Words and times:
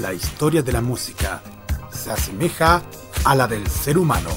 La 0.00 0.14
historia 0.14 0.62
de 0.62 0.70
la 0.70 0.80
música 0.80 1.42
se 1.90 2.12
asemeja 2.12 2.82
a 3.24 3.34
la 3.34 3.48
del 3.48 3.66
ser 3.66 3.98
humano. 3.98 4.30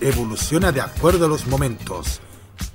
Evoluciona 0.00 0.72
de 0.72 0.80
acuerdo 0.80 1.26
a 1.26 1.28
los 1.28 1.46
momentos 1.46 2.20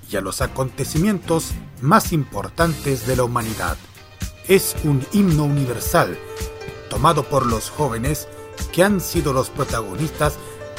y 0.10 0.16
a 0.16 0.22
los 0.22 0.42
acontecimientos 0.42 1.52
más 1.82 2.14
importantes 2.14 3.06
de 3.08 3.18
la 3.18 3.26
humanidad. 3.26 3.76
Es 4.48 4.74
un 4.86 5.06
himno 5.12 5.44
universal, 5.44 6.18
tomado 6.90 7.24
por 7.24 7.46
los 7.46 7.70
jóvenes 7.70 8.30
que 8.72 8.86
han 8.86 9.02
sido 9.02 9.34
los 9.34 9.50
protagonistas 9.50 10.36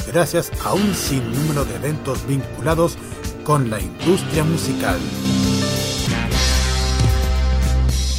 gracias 0.06 0.50
a 0.64 0.72
un 0.72 0.94
sinnúmero 0.94 1.66
de 1.66 1.74
eventos 1.74 2.26
vinculados 2.26 2.96
con 3.44 3.68
la 3.68 3.80
industria 3.80 4.44
musical. 4.44 4.98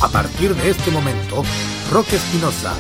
A 0.04 0.10
partir 0.10 0.54
de 0.54 0.70
este 0.70 0.92
momento, 0.92 1.42
Roque 1.92 2.18
Espinosa 2.18 2.76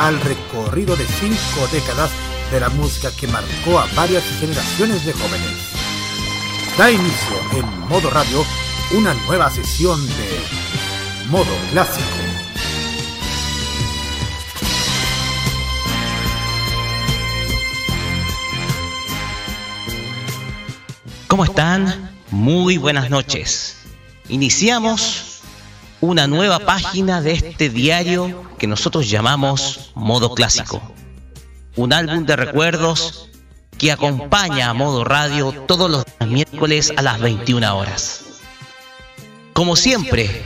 al 0.00 0.20
recorrido 0.20 0.96
de 0.96 1.06
cinco 1.06 1.66
décadas 1.72 2.10
de 2.50 2.60
la 2.60 2.68
música 2.68 3.10
que 3.10 3.26
marcó 3.26 3.78
a 3.78 3.86
varias 3.94 4.24
generaciones 4.38 5.04
de 5.04 5.12
jóvenes. 5.12 5.72
Da 6.78 6.90
inicio 6.90 7.36
en 7.52 7.88
modo 7.88 8.10
radio 8.10 8.44
una 8.92 9.14
nueva 9.26 9.50
sesión 9.50 10.06
de 10.06 11.26
modo 11.30 11.52
clásico. 11.72 12.06
¿Cómo 21.28 21.44
están? 21.44 22.14
Muy 22.30 22.76
buenas 22.76 23.10
noches. 23.10 23.76
Iniciamos 24.28 25.25
una 26.00 26.26
nueva 26.26 26.58
página 26.58 27.20
de 27.20 27.32
este 27.32 27.68
diario 27.70 28.44
que 28.58 28.66
nosotros 28.66 29.08
llamamos 29.08 29.92
Modo 29.94 30.34
Clásico. 30.34 30.82
Un 31.74 31.92
álbum 31.92 32.26
de 32.26 32.36
recuerdos 32.36 33.28
que 33.78 33.92
acompaña 33.92 34.70
a 34.70 34.74
Modo 34.74 35.04
Radio 35.04 35.52
todos 35.66 35.90
los 35.90 36.04
miércoles 36.26 36.92
a 36.96 37.02
las 37.02 37.20
21 37.20 37.76
horas. 37.76 38.22
Como 39.52 39.76
siempre, 39.76 40.42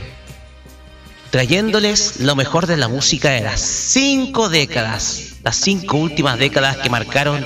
trayéndoles 1.31 2.21
lo 2.21 2.35
mejor 2.35 2.67
de 2.67 2.77
la 2.77 2.87
música 2.87 3.31
de 3.31 3.41
las 3.41 3.59
cinco 3.59 4.49
décadas, 4.49 5.35
las 5.43 5.57
cinco 5.57 5.97
últimas 5.97 6.39
décadas 6.39 6.77
que 6.77 6.89
marcaron 6.89 7.45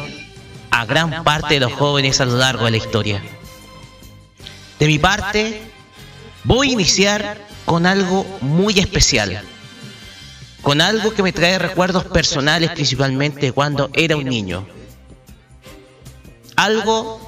a 0.70 0.86
gran 0.86 1.24
parte 1.24 1.56
de 1.56 1.60
los 1.62 1.74
jóvenes 1.74 2.22
a 2.22 2.26
lo 2.26 2.38
largo 2.38 2.66
de 2.66 2.72
la 2.72 2.78
historia. 2.78 3.24
De 4.80 4.88
mi 4.88 5.00
parte, 5.00 5.62
voy 6.44 6.70
a 6.70 6.74
iniciar 6.74 7.55
con 7.66 7.86
algo 7.86 8.26
muy 8.42 8.80
especial, 8.80 9.42
con 10.62 10.82
algo 10.82 11.14
que 11.14 11.24
me 11.24 11.34
trae 11.34 11.60
recuerdos 11.60 12.06
personales 12.06 12.72
principalmente 12.72 13.52
cuando 13.52 13.90
era 13.94 14.16
un 14.16 14.26
niño. 14.26 14.68
Algo 16.56 17.20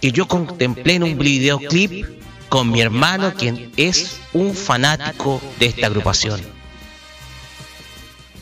que 0.00 0.12
yo 0.12 0.28
contemplé 0.28 0.94
en 0.94 1.02
un 1.02 1.18
videoclip 1.18 2.06
con 2.48 2.70
mi 2.70 2.80
hermano, 2.80 3.34
quien 3.34 3.72
es 3.76 4.20
un 4.32 4.54
fanático 4.54 5.40
de 5.58 5.66
esta 5.66 5.86
agrupación. 5.86 6.40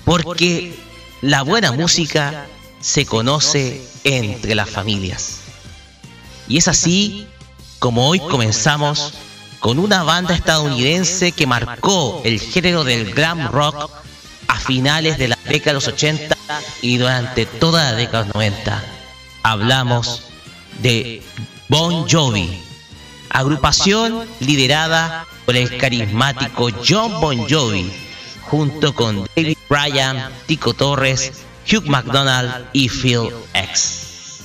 Porque 0.05 0.75
la 1.23 1.43
buena 1.43 1.73
música 1.73 2.47
se 2.81 3.07
conoce 3.07 3.83
entre 4.05 4.55
las 4.55 4.69
familias. 4.69 5.41
Y 6.49 6.59
es 6.59 6.69
así 6.69 7.27
como 7.79 8.09
hoy 8.09 8.19
comenzamos 8.19 9.15
con 9.65 9.79
una 9.79 10.03
banda 10.03 10.35
estadounidense 10.35 11.33
que 11.33 11.47
marcó 11.47 12.21
el 12.23 12.39
género 12.39 12.85
del 12.85 13.15
glam 13.15 13.49
rock 13.51 13.91
a 14.47 14.61
finales 14.61 15.17
de 15.17 15.29
la 15.29 15.39
década 15.47 15.71
de 15.71 15.73
los 15.73 15.89
80 15.89 16.37
y 16.83 16.99
durante 16.99 17.47
toda 17.47 17.85
la 17.85 17.97
década 17.97 18.25
de 18.25 18.27
los 18.27 18.35
90. 18.35 18.85
Hablamos 19.43 20.25
de 20.83 21.23
Bon 21.71 22.07
Jovi, 22.07 22.63
agrupación 23.31 24.29
liderada 24.41 25.25
por 25.47 25.57
el 25.57 25.79
carismático 25.79 26.69
John 26.87 27.19
Bon 27.23 27.49
Jovi, 27.49 27.91
junto 28.43 28.95
con 28.95 29.25
David 29.35 29.57
Bryan, 29.71 30.31
Tico 30.45 30.75
Torres, 30.75 31.33
Hugh 31.67 31.87
McDonald 31.87 32.67
y 32.75 32.91
Phil 32.91 33.31
X. 33.55 34.43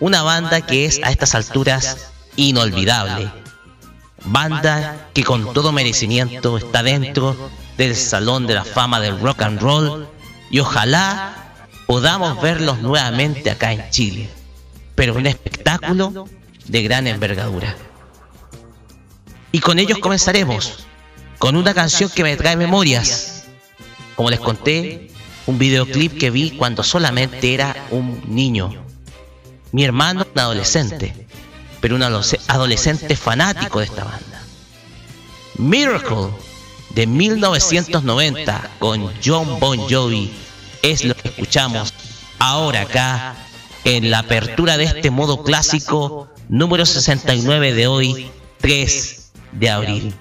Una 0.00 0.22
banda 0.22 0.62
que 0.62 0.86
es 0.86 0.98
a 1.02 1.10
estas 1.10 1.34
alturas 1.34 2.08
inolvidable. 2.36 3.30
Banda 4.24 5.08
que 5.14 5.22
con 5.22 5.52
todo 5.52 5.72
merecimiento 5.72 6.56
está 6.56 6.82
dentro 6.82 7.36
del 7.76 7.94
Salón 7.94 8.46
de 8.46 8.54
la 8.54 8.64
Fama 8.64 9.00
del 9.00 9.20
Rock 9.20 9.42
and 9.42 9.60
Roll 9.60 10.08
y 10.50 10.60
ojalá 10.60 11.54
podamos 11.86 12.40
verlos 12.40 12.80
nuevamente 12.80 13.50
acá 13.50 13.72
en 13.72 13.90
Chile. 13.90 14.28
Pero 14.94 15.14
un 15.14 15.26
espectáculo 15.26 16.26
de 16.66 16.82
gran 16.82 17.06
envergadura. 17.06 17.74
Y 19.52 19.60
con 19.60 19.78
ellos 19.78 19.98
comenzaremos, 19.98 20.86
con 21.38 21.56
una 21.56 21.74
canción 21.74 22.10
que 22.10 22.22
me 22.22 22.36
trae 22.36 22.56
memorias. 22.56 23.44
Como 24.14 24.30
les 24.30 24.40
conté, 24.40 25.10
un 25.46 25.58
videoclip 25.58 26.18
que 26.18 26.30
vi 26.30 26.52
cuando 26.52 26.82
solamente 26.82 27.54
era 27.54 27.86
un 27.90 28.22
niño. 28.26 28.74
Mi 29.72 29.84
hermano, 29.84 30.26
un 30.32 30.40
adolescente, 30.40 31.25
pero 31.86 31.94
un 31.94 32.02
adolescente 32.02 33.14
fanático 33.14 33.78
de 33.78 33.84
esta 33.84 34.02
banda. 34.02 34.42
Miracle 35.56 36.30
de 36.90 37.06
1990 37.06 38.70
con 38.80 39.12
John 39.24 39.60
Bon 39.60 39.78
Jovi 39.88 40.32
es 40.82 41.04
lo 41.04 41.14
que 41.14 41.28
escuchamos 41.28 41.94
ahora 42.40 42.80
acá 42.80 43.36
en 43.84 44.10
la 44.10 44.18
apertura 44.18 44.76
de 44.78 44.82
este 44.82 45.12
modo 45.12 45.44
clásico 45.44 46.26
número 46.48 46.84
69 46.86 47.72
de 47.72 47.86
hoy, 47.86 48.32
3 48.58 49.30
de 49.52 49.70
abril. 49.70 50.14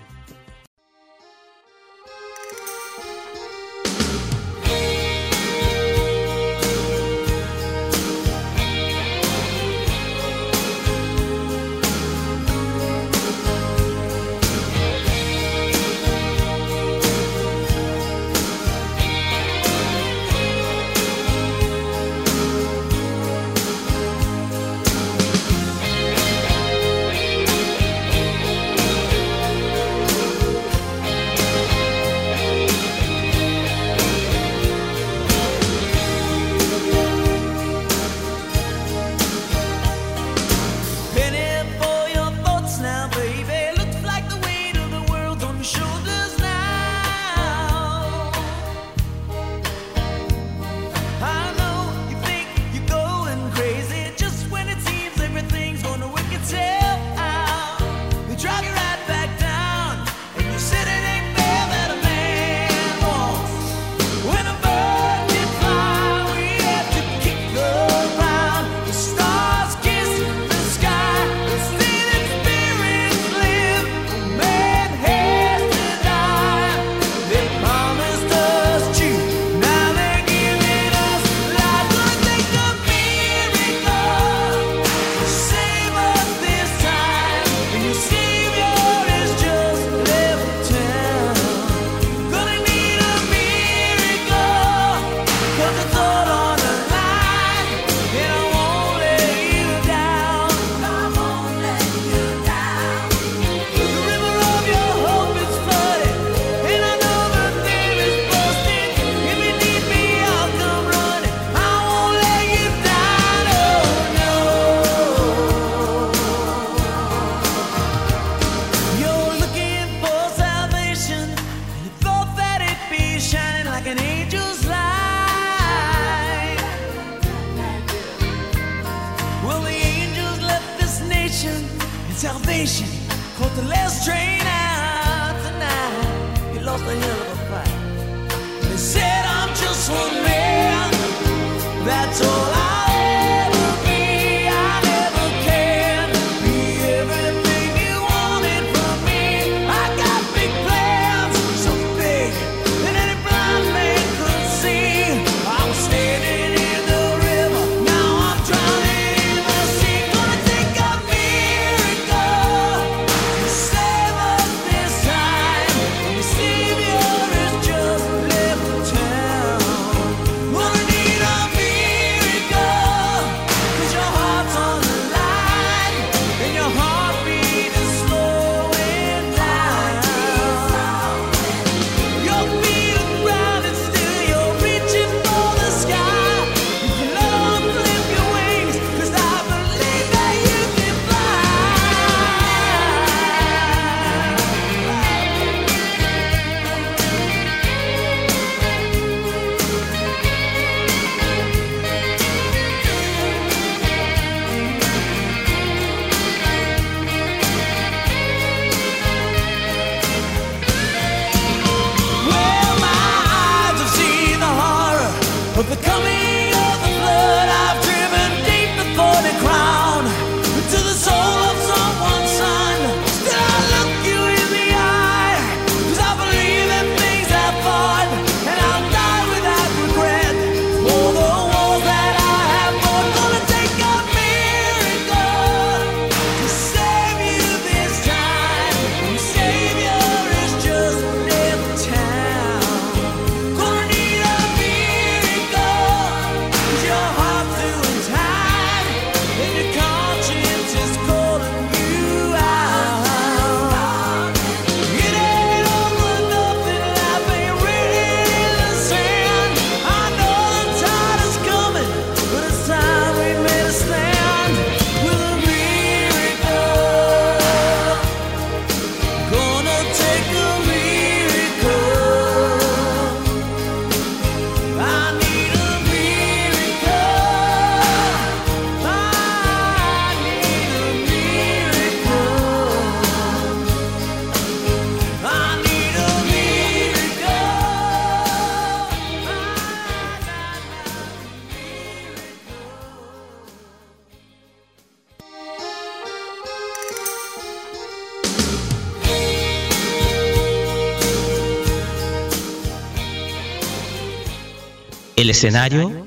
El 305.25 305.31
escenario 305.31 306.05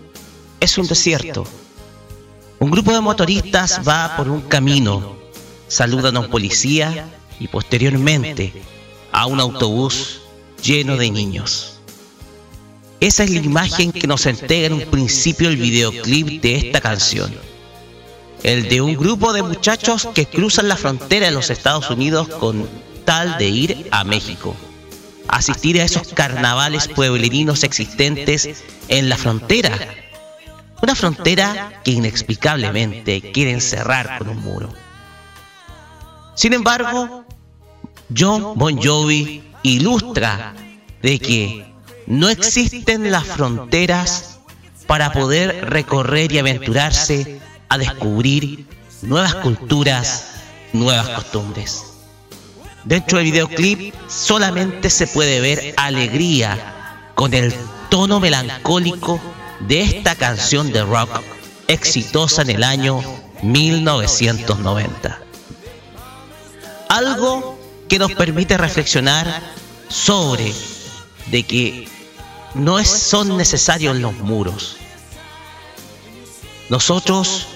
es 0.61 0.79
un 0.79 0.87
desierto. 0.87 1.45
Un 2.61 2.71
grupo 2.71 2.93
de 2.93 3.01
motoristas 3.01 3.81
va 3.81 4.17
por 4.17 4.29
un 4.29 4.43
camino, 4.43 5.17
saludan 5.67 6.17
a 6.17 6.21
un 6.21 6.31
policía 6.31 7.09
y 7.41 7.49
posteriormente 7.49 8.53
a 9.11 9.27
un 9.27 9.41
autobús 9.41 10.21
lleno 10.63 10.97
de 10.97 11.11
niños. 11.11 11.81
Esa 13.01 13.25
es 13.25 13.31
la 13.31 13.41
imagen 13.41 13.91
que 13.91 14.07
nos 14.07 14.25
entrega 14.25 14.69
en 14.69 14.75
un 14.75 14.83
principio 14.83 15.49
el 15.49 15.57
videoclip 15.57 16.41
de 16.41 16.55
esta 16.55 16.81
canción. 16.81 17.35
El 18.45 18.69
de 18.69 18.81
un 18.81 18.95
grupo 18.95 19.33
de 19.33 19.43
muchachos 19.43 20.07
que 20.15 20.27
cruzan 20.27 20.69
la 20.69 20.77
frontera 20.77 21.27
de 21.27 21.33
los 21.33 21.51
Estados 21.51 21.91
Unidos 21.91 22.29
con 22.29 22.69
tal 23.05 23.37
de 23.37 23.49
ir 23.49 23.89
a 23.91 24.05
México 24.05 24.55
asistir 25.29 25.81
a 25.81 25.85
esos 25.85 26.09
carnavales 26.09 26.89
pueblerinos 26.89 27.65
existentes 27.65 28.65
en 28.89 29.09
la 29.09 29.17
frontera. 29.17 29.77
Una 30.83 30.95
frontera 30.95 31.81
que 31.85 31.93
inexplicablemente 31.93 33.33
quieren 33.33 33.61
cerrar 33.61 34.19
con 34.19 34.29
un 34.29 34.41
muro. 34.43 34.73
Sin 36.35 36.53
embargo, 36.53 37.25
John 38.17 38.55
Bon 38.57 38.81
Jovi 38.81 39.43
ilustra 39.63 40.55
de 41.03 41.19
que 41.19 41.75
no 42.07 42.29
existen 42.29 43.11
las 43.11 43.25
fronteras 43.25 44.39
para 44.87 45.13
poder 45.13 45.69
recorrer 45.69 46.33
y 46.33 46.39
aventurarse 46.39 47.41
a 47.69 47.77
descubrir 47.77 48.67
nuevas 49.03 49.35
culturas, 49.37 50.29
nuevas 50.73 51.09
costumbres. 51.11 51.88
Dentro 52.85 53.19
del 53.19 53.27
videoclip 53.27 53.95
solamente 54.09 54.91
se 54.91 55.07
puede 55.07 55.41
ver 55.41 55.75
alegría 55.77 57.11
con 57.15 57.35
el 57.35 57.53
tono 57.91 58.21
melancólico 58.21 59.21
de 59.61 59.83
esta 59.83 60.15
canción 60.15 60.73
de 60.73 60.85
rock 60.85 61.21
exitosa 61.67 62.43
en 62.43 62.51
el 62.51 62.65
año 62.65 63.03
1990. 63.43 65.19
Algo 66.89 67.59
que 67.89 67.99
nos 67.99 68.13
permite 68.13 68.57
reflexionar 68.57 69.43
sobre 69.89 70.53
de 71.27 71.43
que 71.43 71.89
no 72.55 72.83
son 72.85 73.37
necesarios 73.37 73.97
los 73.97 74.15
muros. 74.15 74.77
Nosotros 76.69 77.47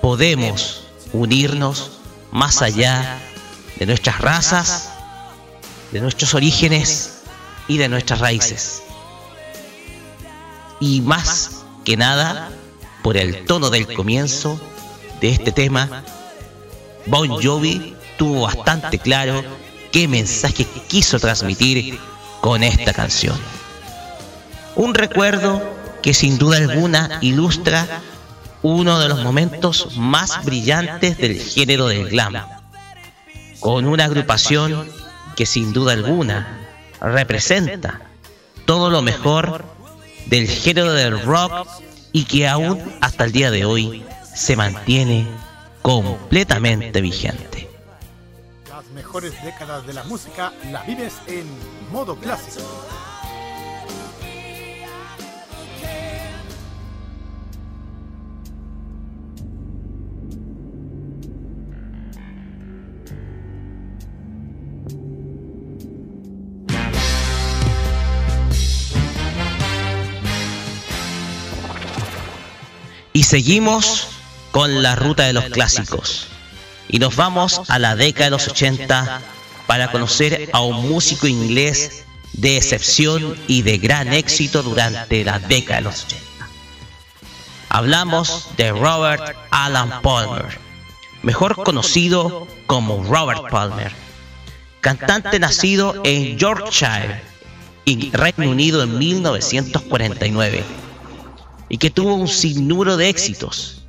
podemos 0.00 0.84
unirnos 1.12 1.92
más 2.30 2.62
allá 2.62 3.20
de 3.82 3.86
nuestras 3.86 4.20
razas, 4.20 4.90
de 5.90 6.00
nuestros 6.00 6.34
orígenes 6.34 7.22
y 7.66 7.78
de 7.78 7.88
nuestras 7.88 8.20
raíces. 8.20 8.80
Y 10.78 11.00
más 11.00 11.64
que 11.84 11.96
nada, 11.96 12.52
por 13.02 13.16
el 13.16 13.44
tono 13.44 13.70
del 13.70 13.92
comienzo 13.92 14.60
de 15.20 15.30
este 15.30 15.50
tema, 15.50 16.04
Bon 17.06 17.28
Jovi 17.42 17.96
tuvo 18.18 18.42
bastante 18.42 19.00
claro 19.00 19.42
qué 19.90 20.06
mensaje 20.06 20.64
quiso 20.86 21.18
transmitir 21.18 21.98
con 22.40 22.62
esta 22.62 22.92
canción. 22.92 23.36
Un 24.76 24.94
recuerdo 24.94 25.60
que 26.04 26.14
sin 26.14 26.38
duda 26.38 26.58
alguna 26.58 27.18
ilustra 27.20 28.00
uno 28.62 29.00
de 29.00 29.08
los 29.08 29.24
momentos 29.24 29.96
más 29.96 30.44
brillantes 30.44 31.18
del 31.18 31.40
género 31.40 31.88
del 31.88 32.08
glam 32.08 32.61
con 33.62 33.86
una 33.86 34.04
agrupación 34.06 34.90
que 35.36 35.46
sin 35.46 35.72
duda 35.72 35.92
alguna 35.92 36.58
representa 37.00 38.00
todo 38.66 38.90
lo 38.90 39.02
mejor 39.02 39.64
del 40.26 40.48
género 40.48 40.92
del 40.92 41.22
rock 41.22 41.68
y 42.10 42.24
que 42.24 42.48
aún 42.48 42.80
hasta 43.00 43.24
el 43.24 43.32
día 43.32 43.50
de 43.50 43.64
hoy 43.64 44.04
se 44.34 44.56
mantiene 44.56 45.26
completamente 45.80 47.00
vigente. 47.00 47.70
Las 48.68 48.84
mejores 48.88 49.32
décadas 49.44 49.86
de 49.86 49.92
la 49.94 50.04
música 50.04 50.52
las 50.70 50.84
vives 50.86 51.14
en 51.28 51.46
modo 51.92 52.16
clásico. 52.16 52.62
Y 73.12 73.24
seguimos 73.24 74.08
con 74.52 74.82
la 74.82 74.94
ruta 74.94 75.24
de 75.24 75.32
los 75.32 75.44
clásicos. 75.44 76.28
Y 76.88 76.98
nos 76.98 77.16
vamos 77.16 77.62
a 77.68 77.78
la 77.78 77.94
década 77.96 78.26
de 78.26 78.30
los 78.30 78.48
80 78.48 79.20
para 79.66 79.90
conocer 79.90 80.50
a 80.52 80.60
un 80.60 80.88
músico 80.88 81.26
inglés 81.26 82.04
de 82.32 82.56
excepción 82.56 83.36
y 83.46 83.62
de 83.62 83.78
gran 83.78 84.12
éxito 84.12 84.62
durante 84.62 85.24
la 85.24 85.38
década 85.38 85.76
de 85.76 85.82
los 85.82 86.04
80. 86.04 86.22
Hablamos 87.68 88.48
de 88.56 88.70
Robert 88.72 89.36
Alan 89.50 90.02
Palmer, 90.02 90.58
mejor 91.22 91.62
conocido 91.62 92.46
como 92.66 93.02
Robert 93.04 93.50
Palmer, 93.50 93.92
cantante 94.80 95.38
nacido 95.38 96.00
en 96.04 96.38
Yorkshire, 96.38 97.22
Reino 98.12 98.50
Unido 98.50 98.82
en 98.82 98.98
1949 98.98 100.64
y 101.72 101.78
que 101.78 101.90
tuvo 101.90 102.14
un 102.14 102.28
sinnúmero 102.28 102.98
de 102.98 103.08
éxitos. 103.08 103.86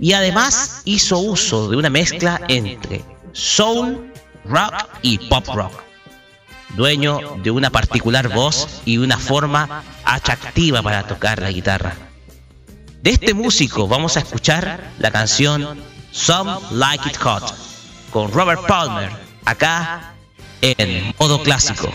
Y 0.00 0.14
además 0.14 0.80
hizo 0.86 1.18
uso 1.18 1.68
de 1.68 1.76
una 1.76 1.90
mezcla 1.90 2.40
entre 2.48 3.04
soul, 3.32 4.10
rock 4.46 4.88
y 5.02 5.18
pop 5.28 5.46
rock. 5.54 5.82
Dueño 6.76 7.36
de 7.42 7.50
una 7.50 7.68
particular 7.68 8.28
voz 8.28 8.80
y 8.86 8.96
una 8.96 9.18
forma 9.18 9.84
atractiva 10.04 10.80
para 10.82 11.06
tocar 11.06 11.42
la 11.42 11.50
guitarra. 11.50 11.94
De 13.02 13.10
este 13.10 13.34
músico 13.34 13.86
vamos 13.86 14.16
a 14.16 14.20
escuchar 14.20 14.90
la 14.98 15.10
canción 15.10 15.78
Some 16.12 16.52
Like 16.70 17.10
It 17.10 17.16
Hot 17.18 17.54
con 18.10 18.32
Robert 18.32 18.66
Palmer 18.66 19.10
acá 19.44 20.14
en 20.62 21.14
modo 21.18 21.42
clásico. 21.42 21.92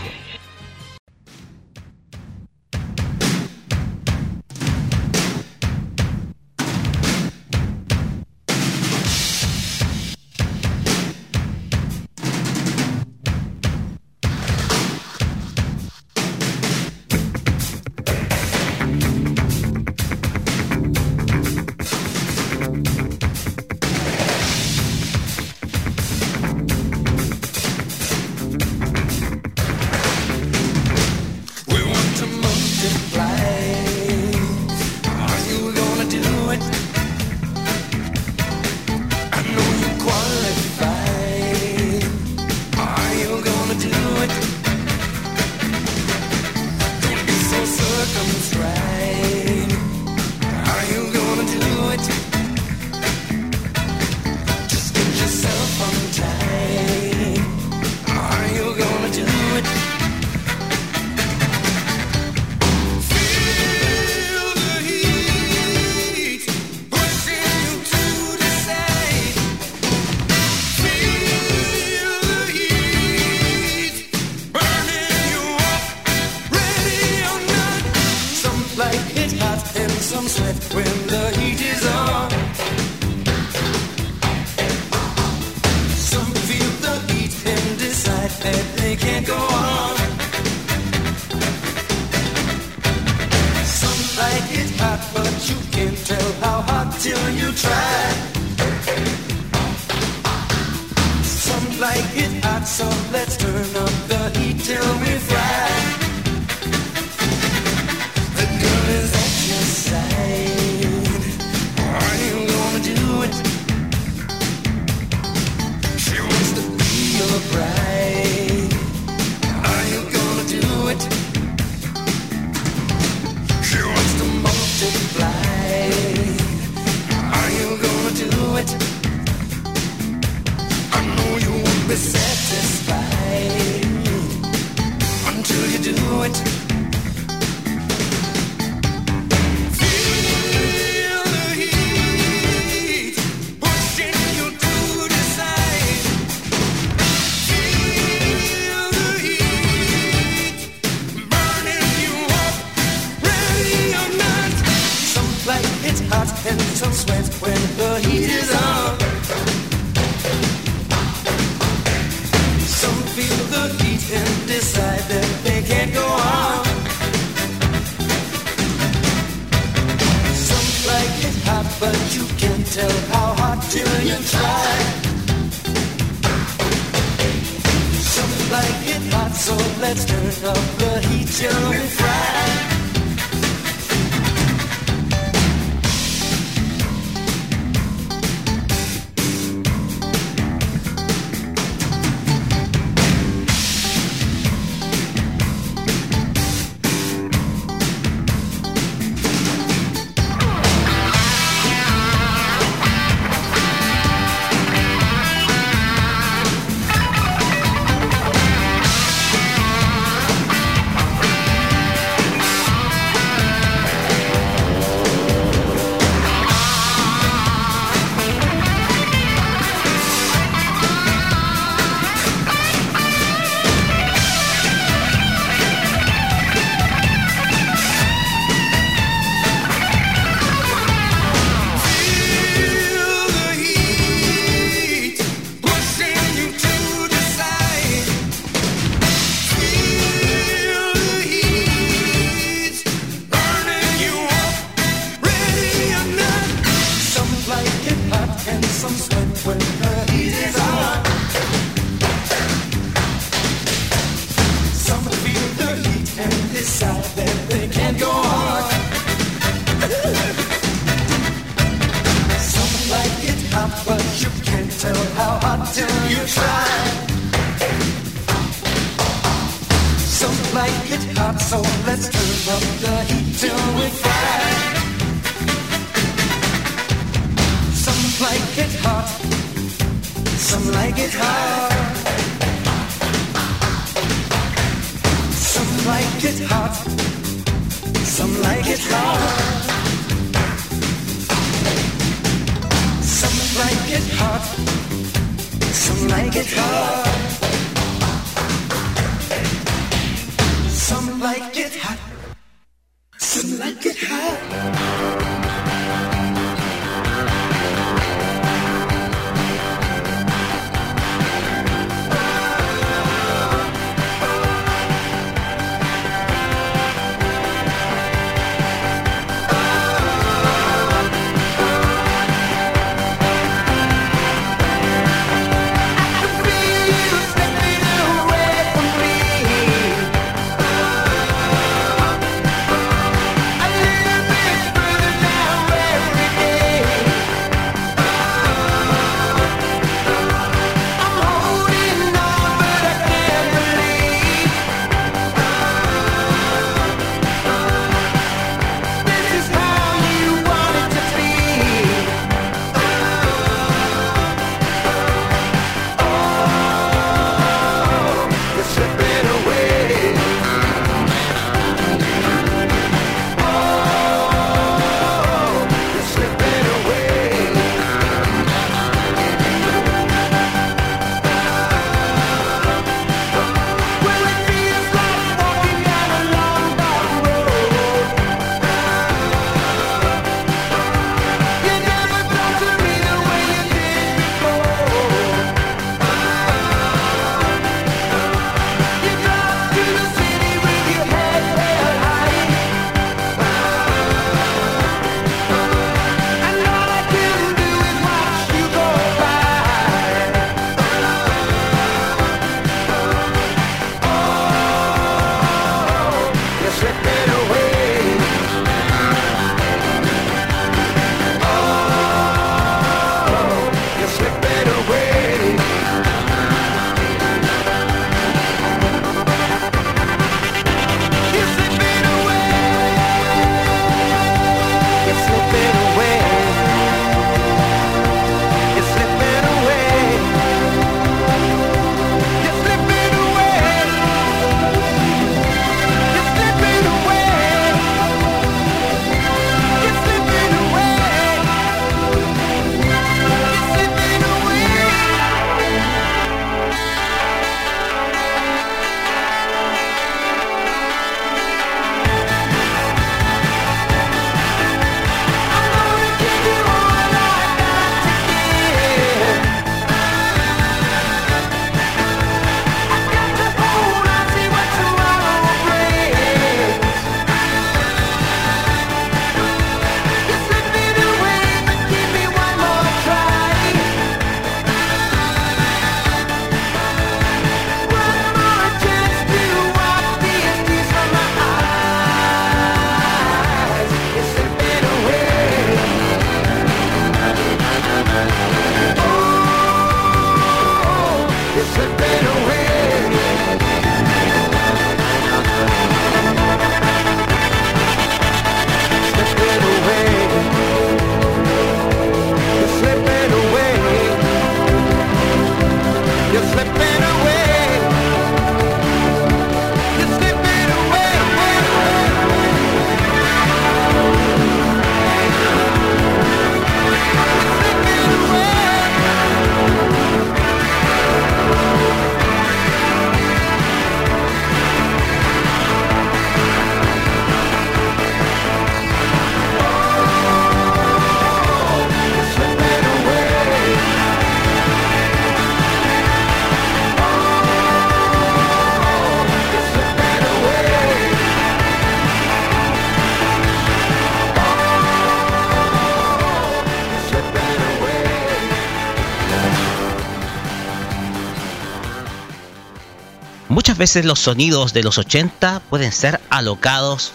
Muchas 553.76 553.92
veces 553.92 554.06
los 554.06 554.20
sonidos 554.20 554.72
de 554.72 554.82
los 554.82 554.96
80 554.96 555.60
pueden 555.68 555.92
ser 555.92 556.18
alocados 556.30 557.12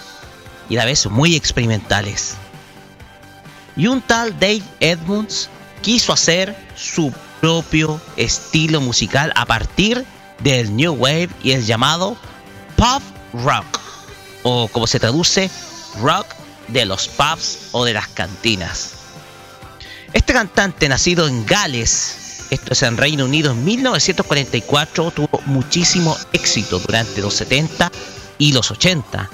y 0.69 0.76
a 0.76 0.82
la 0.82 0.86
vez 0.86 1.08
muy 1.08 1.36
experimentales. 1.36 2.36
Y 3.76 3.88
un 3.88 4.00
tal 4.00 4.39
Dave 4.39 4.62
Edmunds 4.80 5.50
quiso 5.82 6.13
hacer 6.13 6.56
su 6.76 7.12
propio 7.39 8.00
estilo 8.15 8.80
musical 8.80 9.34
a 9.36 9.47
partir 9.47 10.06
del 10.43 10.76
New 10.76 10.93
Wave 10.93 11.30
y 11.41 11.54
el 11.54 11.65
llamado 11.65 12.15
Pop 12.76 13.02
Rock, 13.34 13.80
o 14.43 14.67
como 14.67 14.86
se 14.86 15.00
traduce, 15.00 15.50
rock 16.00 16.28
de 16.67 16.86
los 16.86 17.08
pubs 17.08 17.69
o 17.71 17.86
de 17.86 17.93
las 17.93 18.08
cantinas. 18.10 18.91
Este 20.13 20.32
cantante, 20.32 20.88
nacido 20.88 21.28
en 21.28 21.43
Gales, 21.43 22.21
esto 22.52 22.74
es 22.74 22.84
en 22.84 22.98
Reino 22.98 23.24
Unido, 23.24 23.52
en 23.52 23.64
1944, 23.64 25.12
tuvo 25.12 25.42
muchísimo 25.46 26.18
éxito 26.34 26.80
durante 26.80 27.22
los 27.22 27.34
70 27.36 27.90
y 28.38 28.52
los 28.52 28.70
80, 28.72 29.30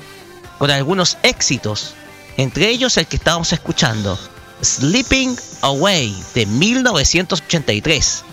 con 0.59 0.69
algunos 0.69 1.17
éxitos, 1.23 1.95
entre 2.37 2.69
ellos 2.69 2.95
el 2.97 3.07
que 3.07 3.15
estábamos 3.15 3.51
escuchando, 3.51 4.19
Sleeping 4.63 5.35
Away 5.61 6.15
de 6.35 6.45
1983, 6.45 8.23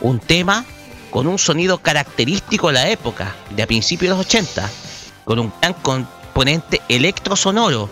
un 0.00 0.18
tema 0.18 0.64
con 1.10 1.28
un 1.28 1.38
sonido 1.38 1.78
característico 1.78 2.66
de 2.66 2.72
la 2.72 2.88
época, 2.88 3.36
de 3.50 3.62
a 3.62 3.68
principios 3.68 4.10
de 4.10 4.16
los 4.16 4.26
80, 4.26 4.68
con 5.24 5.38
un 5.38 5.52
gran 5.62 5.74
componente 5.74 6.82
electrosonoro, 6.88 7.88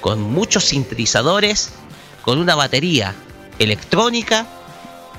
con 0.00 0.20
muchos 0.20 0.64
sintetizadores, 0.64 1.70
con 2.22 2.38
una 2.38 2.56
batería 2.56 3.14
electrónica 3.60 4.48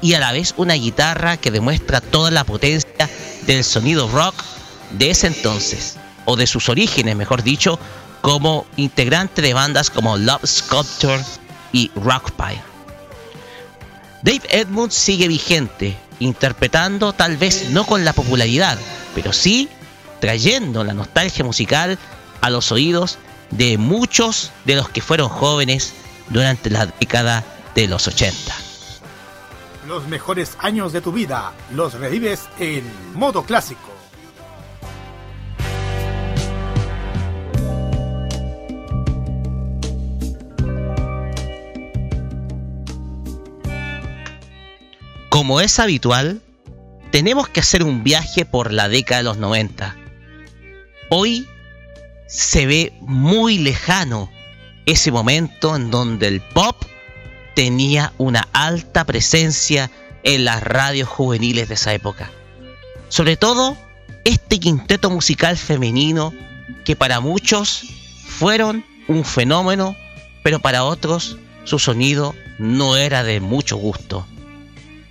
y 0.01 0.13
a 0.13 0.19
la 0.19 0.31
vez 0.31 0.53
una 0.57 0.73
guitarra 0.73 1.37
que 1.37 1.51
demuestra 1.51 2.01
toda 2.01 2.31
la 2.31 2.43
potencia 2.43 3.09
del 3.45 3.63
sonido 3.63 4.07
rock 4.09 4.35
de 4.91 5.11
ese 5.11 5.27
entonces, 5.27 5.97
o 6.25 6.35
de 6.35 6.47
sus 6.47 6.69
orígenes, 6.69 7.15
mejor 7.15 7.43
dicho, 7.43 7.79
como 8.21 8.65
integrante 8.77 9.41
de 9.41 9.53
bandas 9.53 9.89
como 9.89 10.17
Love 10.17 10.45
Sculpture 10.45 11.23
y 11.71 11.91
Rockpile. 11.95 12.61
Dave 14.21 14.41
Edmunds 14.49 14.93
sigue 14.93 15.27
vigente, 15.27 15.97
interpretando 16.19 17.13
tal 17.13 17.37
vez 17.37 17.69
no 17.69 17.85
con 17.85 18.05
la 18.05 18.13
popularidad, 18.13 18.77
pero 19.15 19.33
sí 19.33 19.69
trayendo 20.19 20.83
la 20.83 20.93
nostalgia 20.93 21.43
musical 21.43 21.97
a 22.41 22.49
los 22.49 22.71
oídos 22.71 23.17
de 23.49 23.77
muchos 23.77 24.51
de 24.65 24.75
los 24.75 24.89
que 24.89 25.01
fueron 25.01 25.29
jóvenes 25.29 25.93
durante 26.29 26.69
la 26.69 26.85
década 26.85 27.43
de 27.73 27.87
los 27.87 28.07
80. 28.07 28.70
Los 29.91 30.07
mejores 30.07 30.55
años 30.59 30.93
de 30.93 31.01
tu 31.01 31.11
vida 31.11 31.51
los 31.73 31.95
revives 31.95 32.47
en 32.59 32.89
modo 33.13 33.43
clásico. 33.43 33.89
Como 45.27 45.59
es 45.59 45.77
habitual, 45.77 46.41
tenemos 47.11 47.49
que 47.49 47.59
hacer 47.59 47.83
un 47.83 48.01
viaje 48.01 48.45
por 48.45 48.71
la 48.71 48.87
década 48.87 49.17
de 49.17 49.23
los 49.25 49.35
90. 49.39 49.97
Hoy 51.09 51.49
se 52.27 52.65
ve 52.65 52.93
muy 53.01 53.57
lejano 53.57 54.31
ese 54.85 55.11
momento 55.11 55.75
en 55.75 55.91
donde 55.91 56.29
el 56.29 56.39
pop 56.39 56.81
tenía 57.55 58.13
una 58.17 58.47
alta 58.53 59.05
presencia 59.05 59.91
en 60.23 60.45
las 60.45 60.61
radios 60.63 61.09
juveniles 61.09 61.67
de 61.67 61.75
esa 61.75 61.93
época. 61.93 62.31
Sobre 63.09 63.37
todo 63.37 63.77
este 64.23 64.59
quinteto 64.59 65.09
musical 65.09 65.57
femenino 65.57 66.33
que 66.85 66.95
para 66.95 67.19
muchos 67.19 67.83
fueron 68.25 68.85
un 69.07 69.25
fenómeno, 69.25 69.95
pero 70.43 70.59
para 70.59 70.83
otros 70.83 71.37
su 71.63 71.79
sonido 71.79 72.35
no 72.59 72.95
era 72.95 73.23
de 73.23 73.39
mucho 73.39 73.77
gusto 73.77 74.25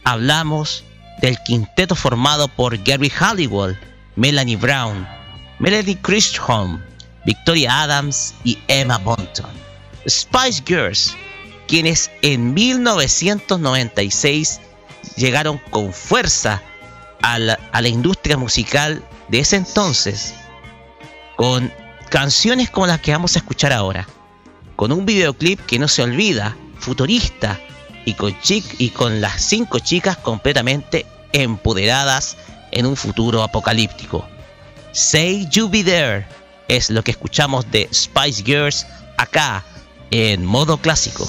hablamos 0.04 0.84
del 1.20 1.38
quinteto 1.44 1.94
formado 1.94 2.48
por 2.48 2.76
Gary 2.82 3.10
Halliwell, 3.10 3.78
Melanie 4.16 4.56
Brown, 4.56 5.06
Melanie 5.58 5.98
Christholm, 6.02 6.82
Victoria 7.24 7.82
Adams 7.82 8.34
y 8.44 8.58
Emma 8.68 8.98
Bunton. 8.98 9.50
Spice 10.08 10.62
Girls, 10.66 11.14
quienes 11.70 12.10
en 12.22 12.52
1996 12.52 14.60
llegaron 15.14 15.58
con 15.70 15.92
fuerza 15.92 16.60
a 17.22 17.38
la, 17.38 17.88
industria 17.88 18.36
musical 18.36 19.04
de 19.28 19.38
ese 19.38 19.54
entonces, 19.54 20.34
con 21.36 21.72
canciones 22.08 22.70
como 22.70 22.88
las 22.88 23.00
que 23.00 23.12
vamos 23.12 23.36
a 23.36 23.38
escuchar 23.38 23.72
ahora, 23.72 24.08
con 24.74 24.90
un 24.90 25.06
videoclip 25.06 25.64
que 25.64 25.78
no 25.78 25.86
se 25.86 26.02
olvida, 26.02 26.56
futurista, 26.80 27.60
y 28.04 28.14
con, 28.14 28.36
y 28.48 28.90
con 28.90 29.20
las 29.20 29.40
cinco 29.40 29.78
chicas 29.78 30.16
completamente 30.16 31.06
empoderadas 31.32 32.36
en 32.72 32.84
un 32.84 32.96
futuro 32.96 33.44
apocalíptico. 33.44 34.26
Say 34.90 35.46
You 35.52 35.68
Be 35.68 35.84
There 35.84 36.26
es 36.66 36.90
lo 36.90 37.04
que 37.04 37.12
escuchamos 37.12 37.70
de 37.70 37.88
Spice 37.94 38.42
Girls 38.42 38.88
acá 39.18 39.64
en 40.10 40.44
modo 40.44 40.76
clásico. 40.76 41.28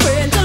friend. 0.00 0.37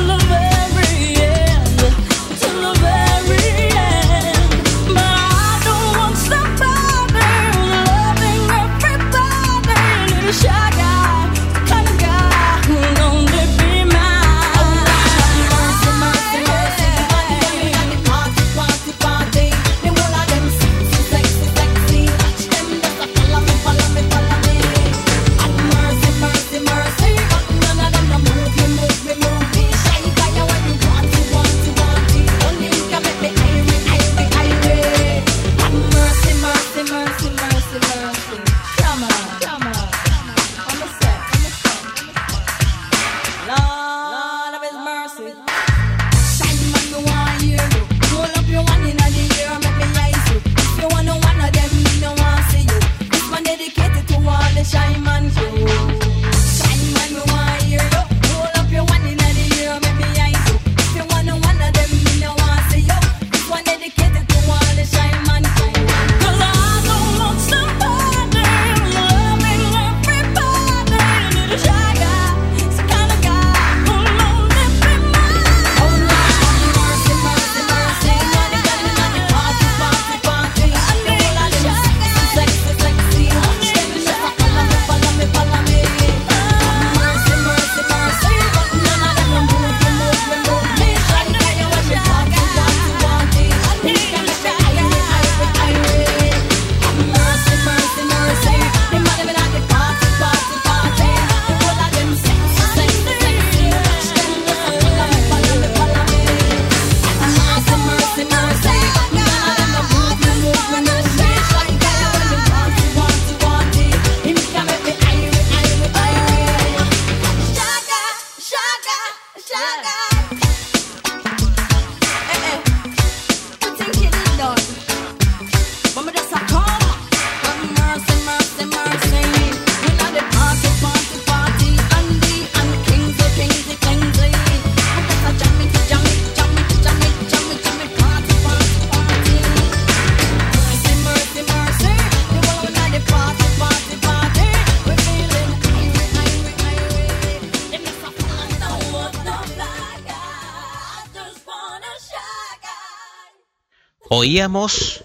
Oíamos 154.24 155.04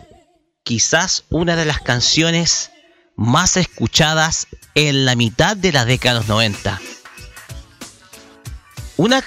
quizás 0.62 1.24
una 1.28 1.56
de 1.56 1.64
las 1.64 1.80
canciones 1.80 2.70
más 3.16 3.56
escuchadas 3.56 4.46
en 4.76 5.06
la 5.06 5.16
mitad 5.16 5.56
de 5.56 5.72
la 5.72 5.84
década 5.84 6.14
de 6.14 6.20
los 6.20 6.28
90. 6.28 6.80
Una, 8.96 9.24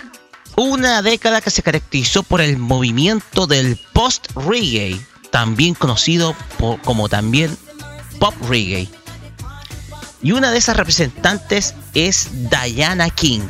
una 0.56 1.02
década 1.02 1.42
que 1.42 1.52
se 1.52 1.62
caracterizó 1.62 2.24
por 2.24 2.40
el 2.40 2.58
movimiento 2.58 3.48
del 3.48 3.78
post-reggae, 3.92 4.98
también 5.30 5.74
conocido 5.74 6.38
como 6.86 7.10
también 7.10 7.58
pop 8.18 8.34
reggae. 8.48 8.88
Y 10.22 10.32
una 10.32 10.52
de 10.52 10.58
esas 10.58 10.78
representantes 10.78 11.76
es 11.94 12.30
Diana 12.50 13.10
King, 13.10 13.46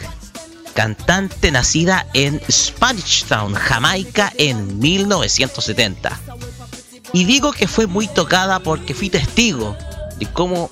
cantante 0.73 1.51
nacida 1.51 2.07
en 2.13 2.41
Spanish 2.49 3.25
Town, 3.25 3.53
Jamaica, 3.53 4.31
en 4.37 4.79
1970. 4.79 6.19
Y 7.13 7.25
digo 7.25 7.51
que 7.51 7.67
fue 7.67 7.87
muy 7.87 8.07
tocada 8.07 8.59
porque 8.59 8.93
fui 8.93 9.09
testigo 9.09 9.75
de 10.17 10.25
cómo 10.31 10.71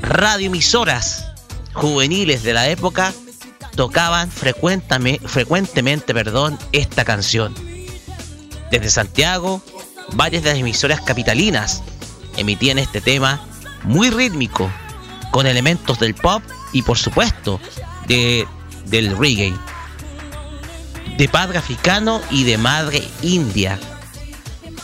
radioemisoras 0.00 1.26
juveniles 1.72 2.42
de 2.42 2.52
la 2.52 2.68
época 2.68 3.12
tocaban 3.74 4.30
frecuentemente 4.30 6.14
perdón, 6.14 6.58
esta 6.72 7.04
canción. 7.04 7.54
Desde 8.70 8.90
Santiago, 8.90 9.62
varias 10.12 10.42
de 10.42 10.50
las 10.50 10.58
emisoras 10.58 11.00
capitalinas 11.00 11.82
emitían 12.36 12.78
este 12.78 13.00
tema 13.00 13.46
muy 13.84 14.10
rítmico, 14.10 14.70
con 15.30 15.46
elementos 15.46 15.98
del 15.98 16.14
pop 16.14 16.42
y 16.72 16.82
por 16.82 16.98
supuesto 16.98 17.60
de, 18.06 18.46
del 18.86 19.16
reggae. 19.16 19.54
de 21.18 21.28
padre 21.28 21.58
africano 21.58 22.20
y 22.30 22.44
de 22.44 22.56
madre 22.56 23.02
india. 23.22 23.78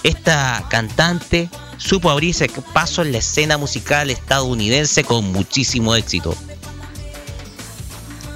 Esta 0.03 0.65
cantante 0.69 1.49
supo 1.79 2.11
abrirse 2.11 2.49
paso 2.73 3.03
en 3.03 3.13
la 3.13 3.19
escena 3.19 3.57
musical 3.57 4.11
estadounidense 4.11 5.05
con 5.05 5.33
muchísimo 5.33 5.95
éxito. 5.95 6.37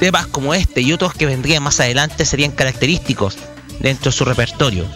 Temas 0.01 0.27
como 0.27 0.55
este 0.55 0.81
y 0.81 0.93
otros 0.93 1.15
que 1.15 1.27
vendrían 1.27 1.63
más 1.63 1.79
adelante 1.81 2.25
serían 2.25 2.53
característicos 2.53 3.37
dentro 3.79 4.11
de 4.11 4.17
su 4.17 4.25
repertorio, 4.25 4.87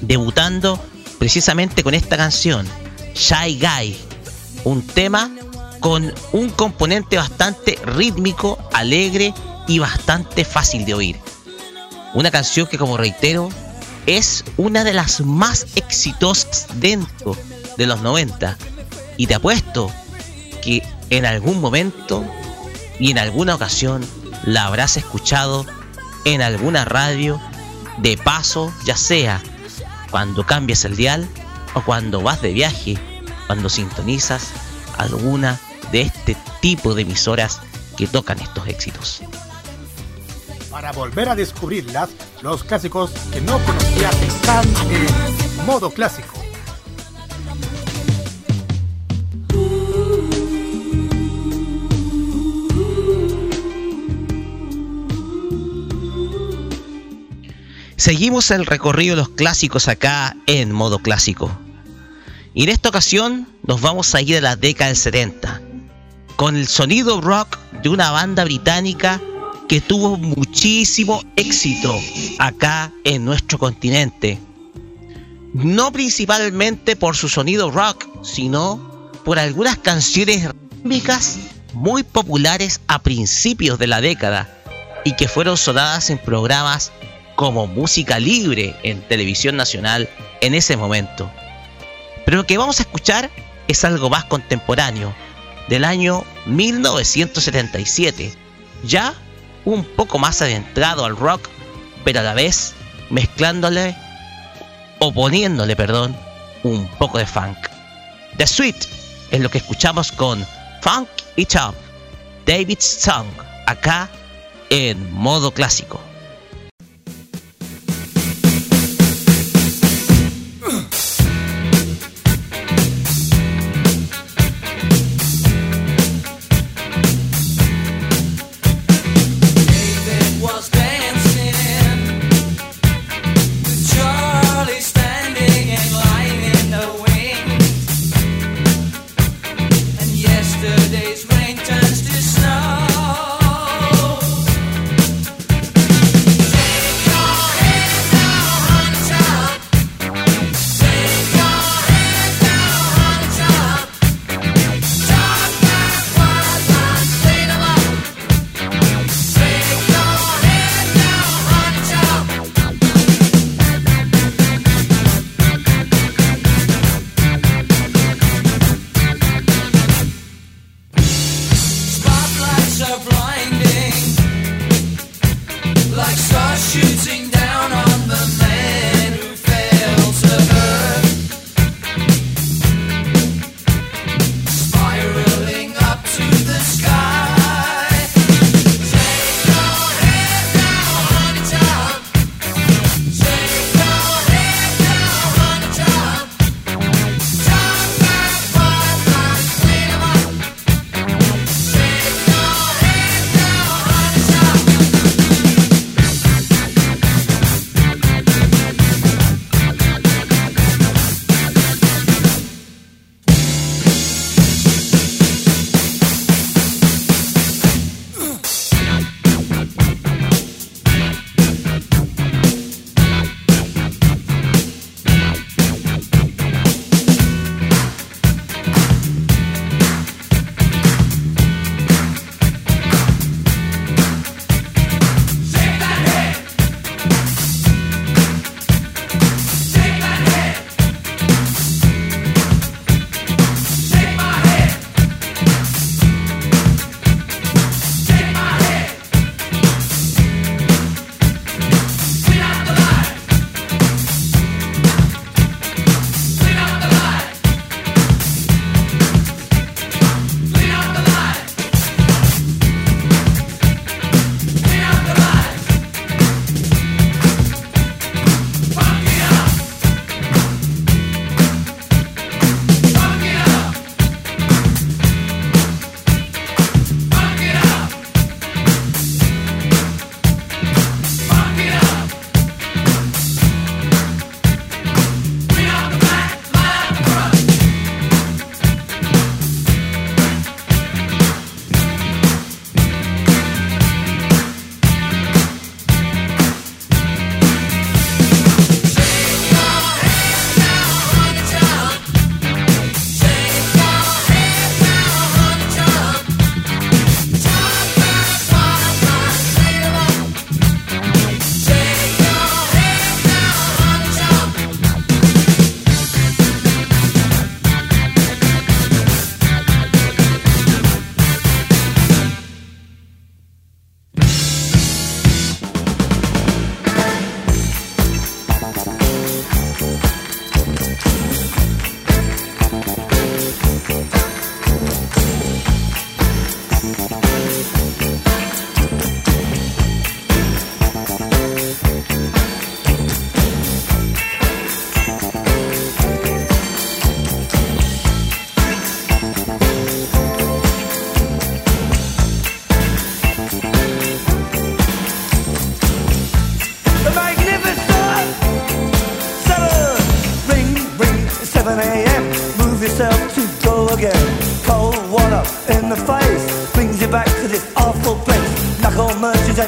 debutando 0.00 0.78
precisamente 1.18 1.82
con 1.82 1.94
esta 1.94 2.16
canción, 2.16 2.66
Shy 3.14 3.58
Guy, 3.60 3.96
un 4.64 4.86
tema 4.86 5.30
con 5.80 6.12
un 6.32 6.50
componente 6.50 7.16
bastante 7.16 7.78
rítmico, 7.84 8.58
alegre 8.72 9.32
y 9.66 9.78
bastante 9.78 10.44
fácil 10.44 10.84
de 10.84 10.94
oír. 10.94 11.16
Una 12.14 12.30
canción 12.30 12.66
que, 12.66 12.78
como 12.78 12.96
reitero, 12.96 13.48
es 14.06 14.44
una 14.56 14.84
de 14.84 14.92
las 14.92 15.20
más 15.20 15.66
exitosas 15.76 16.66
dentro 16.74 17.36
de 17.76 17.86
los 17.86 18.00
90. 18.00 18.56
Y 19.16 19.26
te 19.26 19.34
apuesto 19.34 19.90
que 20.62 20.82
en 21.10 21.26
algún 21.26 21.60
momento 21.60 22.24
y 22.98 23.10
en 23.10 23.18
alguna 23.18 23.54
ocasión 23.54 24.04
la 24.44 24.66
habrás 24.66 24.96
escuchado 24.96 25.66
en 26.24 26.42
alguna 26.42 26.84
radio 26.84 27.40
de 27.98 28.16
paso, 28.16 28.72
ya 28.84 28.96
sea 28.96 29.42
cuando 30.10 30.44
cambias 30.44 30.84
el 30.84 30.96
dial 30.96 31.28
o 31.74 31.82
cuando 31.82 32.20
vas 32.22 32.42
de 32.42 32.52
viaje, 32.52 32.98
cuando 33.46 33.68
sintonizas 33.68 34.48
alguna 34.98 35.60
de 35.92 36.02
este 36.02 36.36
tipo 36.60 36.94
de 36.94 37.02
emisoras 37.02 37.60
que 37.96 38.06
tocan 38.06 38.40
estos 38.40 38.66
éxitos. 38.66 39.22
Para 40.80 40.92
volver 40.92 41.28
a 41.28 41.34
descubrirlas, 41.34 42.08
los 42.40 42.64
clásicos 42.64 43.10
que 43.30 43.42
no 43.42 43.58
conocías 43.66 44.22
están 44.22 44.64
en 44.90 45.66
modo 45.66 45.90
clásico. 45.90 46.32
Seguimos 57.96 58.50
el 58.50 58.64
recorrido 58.64 59.16
de 59.16 59.20
los 59.20 59.28
clásicos 59.28 59.86
acá 59.86 60.34
en 60.46 60.72
modo 60.72 61.00
clásico. 61.00 61.52
Y 62.54 62.62
en 62.62 62.70
esta 62.70 62.88
ocasión 62.88 63.46
nos 63.64 63.82
vamos 63.82 64.14
a 64.14 64.22
ir 64.22 64.38
a 64.38 64.40
la 64.40 64.56
década 64.56 64.88
del 64.88 64.96
70, 64.96 65.60
con 66.36 66.56
el 66.56 66.66
sonido 66.66 67.20
rock 67.20 67.58
de 67.82 67.90
una 67.90 68.10
banda 68.12 68.44
británica 68.44 69.20
que 69.70 69.80
tuvo 69.80 70.16
muchísimo 70.16 71.22
éxito 71.36 71.96
acá 72.40 72.92
en 73.04 73.24
nuestro 73.24 73.56
continente. 73.56 74.36
No 75.54 75.92
principalmente 75.92 76.96
por 76.96 77.14
su 77.14 77.28
sonido 77.28 77.70
rock, 77.70 78.04
sino 78.24 79.12
por 79.24 79.38
algunas 79.38 79.78
canciones 79.78 80.48
rítmicas 80.72 81.38
muy 81.72 82.02
populares 82.02 82.80
a 82.88 83.00
principios 83.00 83.78
de 83.78 83.86
la 83.86 84.00
década 84.00 84.52
y 85.04 85.14
que 85.14 85.28
fueron 85.28 85.56
sonadas 85.56 86.10
en 86.10 86.18
programas 86.18 86.90
como 87.36 87.68
música 87.68 88.18
libre 88.18 88.74
en 88.82 89.00
televisión 89.02 89.54
nacional 89.54 90.08
en 90.40 90.56
ese 90.56 90.76
momento. 90.76 91.30
Pero 92.24 92.38
lo 92.38 92.44
que 92.44 92.58
vamos 92.58 92.80
a 92.80 92.82
escuchar 92.82 93.30
es 93.68 93.84
algo 93.84 94.10
más 94.10 94.24
contemporáneo, 94.24 95.14
del 95.68 95.84
año 95.84 96.24
1977, 96.46 98.32
ya 98.82 99.14
un 99.64 99.84
poco 99.84 100.18
más 100.18 100.42
adentrado 100.42 101.04
al 101.04 101.16
rock, 101.16 101.48
pero 102.04 102.20
a 102.20 102.22
la 102.22 102.34
vez 102.34 102.74
mezclándole 103.10 103.96
o 104.98 105.12
poniéndole, 105.12 105.76
perdón, 105.76 106.16
un 106.62 106.86
poco 106.98 107.18
de 107.18 107.26
funk. 107.26 107.56
The 108.36 108.46
Sweet 108.46 108.86
es 109.30 109.40
lo 109.40 109.50
que 109.50 109.58
escuchamos 109.58 110.12
con 110.12 110.44
Funk 110.82 111.08
It 111.36 111.54
Up, 111.54 111.74
David 112.46 112.78
Song, 112.80 113.26
acá 113.66 114.08
en 114.70 115.12
modo 115.12 115.52
clásico. 115.52 116.00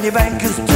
Merchants 0.02 0.04
and 0.04 0.04
your 0.04 0.12
bankers 0.12 0.56
too. 0.56 0.71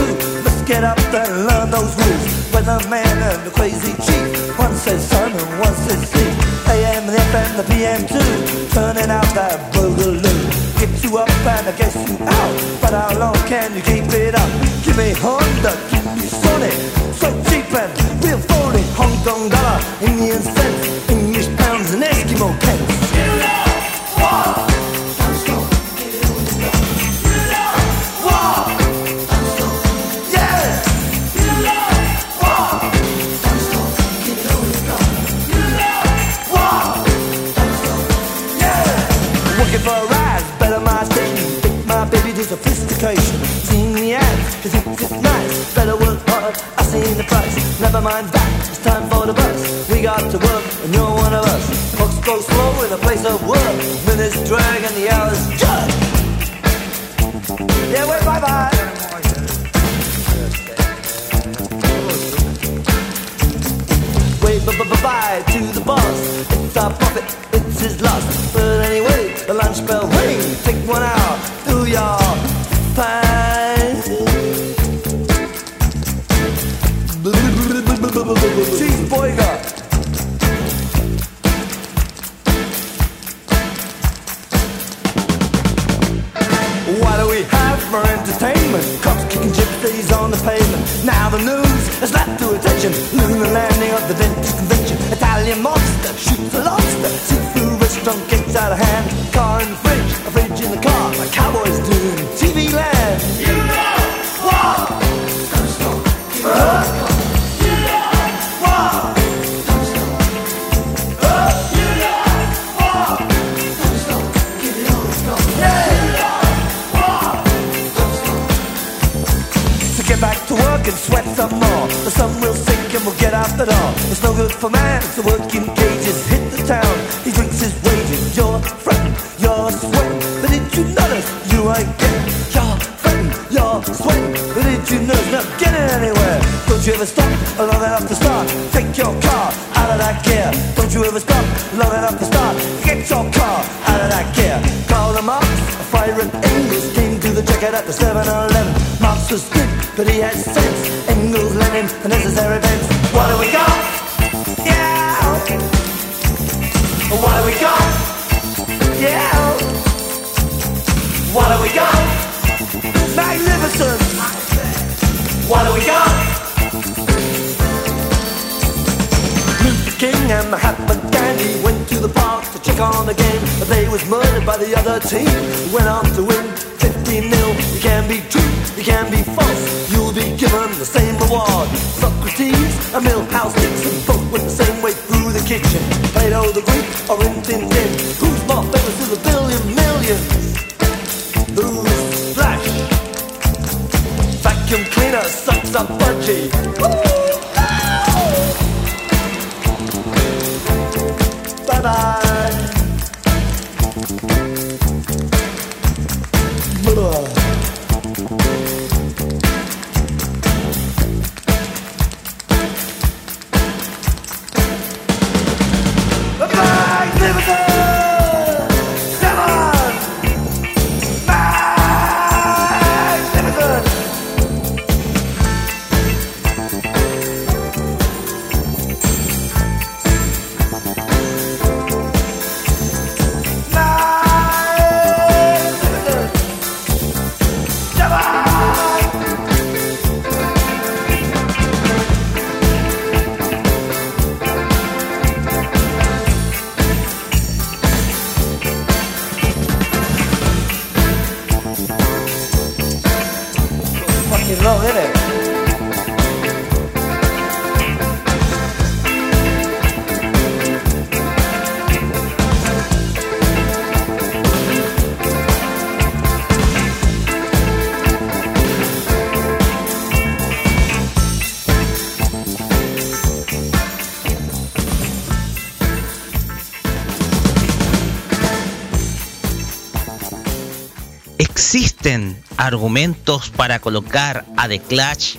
Argumentos 282.57 283.51
para 283.51 283.79
colocar 283.79 284.45
a 284.57 284.69
The 284.69 284.81
Clash 284.81 285.37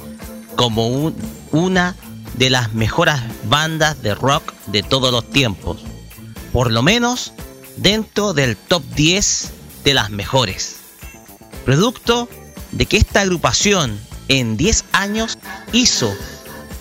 como 0.56 0.88
un- 0.88 1.16
una 1.52 1.96
de 2.38 2.50
las 2.50 2.74
mejores 2.74 3.16
bandas 3.46 4.02
de 4.02 4.14
rock 4.16 4.54
de 4.68 4.84
todos 4.84 5.12
los 5.12 5.30
tiempos, 5.30 5.82
por 6.54 6.72
lo 6.72 6.82
menos 6.84 7.34
dentro 7.78 8.34
del 8.34 8.56
top 8.58 8.84
10 8.96 9.50
de 9.84 9.94
las 9.94 10.10
mejores. 10.10 10.78
Producto 11.66 12.30
de 12.72 12.86
que 12.86 12.98
esta 12.98 13.22
agrupación 13.22 14.00
en 14.28 14.58
10 14.58 14.86
años 14.92 15.38
hizo 15.74 16.14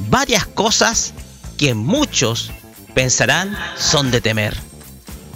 varias 0.09 0.47
cosas 0.47 1.13
que 1.57 1.75
muchos 1.75 2.51
pensarán 2.95 3.57
son 3.79 4.11
de 4.11 4.21
temer. 4.21 4.57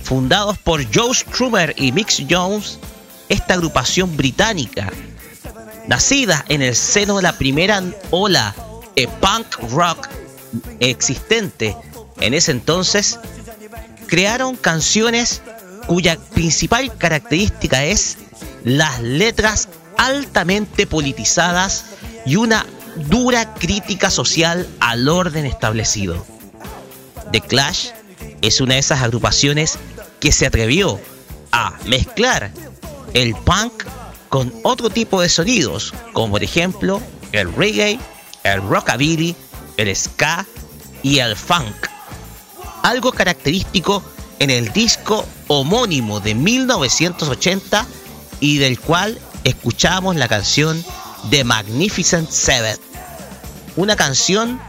Fundados 0.03 0.59
por 0.59 0.85
Joe 0.95 1.15
Strummer 1.15 1.75
y 1.77 1.93
Mix 1.93 2.23
Jones, 2.29 2.79
esta 3.31 3.55
agrupación 3.55 4.17
británica, 4.17 4.93
nacida 5.87 6.45
en 6.49 6.61
el 6.61 6.77
seno 6.77 7.17
de 7.17 7.23
la 7.23 7.39
primera 7.39 7.83
ola 8.11 8.55
de 8.95 9.09
punk 9.09 9.73
rock 9.73 10.09
existente 10.81 11.75
en 12.21 12.35
ese 12.35 12.51
entonces, 12.51 13.19
crearon 14.09 14.57
canciones 14.57 15.41
cuya 15.87 16.19
principal 16.35 16.95
característica 16.99 17.85
es 17.85 18.19
las 18.65 19.01
letras 19.01 19.69
altamente 19.97 20.87
politizadas 20.87 21.85
y 22.27 22.37
una 22.37 22.67
dura 23.09 23.55
crítica 23.55 24.11
social 24.11 24.69
al 24.81 25.09
orden 25.09 25.47
establecido. 25.47 26.27
The 27.33 27.41
Clash 27.41 27.91
es 28.43 28.61
una 28.61 28.75
de 28.75 28.81
esas 28.81 29.03
agrupaciones 29.03 29.79
que 30.19 30.33
se 30.33 30.47
atrevió 30.47 31.01
a 31.53 31.79
mezclar 31.87 32.53
el 33.15 33.35
punk 33.35 33.85
con 34.29 34.53
otro 34.63 34.91
tipo 34.91 35.21
de 35.21 35.29
sonidos, 35.29 35.93
como 36.13 36.33
por 36.33 36.45
ejemplo 36.45 37.01
el 37.33 37.53
reggae, 37.53 37.99
el 38.45 38.63
rockabilly, 38.63 39.35
el 39.77 39.95
ska 39.95 40.47
y 41.03 41.19
el 41.19 41.37
funk. 41.37 41.89
Algo 42.83 43.13
característico 43.13 44.03
en 44.39 44.51
el 44.51 44.73
disco 44.73 45.27
homónimo 45.49 46.21
de 46.21 46.35
1980 46.35 47.87
y 48.41 48.59
del 48.59 48.81
cual 48.81 49.19
escuchamos 49.45 50.17
la 50.17 50.29
canción 50.29 50.83
The 51.29 51.45
Magnificent 51.45 52.31
Seven. 52.31 52.79
Una 53.77 53.97
canción 53.97 54.61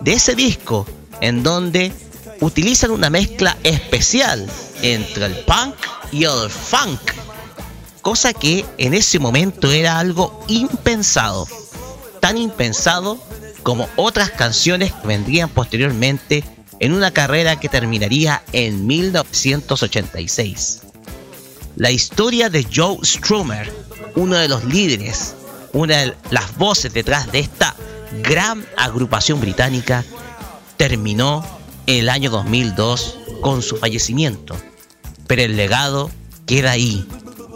de 0.00 0.14
ese 0.14 0.34
disco 0.34 0.86
en 1.20 1.42
donde 1.42 1.92
utilizan 2.40 2.90
una 2.90 3.10
mezcla 3.10 3.56
especial 3.62 4.50
entre 4.82 5.26
el 5.26 5.36
punk 5.44 5.74
y 6.10 6.24
el 6.24 6.50
funk, 6.50 7.00
cosa 8.00 8.32
que 8.32 8.64
en 8.78 8.94
ese 8.94 9.18
momento 9.18 9.70
era 9.70 9.98
algo 9.98 10.44
impensado, 10.48 11.46
tan 12.20 12.36
impensado 12.38 13.18
como 13.62 13.88
otras 13.96 14.30
canciones 14.30 14.92
que 14.92 15.06
vendrían 15.06 15.48
posteriormente 15.48 16.44
en 16.78 16.92
una 16.94 17.10
carrera 17.10 17.60
que 17.60 17.68
terminaría 17.68 18.42
en 18.52 18.86
1986. 18.86 20.80
La 21.76 21.90
historia 21.90 22.50
de 22.50 22.66
Joe 22.74 22.98
Strummer, 23.04 23.72
uno 24.16 24.36
de 24.36 24.48
los 24.48 24.64
líderes, 24.64 25.34
una 25.72 25.98
de 25.98 26.14
las 26.30 26.56
voces 26.56 26.92
detrás 26.92 27.30
de 27.30 27.40
esta 27.40 27.76
gran 28.22 28.66
agrupación 28.76 29.40
británica, 29.40 30.04
terminó 30.76 31.44
en 31.86 32.00
el 32.00 32.08
año 32.08 32.30
2002 32.30 33.18
con 33.40 33.62
su 33.62 33.76
fallecimiento. 33.76 34.56
Pero 35.26 35.42
el 35.42 35.56
legado 35.56 36.10
queda 36.46 36.72
ahí. 36.72 37.06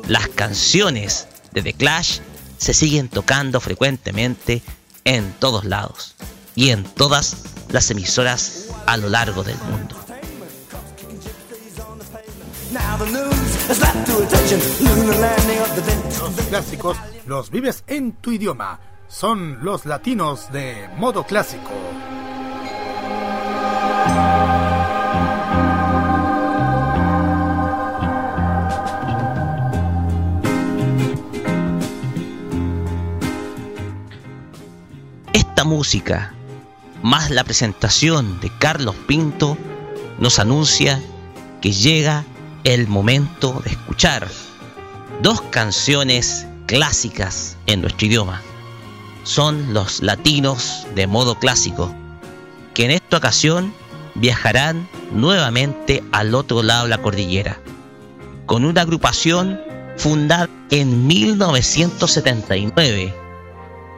Las 0.09 0.29
canciones 0.29 1.29
de 1.53 1.63
The 1.63 1.73
Clash 1.73 2.21
se 2.59 2.75
siguen 2.75 3.09
tocando 3.09 3.61
frecuentemente 3.61 4.63
en 5.05 5.33
todos 5.39 5.65
lados 5.65 6.15
y 6.55 6.71
en 6.71 6.85
todas 6.85 7.37
las 7.69 7.91
emisoras 7.91 8.67
a 8.87 8.97
lo 8.97 9.09
largo 9.09 9.43
del 9.43 9.57
mundo. 9.59 9.97
Los 16.21 16.47
clásicos 16.49 16.97
los 17.27 17.51
vives 17.51 17.85
en 17.87 18.13
tu 18.13 18.33
idioma. 18.33 18.81
Son 19.09 19.65
los 19.65 19.87
latinos 19.87 20.53
de 20.53 20.89
modo 20.97 21.25
clásico. 21.25 21.71
Música, 35.65 36.35
más 37.03 37.31
la 37.31 37.43
presentación 37.43 38.39
de 38.41 38.51
Carlos 38.59 38.95
Pinto, 39.07 39.57
nos 40.19 40.39
anuncia 40.39 41.03
que 41.63 41.73
llega 41.73 42.25
el 42.65 42.87
momento 42.87 43.63
de 43.65 43.71
escuchar 43.71 44.29
dos 45.23 45.41
canciones 45.51 46.47
clásicas 46.67 47.57
en 47.67 47.81
nuestro 47.81 48.07
idioma. 48.07 48.43
Son 49.23 49.73
los 49.73 50.03
latinos 50.03 50.87
de 50.95 51.07
modo 51.07 51.39
clásico, 51.39 51.95
que 52.75 52.85
en 52.85 52.91
esta 52.91 53.17
ocasión 53.17 53.73
viajarán 54.15 54.87
nuevamente 55.13 56.05
al 56.13 56.35
otro 56.35 56.63
lado 56.63 56.85
de 56.85 56.91
la 56.91 56.99
cordillera, 56.99 57.59
con 58.45 58.67
una 58.67 58.83
agrupación 58.83 59.59
fundada 59.97 60.49
en 60.71 61.07
1979 61.07 63.24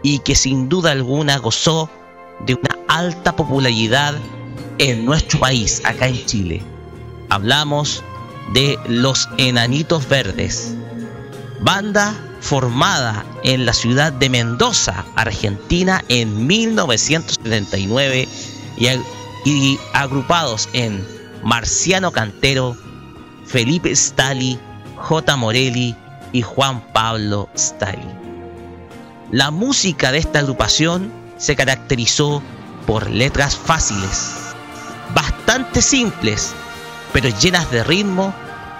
y 0.06 0.20
que 0.20 0.36
sin 0.36 0.68
duda 0.68 0.92
alguna 0.92 1.36
gozó 1.38 1.90
de 2.46 2.54
una 2.54 2.78
alta 2.86 3.34
popularidad 3.34 4.14
en 4.78 5.04
nuestro 5.04 5.40
país, 5.40 5.82
acá 5.84 6.06
en 6.06 6.24
Chile. 6.26 6.62
Hablamos 7.28 8.04
de 8.52 8.78
Los 8.86 9.28
Enanitos 9.36 10.08
Verdes, 10.08 10.76
banda 11.60 12.14
formada 12.40 13.26
en 13.42 13.66
la 13.66 13.72
ciudad 13.72 14.12
de 14.12 14.30
Mendoza, 14.30 15.04
Argentina, 15.16 16.04
en 16.08 16.46
1979 16.46 18.28
y, 18.76 18.86
y 19.44 19.78
agrupados 19.92 20.68
en 20.72 21.04
Marciano 21.42 22.12
Cantero, 22.12 22.76
Felipe 23.44 23.96
Stali, 23.96 24.56
J. 24.98 25.36
Morelli 25.36 25.96
y 26.30 26.42
Juan 26.42 26.80
Pablo 26.92 27.48
Stali. 27.56 28.25
La 29.36 29.50
música 29.50 30.12
de 30.12 30.18
esta 30.18 30.38
agrupación 30.38 31.12
se 31.36 31.56
caracterizó 31.56 32.42
por 32.86 33.10
letras 33.10 33.54
fáciles, 33.54 34.32
bastante 35.14 35.82
simples, 35.82 36.54
pero 37.12 37.28
llenas 37.28 37.70
de 37.70 37.84
ritmo, 37.84 38.32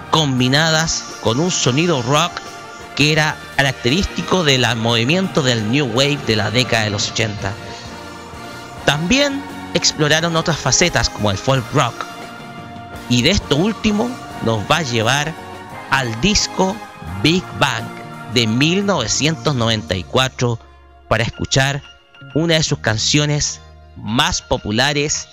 combinadas 0.09 1.03
con 1.21 1.39
un 1.39 1.51
sonido 1.51 2.01
rock 2.01 2.31
que 2.95 3.11
era 3.11 3.37
característico 3.55 4.43
del 4.43 4.65
movimiento 4.77 5.43
del 5.43 5.71
New 5.71 5.91
Wave 5.93 6.17
de 6.25 6.35
la 6.35 6.49
década 6.49 6.85
de 6.85 6.89
los 6.89 7.11
80. 7.11 7.53
También 8.83 9.43
exploraron 9.75 10.35
otras 10.35 10.57
facetas 10.57 11.07
como 11.07 11.29
el 11.29 11.37
folk 11.37 11.71
rock. 11.75 12.03
Y 13.09 13.21
de 13.21 13.29
esto 13.29 13.57
último 13.57 14.09
nos 14.43 14.61
va 14.61 14.77
a 14.77 14.81
llevar 14.81 15.35
al 15.91 16.19
disco 16.19 16.75
Big 17.21 17.43
Bang 17.59 17.96
de 18.37 18.45
1994 18.45 20.59
para 21.07 21.23
escuchar 21.23 21.81
una 22.35 22.53
de 22.53 22.61
sus 22.61 22.77
canciones 22.77 23.59
más 23.95 24.43
populares 24.43 25.27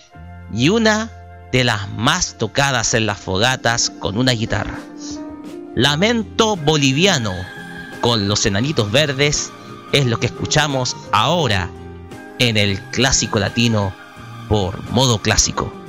y 0.55 0.71
una 0.71 1.13
de 1.53 1.65
las 1.65 1.87
más 1.91 2.39
tocadas 2.39 2.95
en 2.95 3.05
las 3.05 3.19
fogatas 3.19 3.91
con 3.91 4.17
una 4.17 4.33
guitarra. 4.33 4.79
Lamento 5.75 6.57
Boliviano 6.57 7.35
con 8.01 8.27
los 8.27 8.47
enanitos 8.47 8.91
verdes 8.91 9.53
es 9.93 10.07
lo 10.07 10.19
que 10.19 10.25
escuchamos 10.25 10.97
ahora 11.13 11.69
en 12.39 12.57
el 12.57 12.81
clásico 12.85 13.39
latino 13.39 13.95
por 14.49 14.83
modo 14.93 15.19
clásico. 15.19 15.84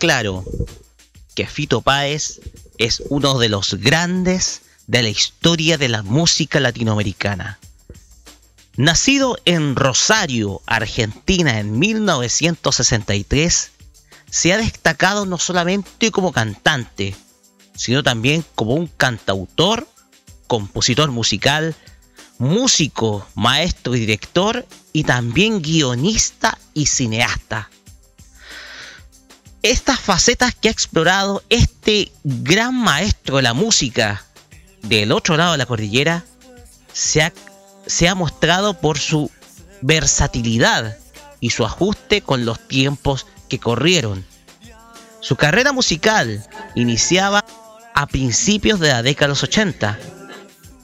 Claro 0.00 0.44
que 1.34 1.46
Fito 1.46 1.82
Páez 1.82 2.40
es 2.78 3.02
uno 3.10 3.38
de 3.38 3.48
los 3.50 3.74
grandes 3.74 4.62
de 4.86 5.02
la 5.02 5.10
historia 5.10 5.78
de 5.78 5.88
la 5.88 6.02
música 6.02 6.58
latinoamericana. 6.58 7.58
Nacido 8.76 9.36
en 9.44 9.76
Rosario, 9.76 10.62
Argentina, 10.66 11.60
en 11.60 11.78
1963, 11.78 13.70
se 14.30 14.52
ha 14.52 14.56
destacado 14.56 15.26
no 15.26 15.36
solamente 15.38 16.10
como 16.10 16.32
cantante, 16.32 17.14
sino 17.74 18.02
también 18.02 18.44
como 18.54 18.74
un 18.74 18.86
cantautor, 18.86 19.86
compositor 20.46 21.10
musical, 21.10 21.76
músico, 22.38 23.26
maestro 23.34 23.94
y 23.94 24.00
director, 24.00 24.66
y 24.92 25.04
también 25.04 25.60
guionista 25.60 26.58
y 26.72 26.86
cineasta 26.86 27.68
estas 29.62 30.00
facetas 30.00 30.54
que 30.54 30.68
ha 30.68 30.72
explorado 30.72 31.42
este 31.50 32.10
gran 32.24 32.74
maestro 32.74 33.36
de 33.36 33.42
la 33.42 33.54
música 33.54 34.24
del 34.82 35.12
otro 35.12 35.36
lado 35.36 35.52
de 35.52 35.58
la 35.58 35.66
cordillera 35.66 36.24
se 36.92 37.22
ha, 37.22 37.32
se 37.86 38.08
ha 38.08 38.14
mostrado 38.14 38.74
por 38.74 38.98
su 38.98 39.30
versatilidad 39.82 40.96
y 41.40 41.50
su 41.50 41.64
ajuste 41.64 42.22
con 42.22 42.44
los 42.44 42.66
tiempos 42.68 43.26
que 43.48 43.58
corrieron. 43.58 44.24
Su 45.20 45.36
carrera 45.36 45.72
musical 45.72 46.46
iniciaba 46.74 47.44
a 47.94 48.06
principios 48.06 48.80
de 48.80 48.88
la 48.88 49.02
década 49.02 49.26
de 49.26 49.32
los 49.32 49.42
80, 49.42 49.98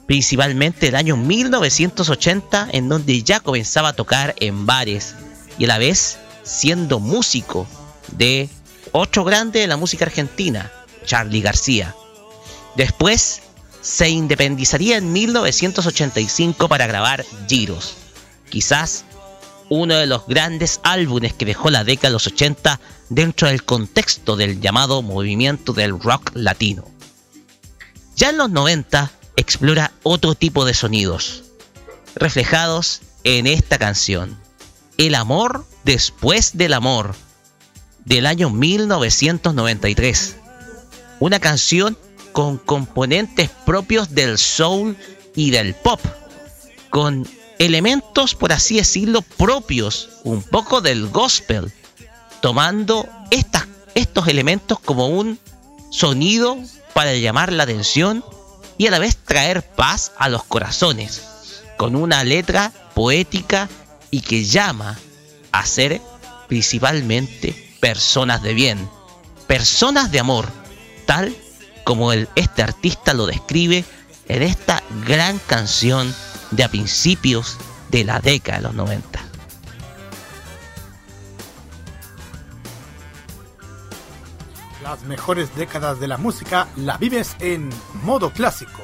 principalmente 0.05 0.89
el 0.89 0.95
año 0.95 1.17
1980 1.17 2.69
en 2.71 2.89
donde 2.89 3.23
ya 3.23 3.39
comenzaba 3.39 3.89
a 3.89 3.93
tocar 3.93 4.35
en 4.39 4.67
bares 4.67 5.15
y 5.57 5.65
a 5.65 5.67
la 5.67 5.77
vez 5.79 6.19
siendo 6.43 6.99
músico 6.99 7.67
de 8.11 8.49
otro 8.97 9.23
grande 9.23 9.59
de 9.59 9.67
la 9.67 9.77
música 9.77 10.05
argentina, 10.05 10.71
Charlie 11.05 11.41
García. 11.41 11.95
Después 12.75 13.41
se 13.81 14.09
independizaría 14.09 14.97
en 14.97 15.13
1985 15.13 16.67
para 16.67 16.87
grabar 16.87 17.23
Giros, 17.47 17.95
quizás 18.49 19.05
uno 19.69 19.95
de 19.95 20.07
los 20.07 20.25
grandes 20.25 20.79
álbumes 20.83 21.33
que 21.33 21.45
dejó 21.45 21.69
la 21.69 21.83
década 21.83 22.09
de 22.09 22.13
los 22.13 22.27
80 22.27 22.79
dentro 23.09 23.47
del 23.47 23.63
contexto 23.63 24.35
del 24.35 24.61
llamado 24.61 25.01
movimiento 25.01 25.73
del 25.73 25.99
rock 25.99 26.31
latino. 26.33 26.85
Ya 28.15 28.29
en 28.29 28.37
los 28.37 28.49
90 28.49 29.11
explora 29.35 29.91
otro 30.01 30.33
tipo 30.33 30.65
de 30.65 30.73
sonidos, 30.73 31.43
reflejados 32.15 33.01
en 33.23 33.45
esta 33.45 33.77
canción, 33.77 34.39
El 34.97 35.13
amor 35.13 35.65
después 35.83 36.57
del 36.57 36.73
amor, 36.73 37.15
del 38.07 38.25
año 38.25 38.49
1993. 38.49 40.37
Una 41.19 41.39
canción 41.39 41.97
con 42.31 42.57
componentes 42.57 43.49
propios 43.65 44.15
del 44.15 44.37
soul 44.37 44.95
y 45.35 45.51
del 45.51 45.75
pop, 45.75 45.99
con 46.89 47.27
elementos, 47.59 48.33
por 48.33 48.53
así 48.53 48.77
decirlo, 48.77 49.21
propios, 49.21 50.09
un 50.23 50.41
poco 50.41 50.79
del 50.79 51.09
gospel, 51.09 51.71
tomando 52.41 53.07
estos 53.93 54.27
elementos 54.27 54.79
como 54.79 55.07
un 55.07 55.37
sonido 55.91 56.57
para 56.93 57.13
llamar 57.15 57.51
la 57.51 57.63
atención 57.63 58.23
y 58.77 58.87
a 58.87 58.91
la 58.91 58.99
vez 58.99 59.17
traer 59.17 59.63
paz 59.63 60.13
a 60.17 60.29
los 60.29 60.43
corazones, 60.45 61.23
con 61.77 61.95
una 61.95 62.23
letra 62.23 62.71
poética 62.93 63.67
y 64.11 64.21
que 64.21 64.45
llama 64.45 64.97
a 65.51 65.65
ser 65.65 65.99
principalmente 66.47 67.66
personas 67.79 68.41
de 68.41 68.53
bien, 68.53 68.89
personas 69.47 70.11
de 70.11 70.19
amor, 70.19 70.47
tal 71.05 71.35
como 71.83 72.11
este 72.11 72.63
artista 72.63 73.13
lo 73.13 73.25
describe 73.25 73.85
en 74.27 74.43
esta 74.43 74.83
gran 75.05 75.39
canción 75.39 76.13
de 76.51 76.63
a 76.63 76.69
principios 76.69 77.57
de 77.89 78.03
la 78.03 78.19
década 78.19 78.57
de 78.57 78.63
los 78.63 78.73
90. 78.73 79.19
Las 84.83 85.03
mejores 85.03 85.53
décadas 85.55 85.99
de 85.99 86.07
la 86.07 86.17
música 86.17 86.67
la 86.77 86.97
vives 86.97 87.35
en 87.39 87.69
modo 88.03 88.31
clásico. 88.31 88.81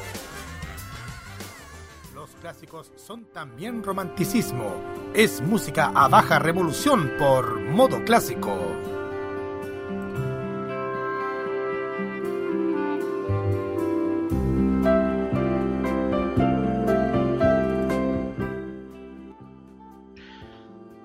Son 2.96 3.26
también 3.34 3.84
romanticismo. 3.84 4.76
Es 5.14 5.42
música 5.42 5.92
a 5.96 6.08
baja 6.08 6.38
revolución 6.38 7.12
por 7.18 7.60
modo 7.62 8.04
clásico. 8.06 8.56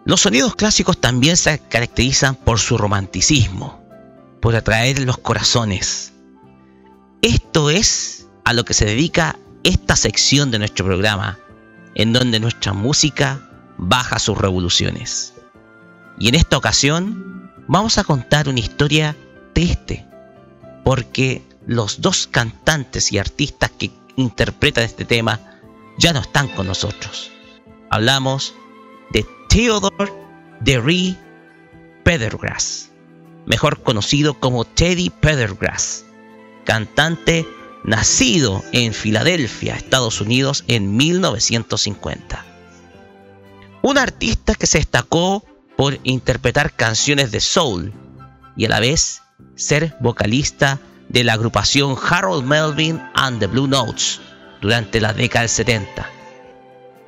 Los 0.05 0.21
sonidos 0.21 0.55
clásicos 0.55 1.01
también 1.01 1.37
se 1.37 1.59
caracterizan 1.59 2.35
por 2.35 2.59
su 2.59 2.77
romanticismo, 2.77 3.83
por 4.41 4.55
atraer 4.55 5.01
los 5.01 5.19
corazones. 5.19 6.13
Esto 7.23 7.71
es 7.71 8.27
a 8.45 8.53
lo 8.53 8.65
que 8.65 8.75
se 8.75 8.85
dedica 8.85 9.39
esta 9.69 9.97
sección 9.97 10.51
de 10.51 10.59
nuestro 10.59 10.87
programa, 10.87 11.39
en 11.95 12.15
donde 12.15 12.41
nuestra 12.41 12.73
música 12.73 13.41
baja 13.77 14.19
sus 14.19 14.39
revoluciones. 14.39 15.35
Y 16.19 16.29
en 16.29 16.37
esta 16.37 16.57
ocasión 16.57 17.53
vamos 17.67 17.99
a 17.99 18.05
contar 18.05 18.49
una 18.49 18.61
historia 18.61 19.15
triste, 19.53 20.07
porque 20.85 21.43
los 21.67 22.01
dos 22.01 22.27
cantantes 22.27 23.13
y 23.13 23.19
artistas 23.19 23.71
que 23.79 23.91
interpretan 24.17 24.85
este 24.85 25.05
tema 25.05 25.39
ya 25.99 26.15
no 26.15 26.21
están 26.21 26.49
con 26.49 26.67
nosotros. 26.67 27.31
Hablamos 27.91 28.55
de 29.11 29.27
Theodore 29.51 30.11
Derry 30.61 31.15
Pendergrass, 32.05 32.89
mejor 33.45 33.83
conocido 33.83 34.33
como 34.33 34.65
Teddy 34.65 35.11
Pendergrass, 35.11 36.07
cantante 36.65 37.47
nacido 37.85 38.65
en 38.73 38.93
Filadelfia, 38.93 39.77
Estados 39.77 40.21
Unidos, 40.21 40.65
en 40.69 40.97
1950. 40.97 42.45
Un 43.83 43.99
artista 43.99 44.55
que 44.55 44.67
se 44.67 44.79
destacó 44.79 45.45
por 45.77 45.99
interpretar 46.03 46.75
canciones 46.75 47.31
de 47.31 47.41
soul 47.41 47.93
y 48.57 48.65
a 48.65 48.69
la 48.69 48.81
vez 48.81 49.23
ser 49.55 49.97
vocalista 50.01 50.81
de 51.09 51.25
la 51.25 51.35
agrupación 51.35 51.97
Harold 52.01 52.45
Melvin 52.45 53.01
and 53.15 53.39
the 53.39 53.47
Blue 53.47 53.69
Notes 53.69 54.21
durante 54.61 55.01
la 55.01 55.13
década 55.13 55.43
del 55.43 55.51
70 55.51 56.19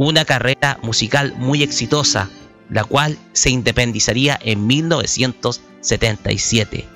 una 0.01 0.25
carrera 0.25 0.79
musical 0.83 1.35
muy 1.37 1.63
exitosa, 1.63 2.29
la 2.71 2.85
cual 2.85 3.19
se 3.35 3.51
independizaría 3.51 4.41
en 4.43 4.67
1977. 4.67 6.89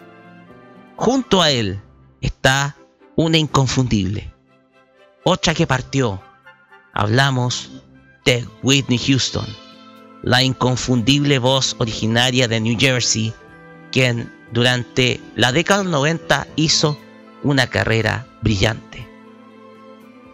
Junto 0.97 1.43
a 1.43 1.51
él 1.51 1.83
está 2.23 2.77
una 3.17 3.39
inconfundible, 3.39 4.31
otra 5.25 5.55
que 5.55 5.67
partió. 5.67 6.23
Hablamos 6.93 7.71
de 8.25 8.47
Whitney 8.63 8.99
Houston, 8.99 9.47
la 10.23 10.43
inconfundible 10.43 11.39
voz 11.39 11.75
originaria 11.79 12.49
de 12.49 12.61
New 12.61 12.77
Jersey, 12.79 13.33
quien 13.91 14.31
durante 14.53 15.21
la 15.37 15.53
década 15.53 15.85
90 15.85 16.47
hizo 16.57 16.99
una 17.43 17.67
carrera 17.67 18.27
brillante. 18.43 19.09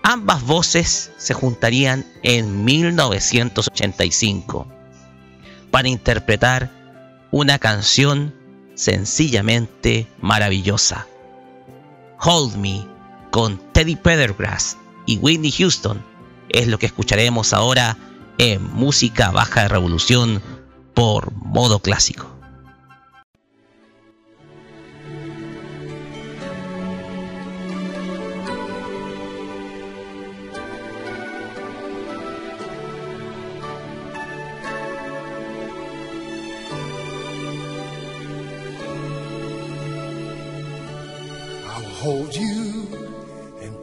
Ambas 0.02 0.42
voces 0.42 1.12
se 1.16 1.34
juntarían 1.34 2.04
en 2.22 2.64
1985 2.64 4.66
para 5.70 5.88
interpretar 5.88 6.70
una 7.30 7.58
canción 7.58 8.34
sencillamente 8.74 10.08
maravillosa. 10.20 11.06
Hold 12.22 12.56
Me 12.56 12.86
con 13.30 13.58
Teddy 13.72 13.96
Pendergrass 13.96 14.76
y 15.06 15.18
Whitney 15.18 15.50
Houston 15.52 16.04
es 16.50 16.68
lo 16.68 16.78
que 16.78 16.86
escucharemos 16.86 17.52
ahora 17.54 17.96
en 18.36 18.62
música 18.74 19.30
baja 19.30 19.62
de 19.62 19.68
revolución 19.68 20.42
por 20.94 21.32
modo 21.32 21.78
clásico. 21.78 22.39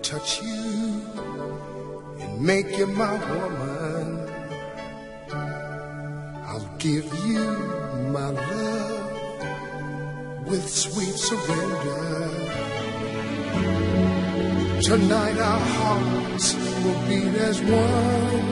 Touch 0.08 0.42
you 0.42 1.02
and 2.22 2.42
make 2.42 2.78
you 2.78 2.88
my 2.88 3.12
woman. 3.30 4.30
I'll 6.48 6.70
give 6.78 7.06
you 7.26 7.46
my 8.16 8.30
love 8.30 9.12
with 10.48 10.66
sweet 10.70 11.16
surrender. 11.28 12.30
Tonight 14.82 15.38
our 15.40 15.64
hearts 15.76 16.56
will 16.56 17.00
beat 17.10 17.36
as 17.50 17.62
one, 17.62 18.48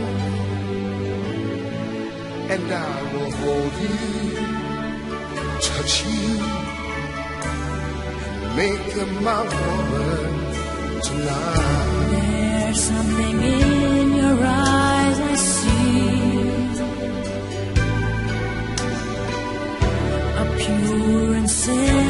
and 2.53 2.65
I 2.69 3.01
will 3.13 3.31
hold 3.43 3.73
you, 3.85 3.99
touch 5.71 5.93
you 6.05 6.25
and 8.35 8.55
make 8.57 8.85
you 8.93 9.05
my 9.21 9.41
woman 9.41 10.24
There's 11.07 12.81
something 12.81 13.39
in 13.41 14.15
your 14.15 14.37
eyes 14.43 15.19
I 15.19 15.35
see. 15.35 16.25
A 20.41 20.45
pure 20.57 21.35
and 21.35 21.49
simple 21.49 22.04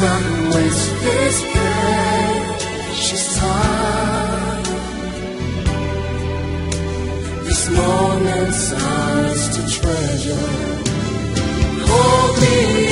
not 0.00 0.54
waste 0.54 0.90
this 1.02 1.42
precious 1.52 3.24
time. 3.38 4.62
This 7.44 7.68
moment's 7.70 8.72
ours 8.72 9.42
to 9.54 9.60
treasure. 9.78 10.48
Hold 11.90 12.32
me 12.40 12.89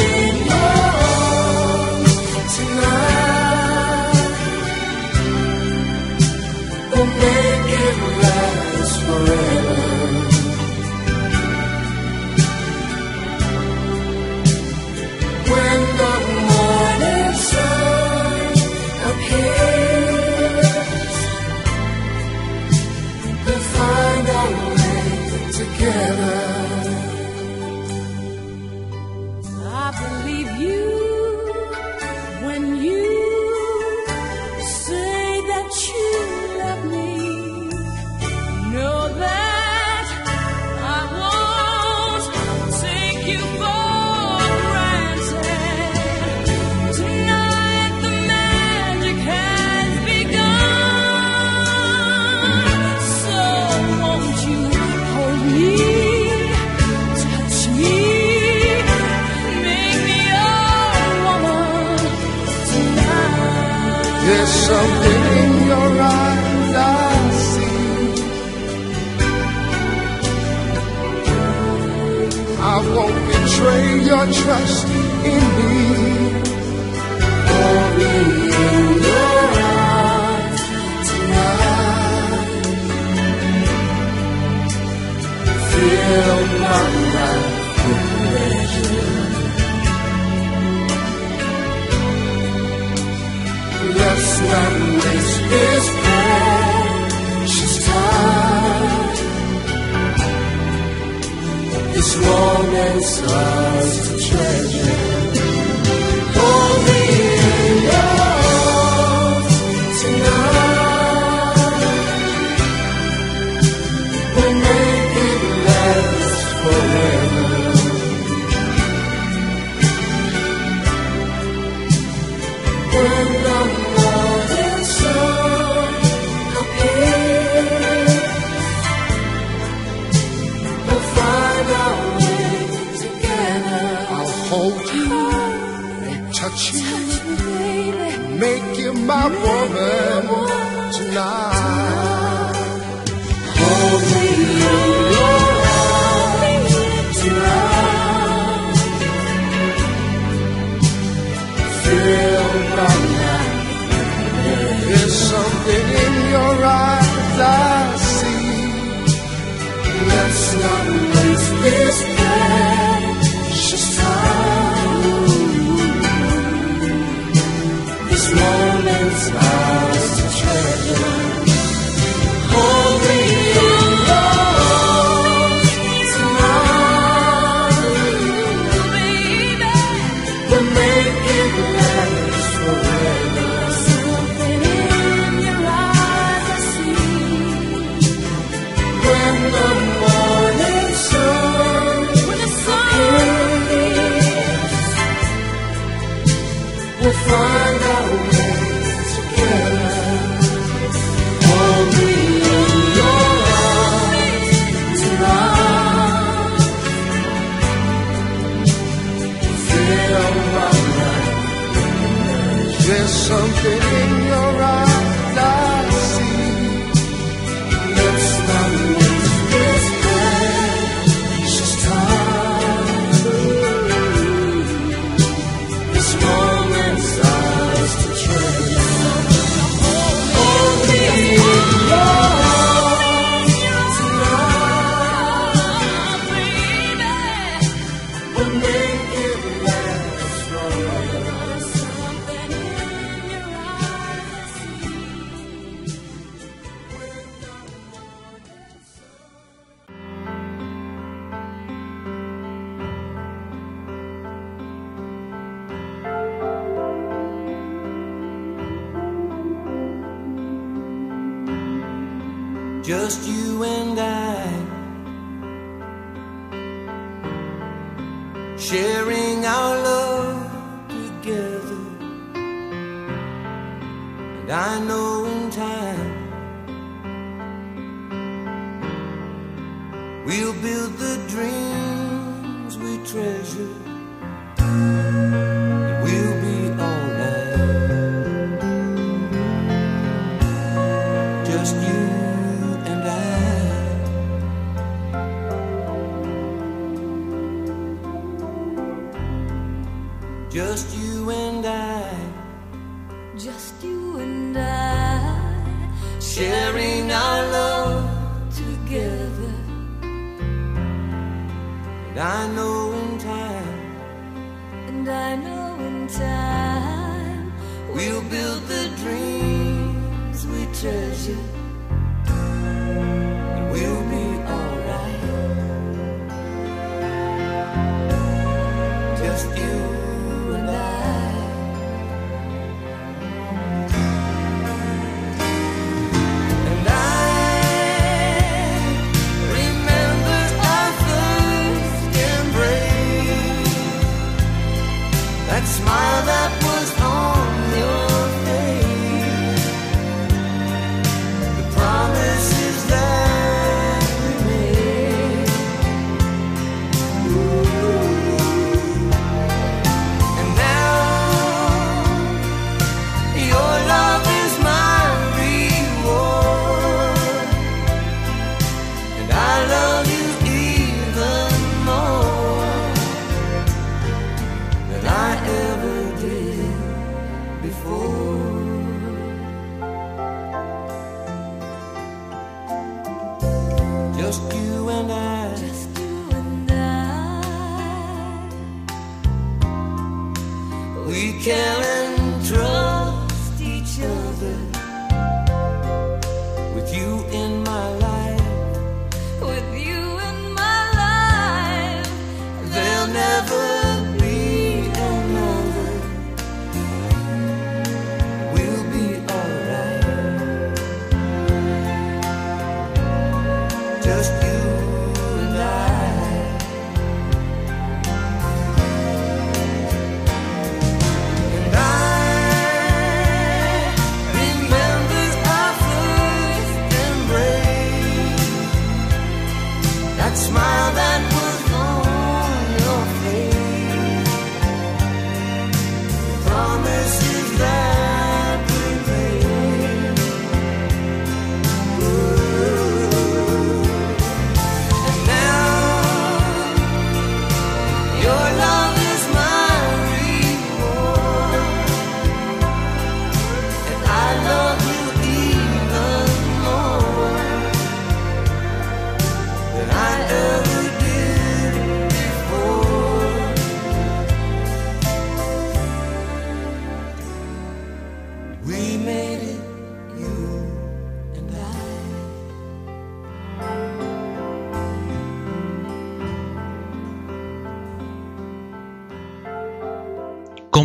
trust 74.33 74.78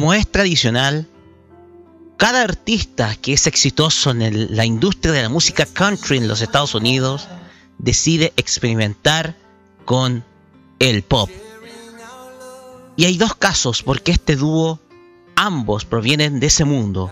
Como 0.03 0.15
es 0.15 0.29
tradicional, 0.29 1.07
cada 2.17 2.41
artista 2.41 3.15
que 3.15 3.31
es 3.31 3.47
exitoso 3.47 4.11
en 4.11 4.53
la 4.53 4.65
industria 4.65 5.13
de 5.13 5.21
la 5.21 5.29
música 5.29 5.65
country 5.65 6.17
en 6.17 6.27
los 6.27 6.41
Estados 6.41 6.75
Unidos 6.75 7.29
decide 7.77 8.33
experimentar 8.35 9.37
con 9.85 10.25
el 10.79 11.03
pop. 11.03 11.29
Y 12.97 13.05
hay 13.05 13.17
dos 13.17 13.33
casos 13.35 13.81
porque 13.81 14.11
este 14.11 14.35
dúo, 14.35 14.81
ambos 15.37 15.85
provienen 15.85 16.41
de 16.41 16.47
ese 16.47 16.65
mundo. 16.65 17.09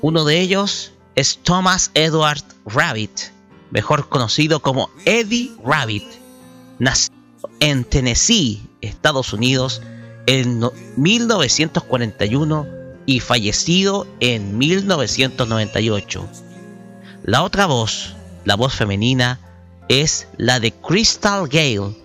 Uno 0.00 0.24
de 0.24 0.40
ellos 0.40 0.92
es 1.16 1.36
Thomas 1.42 1.90
Edward 1.92 2.44
Rabbit, 2.64 3.30
mejor 3.70 4.08
conocido 4.08 4.60
como 4.60 4.88
Eddie 5.04 5.52
Rabbit, 5.62 6.06
nacido 6.78 7.14
en 7.60 7.84
Tennessee, 7.84 8.66
Estados 8.80 9.34
Unidos, 9.34 9.82
en 10.26 10.60
no- 10.60 10.72
1941 10.96 12.66
y 13.06 13.20
fallecido 13.20 14.06
en 14.20 14.58
1998. 14.58 16.28
La 17.22 17.42
otra 17.42 17.64
voz, 17.66 18.14
la 18.44 18.56
voz 18.56 18.74
femenina, 18.74 19.40
es 19.88 20.26
la 20.36 20.60
de 20.60 20.72
Crystal 20.72 21.48
Gale, 21.48 21.96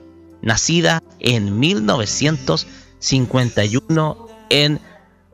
nacida 0.41 1.03
en 1.19 1.59
1951 1.59 4.27
en 4.49 4.79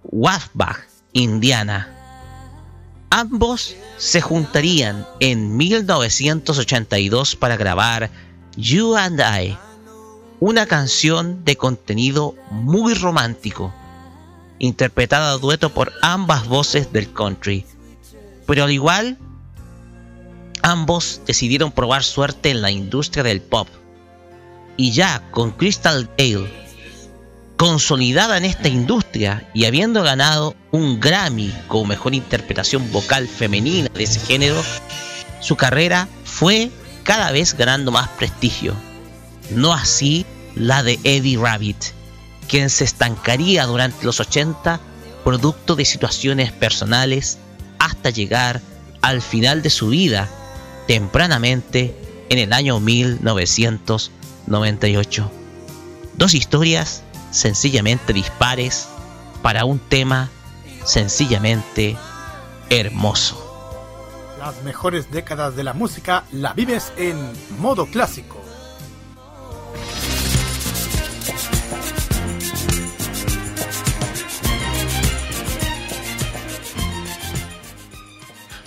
Waffbach, 0.03 0.87
Indiana. 1.13 1.93
Ambos 3.09 3.75
se 3.97 4.19
juntarían 4.21 5.05
en 5.19 5.57
1982 5.57 7.35
para 7.35 7.57
grabar 7.57 8.09
You 8.55 8.95
and 8.95 9.19
I, 9.19 9.57
una 10.39 10.65
canción 10.65 11.43
de 11.43 11.57
contenido 11.57 12.35
muy 12.51 12.93
romántico, 12.93 13.73
interpretada 14.59 15.31
a 15.31 15.37
dueto 15.37 15.73
por 15.73 15.93
ambas 16.01 16.47
voces 16.47 16.91
del 16.93 17.11
country. 17.11 17.65
Pero 18.45 18.63
al 18.63 18.71
igual, 18.71 19.17
ambos 20.61 21.21
decidieron 21.25 21.71
probar 21.71 22.03
suerte 22.03 22.51
en 22.51 22.61
la 22.61 22.71
industria 22.71 23.23
del 23.23 23.41
pop. 23.41 23.67
Y 24.77 24.91
ya 24.91 25.29
con 25.31 25.51
Crystal 25.51 26.09
Gale 26.17 26.67
consolidada 27.57 28.37
en 28.37 28.45
esta 28.45 28.69
industria 28.69 29.49
y 29.53 29.65
habiendo 29.65 30.03
ganado 30.03 30.55
un 30.71 30.99
Grammy 30.99 31.51
como 31.67 31.85
mejor 31.85 32.13
interpretación 32.13 32.91
vocal 32.91 33.27
femenina 33.27 33.89
de 33.93 34.03
ese 34.03 34.19
género, 34.19 34.61
su 35.41 35.55
carrera 35.55 36.07
fue 36.23 36.69
cada 37.03 37.31
vez 37.31 37.55
ganando 37.55 37.91
más 37.91 38.07
prestigio. 38.09 38.75
No 39.51 39.73
así 39.73 40.25
la 40.55 40.83
de 40.83 40.99
Eddie 41.03 41.37
Rabbit, 41.37 41.77
quien 42.47 42.69
se 42.69 42.83
estancaría 42.83 43.65
durante 43.65 44.05
los 44.05 44.19
80 44.19 44.79
producto 45.23 45.75
de 45.75 45.85
situaciones 45.85 46.51
personales 46.51 47.37
hasta 47.79 48.09
llegar 48.09 48.61
al 49.01 49.21
final 49.21 49.61
de 49.61 49.69
su 49.69 49.89
vida 49.89 50.27
tempranamente 50.87 51.95
en 52.29 52.39
el 52.39 52.51
año 52.53 52.79
1998. 52.79 55.31
Dos 56.15 56.33
historias 56.33 57.03
sencillamente 57.31 58.13
dispares 58.13 58.87
para 59.41 59.65
un 59.65 59.79
tema 59.79 60.29
sencillamente 60.85 61.97
hermoso. 62.69 63.43
Las 64.39 64.63
mejores 64.63 65.11
décadas 65.11 65.55
de 65.55 65.63
la 65.63 65.73
música 65.73 66.23
la 66.31 66.53
vives 66.53 66.93
en 66.97 67.31
modo 67.59 67.87
clásico. 67.87 68.46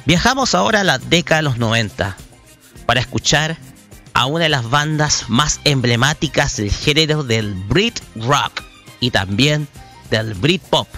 Viajamos 0.07 0.55
ahora 0.55 0.81
a 0.81 0.85
la 0.85 0.99
década 0.99 1.39
de 1.39 1.43
los 1.45 1.59
90 1.59 2.17
para 2.87 3.01
escuchar 3.01 3.57
a 4.15 4.27
una 4.27 4.45
de 4.45 4.49
las 4.49 4.69
bandas 4.69 5.27
más 5.29 5.61
emblemáticas 5.65 6.57
del 6.57 6.71
género 6.71 7.23
del 7.23 7.55
Brit 7.55 8.01
Rock 8.17 8.63
y 8.99 9.11
también 9.11 9.69
del 10.11 10.35
Brit 10.35 10.63
Pop. 10.63 10.89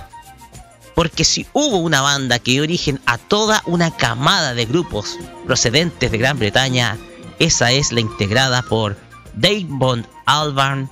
Porque 0.95 1.25
si 1.25 1.47
hubo 1.53 1.79
una 1.79 2.01
banda 2.01 2.39
que 2.39 2.53
dio 2.53 2.63
origen 2.63 3.01
a 3.07 3.19
toda 3.19 3.63
una 3.67 3.91
camada 3.97 4.55
de 4.55 4.67
grupos 4.67 5.19
procedentes 5.47 6.11
de 6.11 6.19
Gran 6.19 6.39
Bretaña, 6.39 6.97
esa 7.39 7.73
es 7.73 7.93
la 7.93 8.01
integrada 8.01 8.63
por 8.63 8.97
Dave 9.35 9.67
Bond 9.67 10.07
Albarn, 10.27 10.89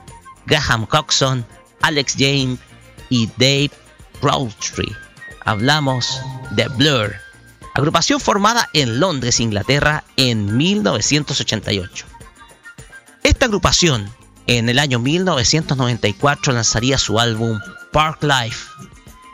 Graham 0.46 0.86
Coxon, 0.86 1.46
Alex 1.82 2.14
James 2.18 2.58
y 3.08 3.26
Dave 3.36 3.70
Rowntree. 4.22 4.96
Hablamos 5.44 6.20
de 6.52 6.66
Blur, 6.68 7.14
agrupación 7.74 8.20
formada 8.20 8.68
en 8.72 9.00
Londres, 9.00 9.40
Inglaterra, 9.40 10.04
en 10.16 10.56
1988. 10.56 12.06
Esta 13.22 13.46
agrupación, 13.46 14.10
en 14.46 14.68
el 14.68 14.78
año 14.78 14.98
1994, 14.98 16.52
lanzaría 16.52 16.98
su 16.98 17.20
álbum 17.20 17.60
Park 17.92 18.22
Life, 18.22 18.66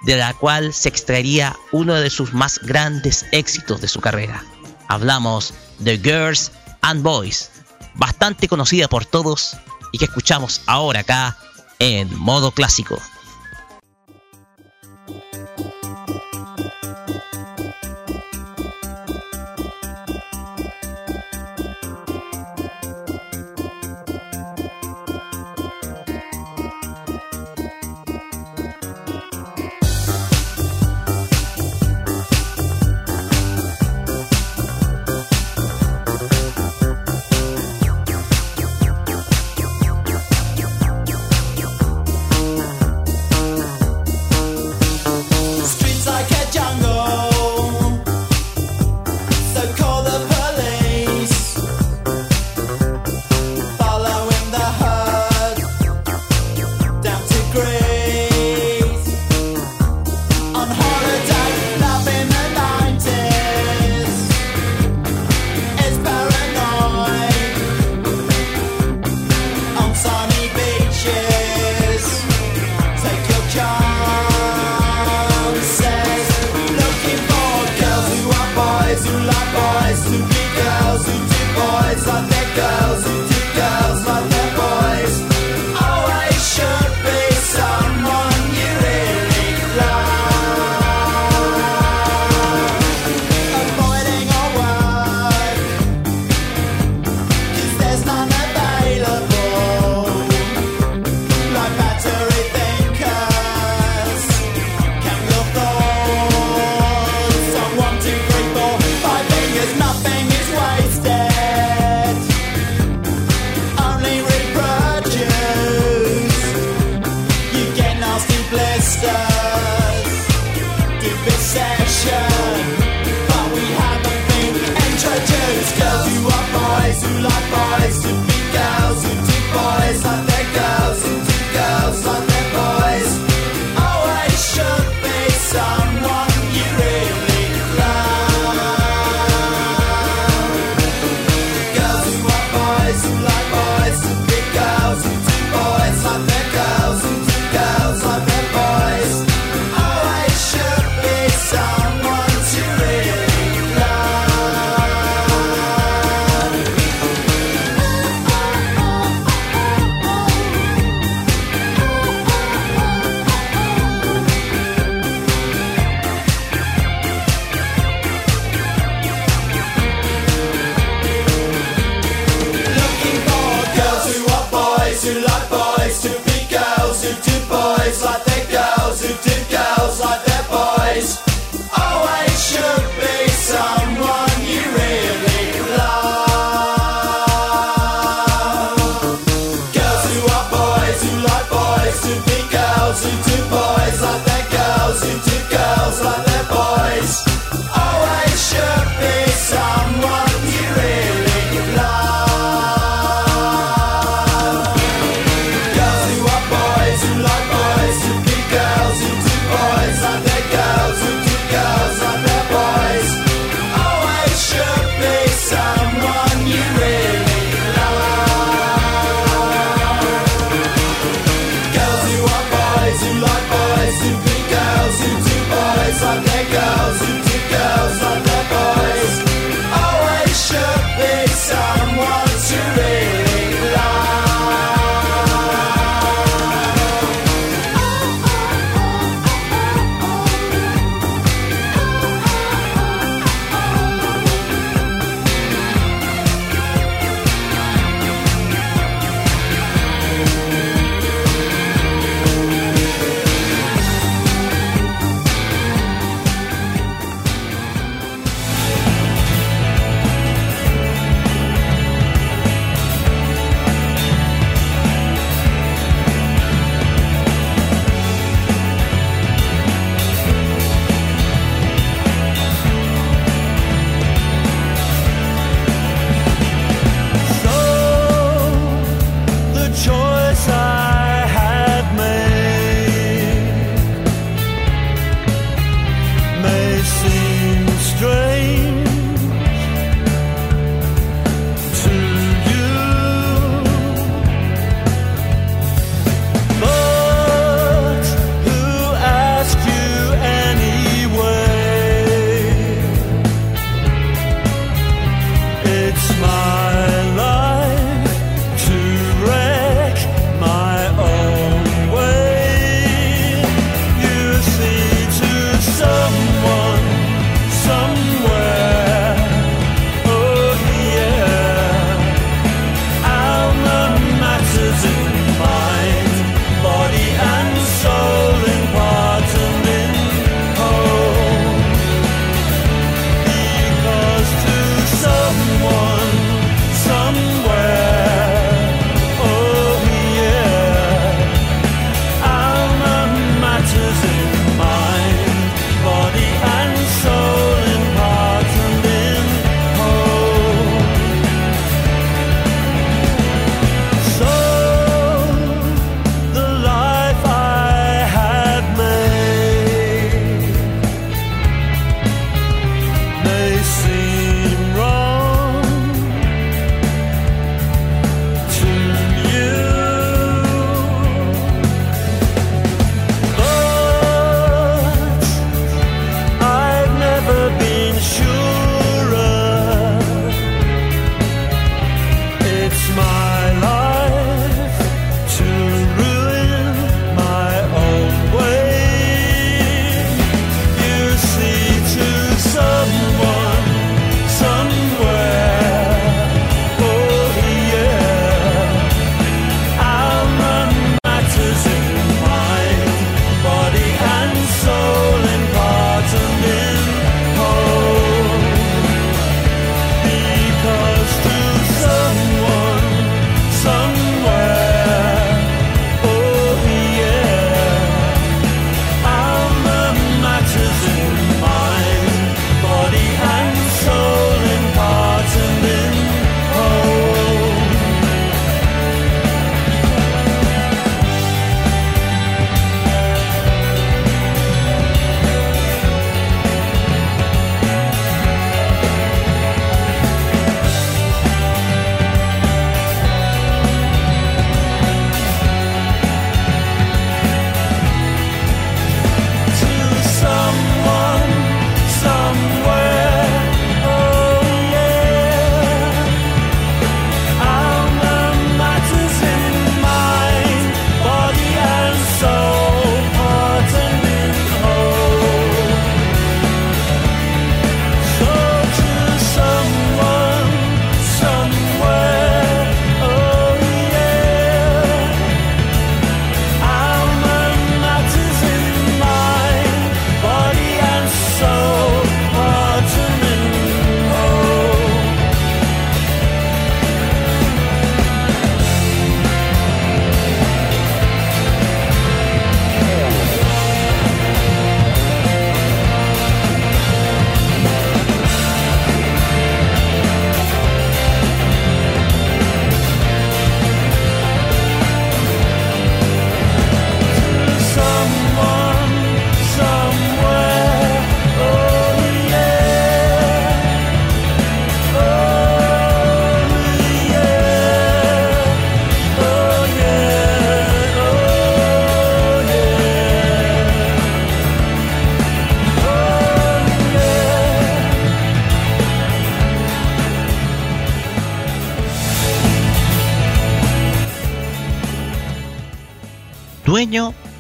de 0.04 0.16
la 0.16 0.34
cual 0.34 0.72
se 0.72 0.88
extraería 0.88 1.56
uno 1.72 1.94
de 1.94 2.10
sus 2.10 2.32
más 2.32 2.58
grandes 2.60 3.26
éxitos 3.32 3.80
de 3.80 3.88
su 3.88 4.00
carrera. 4.00 4.44
Hablamos 4.88 5.54
de 5.78 5.98
Girls 5.98 6.52
and 6.82 7.02
Boys, 7.02 7.50
bastante 7.94 8.48
conocida 8.48 8.88
por 8.88 9.04
todos 9.04 9.56
y 9.92 9.98
que 9.98 10.04
escuchamos 10.04 10.62
ahora 10.66 11.00
acá 11.00 11.36
en 11.78 12.14
modo 12.16 12.50
clásico. 12.50 13.00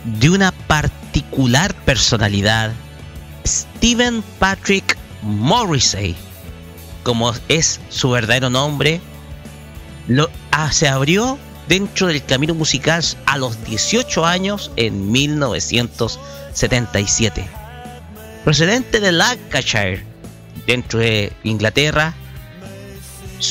De 0.04 0.30
una 0.30 0.52
particular 0.52 1.74
personalidad, 1.84 2.72
Stephen 3.46 4.22
Patrick 4.38 4.96
Morrissey, 5.22 6.14
como 7.02 7.32
es 7.48 7.80
su 7.88 8.10
verdadero 8.10 8.50
nombre, 8.50 9.00
lo, 10.08 10.28
ah, 10.50 10.70
se 10.72 10.88
abrió 10.88 11.38
dentro 11.68 12.08
del 12.08 12.22
camino 12.24 12.54
musical 12.54 13.02
a 13.24 13.38
los 13.38 13.64
18 13.64 14.26
años 14.26 14.70
en 14.76 15.10
1977. 15.10 17.48
Procedente 18.44 19.00
de 19.00 19.12
Lancashire, 19.12 20.04
dentro 20.66 20.98
de 20.98 21.32
Inglaterra, 21.44 22.12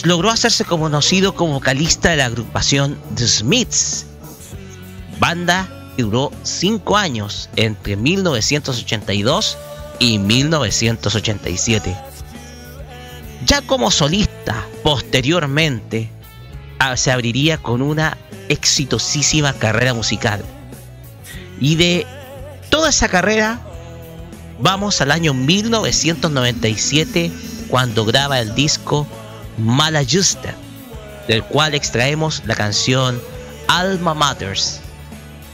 logró 0.04 0.30
hacerse 0.30 0.66
conocido 0.66 1.34
como 1.34 1.54
vocalista 1.54 2.12
de 2.12 2.18
la 2.18 2.26
agrupación 2.26 3.00
The 3.16 3.28
Smiths, 3.28 4.06
banda 5.20 5.68
duró 6.04 6.32
5 6.44 6.98
años 6.98 7.50
entre 7.56 7.96
1982 7.96 9.58
y 10.00 10.20
1987. 10.20 11.96
Ya 13.46 13.62
como 13.62 13.92
solista, 13.92 14.66
posteriormente, 14.84 16.10
se 16.96 17.12
abriría 17.12 17.58
con 17.58 17.82
una 17.82 18.18
exitosísima 18.50 19.54
carrera 19.54 19.94
musical. 19.94 20.44
Y 21.60 21.76
de 21.76 22.06
toda 22.70 22.90
esa 22.90 23.08
carrera, 23.08 23.62
vamos 24.60 25.02
al 25.02 25.12
año 25.12 25.34
1997, 25.34 27.32
cuando 27.70 28.06
graba 28.06 28.40
el 28.40 28.54
disco 28.56 29.08
Malayusta, 29.58 30.54
del 31.28 31.44
cual 31.44 31.74
extraemos 31.74 32.44
la 32.46 32.56
canción 32.56 33.22
Alma 33.68 34.14
Matters, 34.14 34.82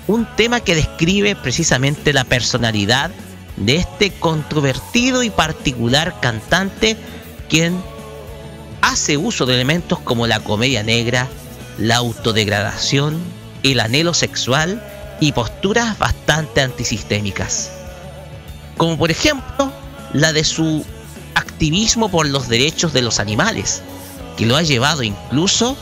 un 0.08 0.26
tema 0.36 0.60
que 0.60 0.76
describe 0.76 1.36
precisamente 1.36 2.14
la 2.14 2.24
personalidad 2.24 3.12
de 3.58 3.76
este 3.76 4.12
controvertido 4.12 5.24
y 5.24 5.30
particular 5.30 6.20
cantante 6.20 6.98
quien 7.50 7.82
hace 8.82 9.18
uso 9.18 9.46
de 9.46 9.56
elementos 9.56 10.00
como 10.00 10.28
la 10.28 10.40
comedia 10.40 10.84
negra, 10.84 11.28
la 11.78 11.98
autodegradación, 11.98 13.20
el 13.64 13.80
anhelo 13.80 14.14
sexual 14.14 14.84
y 15.20 15.34
posturas 15.34 15.98
bastante 16.00 16.62
antisistémicas. 16.62 17.72
Como 18.78 18.98
por 18.98 19.12
ejemplo 19.12 19.72
la 20.14 20.34
de 20.34 20.44
su 20.44 20.86
activismo 21.36 22.10
por 22.10 22.28
los 22.28 22.48
derechos 22.48 22.94
de 22.94 23.02
los 23.02 23.20
animales, 23.20 23.82
que 24.36 24.46
lo 24.46 24.58
ha 24.58 24.64
llevado 24.64 25.04
incluso 25.04 25.78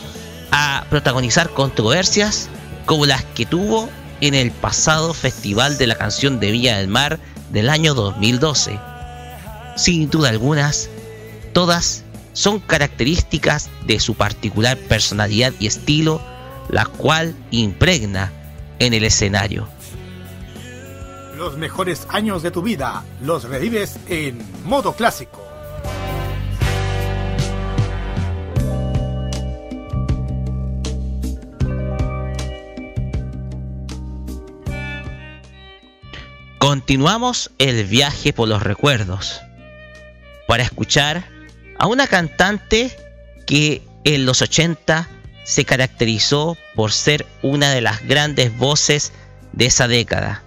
a 0.51 0.85
protagonizar 0.89 1.51
controversias 1.51 2.49
como 2.85 3.05
las 3.05 3.23
que 3.23 3.45
tuvo 3.45 3.89
en 4.21 4.33
el 4.33 4.51
pasado 4.51 5.13
Festival 5.13 5.77
de 5.77 5.87
la 5.87 5.95
Canción 5.95 6.39
de 6.39 6.51
Villa 6.51 6.77
del 6.77 6.87
Mar 6.87 7.19
del 7.51 7.69
año 7.69 7.93
2012. 7.93 8.79
Sin 9.75 10.09
duda 10.09 10.29
algunas, 10.29 10.89
todas 11.53 12.03
son 12.33 12.59
características 12.59 13.69
de 13.85 13.99
su 13.99 14.15
particular 14.15 14.77
personalidad 14.77 15.53
y 15.59 15.67
estilo, 15.67 16.21
la 16.69 16.85
cual 16.85 17.35
impregna 17.51 18.31
en 18.79 18.93
el 18.93 19.03
escenario. 19.03 19.67
Los 21.37 21.57
mejores 21.57 22.05
años 22.09 22.43
de 22.43 22.51
tu 22.51 22.61
vida 22.61 23.05
los 23.21 23.45
revives 23.45 23.97
en 24.07 24.39
modo 24.65 24.93
clásico. 24.93 25.38
Continuamos 36.69 37.49
el 37.57 37.83
viaje 37.85 38.31
por 38.31 38.47
los 38.47 38.61
recuerdos 38.61 39.41
para 40.47 40.61
escuchar 40.61 41.27
a 41.79 41.87
una 41.87 42.05
cantante 42.05 42.95
que 43.47 43.81
en 44.03 44.27
los 44.27 44.43
80 44.43 45.09
se 45.43 45.65
caracterizó 45.65 46.55
por 46.75 46.91
ser 46.91 47.25
una 47.41 47.71
de 47.71 47.81
las 47.81 48.05
grandes 48.05 48.55
voces 48.55 49.13
de 49.51 49.65
esa 49.65 49.87
década. 49.87 50.43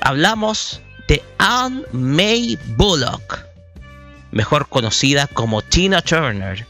Hablamos 0.00 0.82
de 1.06 1.22
Anne 1.38 1.84
May 1.92 2.58
Bullock, 2.76 3.38
mejor 4.32 4.68
conocida 4.68 5.28
como 5.28 5.62
Tina 5.62 6.02
Turner, 6.02 6.66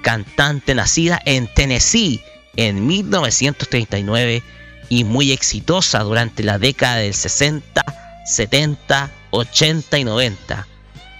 cantante 0.00 0.74
nacida 0.74 1.20
en 1.26 1.46
Tennessee 1.52 2.22
en 2.56 2.86
1939 2.86 4.42
y 4.88 5.04
muy 5.04 5.32
exitosa 5.32 6.00
durante 6.00 6.42
la 6.42 6.58
década 6.58 6.96
del 6.96 7.14
60, 7.14 7.84
70, 8.24 9.10
80 9.30 9.98
y 9.98 10.04
90. 10.04 10.66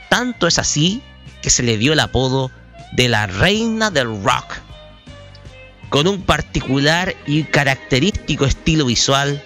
Tanto 0.09 0.47
es 0.47 0.59
así 0.59 1.03
que 1.43 1.51
se 1.51 1.63
le 1.63 1.79
dio 1.79 1.93
el 1.93 2.01
apodo 2.01 2.51
de 2.93 3.09
la 3.09 3.27
reina 3.27 3.91
del 3.91 4.23
rock. 4.23 4.57
Con 5.91 6.07
un 6.07 6.23
particular 6.23 7.15
y 7.27 7.45
característico 7.45 8.45
estilo 8.45 8.87
visual, 8.87 9.43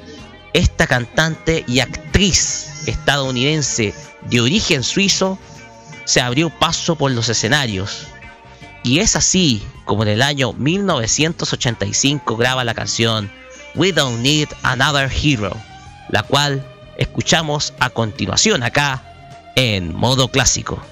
esta 0.52 0.86
cantante 0.86 1.64
y 1.68 1.80
actriz 1.80 2.86
estadounidense 2.86 3.94
de 4.28 4.40
origen 4.40 4.82
suizo 4.82 5.38
se 6.04 6.20
abrió 6.20 6.50
paso 6.50 6.96
por 6.96 7.10
los 7.12 7.28
escenarios. 7.28 8.08
Y 8.82 8.98
es 8.98 9.14
así 9.14 9.62
como 9.84 10.02
en 10.02 10.10
el 10.10 10.22
año 10.22 10.52
1985 10.52 12.36
graba 12.36 12.64
la 12.64 12.74
canción 12.74 13.30
We 13.74 13.92
Don't 13.92 14.22
Need 14.22 14.48
Another 14.62 15.10
Hero, 15.10 15.56
la 16.10 16.22
cual 16.22 16.62
escuchamos 16.96 17.72
a 17.80 17.88
continuación 17.90 18.62
acá 18.62 19.02
en 19.56 19.94
modo 19.94 20.28
clásico. 20.28 20.82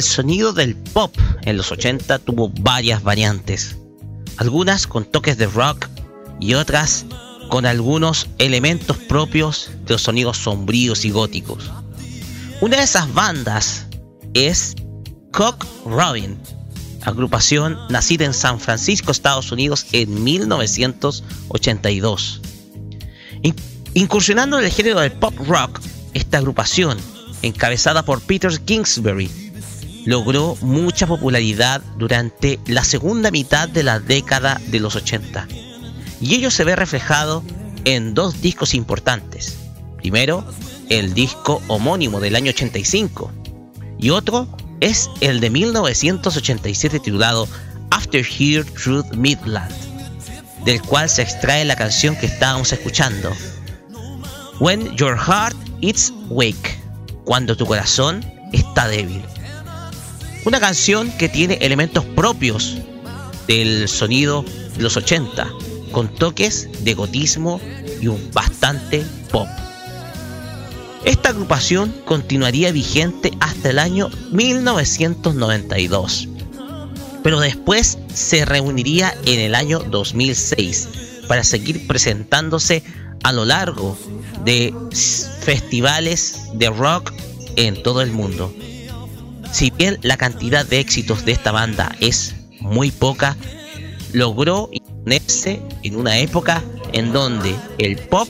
El 0.00 0.04
sonido 0.04 0.52
del 0.54 0.76
pop 0.76 1.14
en 1.42 1.58
los 1.58 1.70
80 1.70 2.20
tuvo 2.20 2.48
varias 2.48 3.02
variantes, 3.02 3.76
algunas 4.38 4.86
con 4.86 5.04
toques 5.04 5.36
de 5.36 5.46
rock 5.46 5.88
y 6.40 6.54
otras 6.54 7.04
con 7.50 7.66
algunos 7.66 8.26
elementos 8.38 8.96
propios 8.96 9.70
de 9.84 9.92
los 9.92 10.00
sonidos 10.00 10.38
sombríos 10.38 11.04
y 11.04 11.10
góticos. 11.10 11.70
Una 12.62 12.78
de 12.78 12.84
esas 12.84 13.12
bandas 13.12 13.88
es 14.32 14.74
Cock 15.32 15.66
Robin, 15.84 16.38
agrupación 17.02 17.78
nacida 17.90 18.24
en 18.24 18.32
San 18.32 18.58
Francisco, 18.58 19.12
Estados 19.12 19.52
Unidos 19.52 19.84
en 19.92 20.24
1982. 20.24 22.40
Incursionando 23.92 24.58
en 24.58 24.64
el 24.64 24.70
género 24.70 25.00
del 25.00 25.12
pop 25.12 25.34
rock, 25.46 25.78
esta 26.14 26.38
agrupación, 26.38 26.96
encabezada 27.42 28.02
por 28.02 28.22
Peter 28.22 28.58
Kingsbury, 28.62 29.49
logró 30.06 30.56
mucha 30.60 31.06
popularidad 31.06 31.82
durante 31.96 32.58
la 32.66 32.84
segunda 32.84 33.30
mitad 33.30 33.68
de 33.68 33.82
la 33.82 34.00
década 34.00 34.60
de 34.68 34.80
los 34.80 34.96
80. 34.96 35.46
Y 36.20 36.34
ello 36.34 36.50
se 36.50 36.64
ve 36.64 36.76
reflejado 36.76 37.42
en 37.84 38.14
dos 38.14 38.40
discos 38.40 38.74
importantes. 38.74 39.56
Primero, 39.98 40.44
el 40.88 41.14
disco 41.14 41.62
homónimo 41.68 42.20
del 42.20 42.36
año 42.36 42.50
85 42.50 43.32
y 43.98 44.10
otro 44.10 44.48
es 44.80 45.10
el 45.20 45.40
de 45.40 45.50
1987 45.50 47.00
titulado 47.00 47.46
After 47.90 48.24
Here 48.24 48.64
Truth 48.64 49.14
Midland, 49.14 49.74
del 50.64 50.80
cual 50.82 51.08
se 51.08 51.22
extrae 51.22 51.64
la 51.64 51.76
canción 51.76 52.16
que 52.16 52.26
estábamos 52.26 52.72
escuchando, 52.72 53.32
When 54.58 54.96
Your 54.96 55.18
Heart 55.18 55.56
Is 55.80 56.12
Wake, 56.28 56.80
cuando 57.24 57.56
tu 57.56 57.66
corazón 57.66 58.24
está 58.52 58.88
débil. 58.88 59.22
Una 60.44 60.58
canción 60.58 61.10
que 61.18 61.28
tiene 61.28 61.58
elementos 61.60 62.04
propios 62.04 62.78
del 63.46 63.88
sonido 63.88 64.42
de 64.76 64.82
los 64.82 64.96
80, 64.96 65.50
con 65.92 66.08
toques 66.14 66.68
de 66.82 66.94
gotismo 66.94 67.60
y 68.00 68.06
un 68.06 68.30
bastante 68.32 69.04
pop. 69.30 69.46
Esta 71.04 71.28
agrupación 71.30 71.94
continuaría 72.06 72.72
vigente 72.72 73.32
hasta 73.40 73.68
el 73.70 73.78
año 73.78 74.08
1992, 74.32 76.28
pero 77.22 77.38
después 77.40 77.98
se 78.14 78.46
reuniría 78.46 79.14
en 79.26 79.40
el 79.40 79.54
año 79.54 79.80
2006 79.80 80.88
para 81.28 81.44
seguir 81.44 81.86
presentándose 81.86 82.82
a 83.22 83.32
lo 83.32 83.44
largo 83.44 83.98
de 84.44 84.74
festivales 85.40 86.36
de 86.54 86.70
rock 86.70 87.12
en 87.56 87.82
todo 87.82 88.00
el 88.00 88.10
mundo. 88.10 88.54
Si 89.52 89.70
bien 89.70 89.98
la 90.02 90.16
cantidad 90.16 90.64
de 90.64 90.80
éxitos 90.80 91.24
de 91.24 91.32
esta 91.32 91.52
banda 91.52 91.94
es 92.00 92.34
muy 92.60 92.90
poca, 92.90 93.36
logró 94.12 94.68
imponerse 94.72 95.62
en 95.82 95.96
una 95.96 96.18
época 96.18 96.62
en 96.92 97.12
donde 97.12 97.54
el 97.78 97.96
pop 97.96 98.28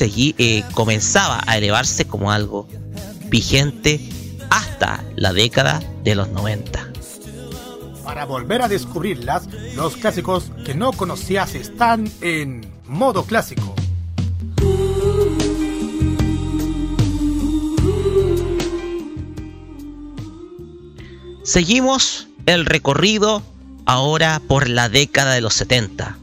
eh, 0.00 0.64
comenzaba 0.74 1.42
a 1.46 1.58
elevarse 1.58 2.06
como 2.06 2.32
algo 2.32 2.66
vigente 3.28 4.00
hasta 4.50 5.04
la 5.16 5.32
década 5.32 5.82
de 6.02 6.14
los 6.14 6.28
90. 6.28 6.88
Para 8.04 8.24
volver 8.24 8.62
a 8.62 8.68
descubrirlas, 8.68 9.48
los 9.74 9.96
clásicos 9.96 10.50
que 10.64 10.74
no 10.74 10.92
conocías 10.92 11.54
están 11.54 12.10
en 12.20 12.66
modo 12.86 13.24
clásico. 13.24 13.74
Seguimos 21.44 22.28
el 22.46 22.66
recorrido 22.66 23.42
ahora 23.84 24.40
por 24.46 24.68
la 24.68 24.88
década 24.88 25.34
de 25.34 25.40
los 25.40 25.54
70 25.54 26.16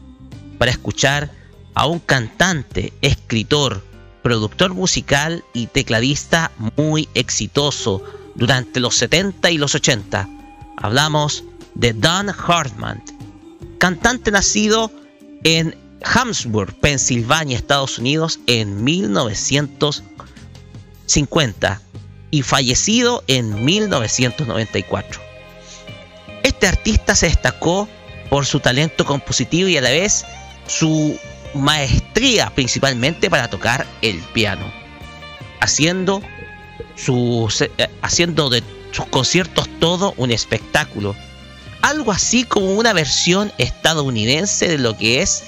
para 0.56 0.70
escuchar 0.70 1.30
a 1.74 1.86
un 1.86 1.98
cantante, 1.98 2.94
escritor, 3.02 3.84
productor 4.22 4.72
musical 4.72 5.44
y 5.52 5.66
tecladista 5.66 6.52
muy 6.78 7.06
exitoso 7.12 8.02
durante 8.34 8.80
los 8.80 8.96
70 8.96 9.50
y 9.50 9.58
los 9.58 9.74
80. 9.74 10.26
Hablamos 10.78 11.44
de 11.74 11.92
Don 11.92 12.30
Hartman, 12.30 13.04
cantante 13.76 14.30
nacido 14.30 14.90
en 15.44 15.76
Hamsburg, 16.02 16.72
Pensilvania, 16.80 17.58
Estados 17.58 17.98
Unidos 17.98 18.40
en 18.46 18.82
1950 18.82 21.82
y 22.30 22.42
fallecido 22.42 23.24
en 23.26 23.64
1994. 23.64 25.20
Este 26.42 26.66
artista 26.66 27.14
se 27.14 27.26
destacó 27.26 27.88
por 28.28 28.46
su 28.46 28.60
talento 28.60 29.04
compositivo 29.04 29.68
y 29.68 29.76
a 29.76 29.80
la 29.80 29.90
vez 29.90 30.24
su 30.66 31.18
maestría 31.54 32.50
principalmente 32.54 33.28
para 33.28 33.50
tocar 33.50 33.86
el 34.02 34.18
piano, 34.32 34.72
haciendo, 35.60 36.22
sus, 36.96 37.62
eh, 37.62 37.70
haciendo 38.02 38.48
de 38.48 38.62
sus 38.92 39.06
conciertos 39.06 39.68
todo 39.80 40.14
un 40.16 40.30
espectáculo. 40.30 41.16
Algo 41.82 42.12
así 42.12 42.44
como 42.44 42.74
una 42.74 42.92
versión 42.92 43.52
estadounidense 43.58 44.68
de 44.68 44.78
lo 44.78 44.96
que 44.96 45.22
es 45.22 45.42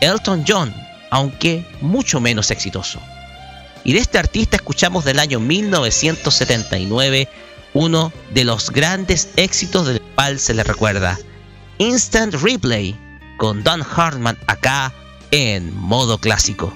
Elton 0.00 0.44
John, 0.46 0.74
aunque 1.10 1.64
mucho 1.80 2.20
menos 2.20 2.50
exitoso. 2.50 3.00
Y 3.86 3.92
de 3.92 4.00
este 4.00 4.18
artista 4.18 4.56
escuchamos 4.56 5.04
del 5.04 5.20
año 5.20 5.38
1979 5.38 7.28
uno 7.72 8.12
de 8.34 8.42
los 8.42 8.70
grandes 8.70 9.28
éxitos 9.36 9.86
del 9.86 10.02
cual 10.16 10.40
se 10.40 10.54
le 10.54 10.64
recuerda, 10.64 11.16
Instant 11.78 12.34
Replay, 12.34 12.98
con 13.38 13.62
Don 13.62 13.82
Hartman 13.82 14.36
acá 14.48 14.92
en 15.30 15.72
modo 15.76 16.18
clásico. 16.18 16.74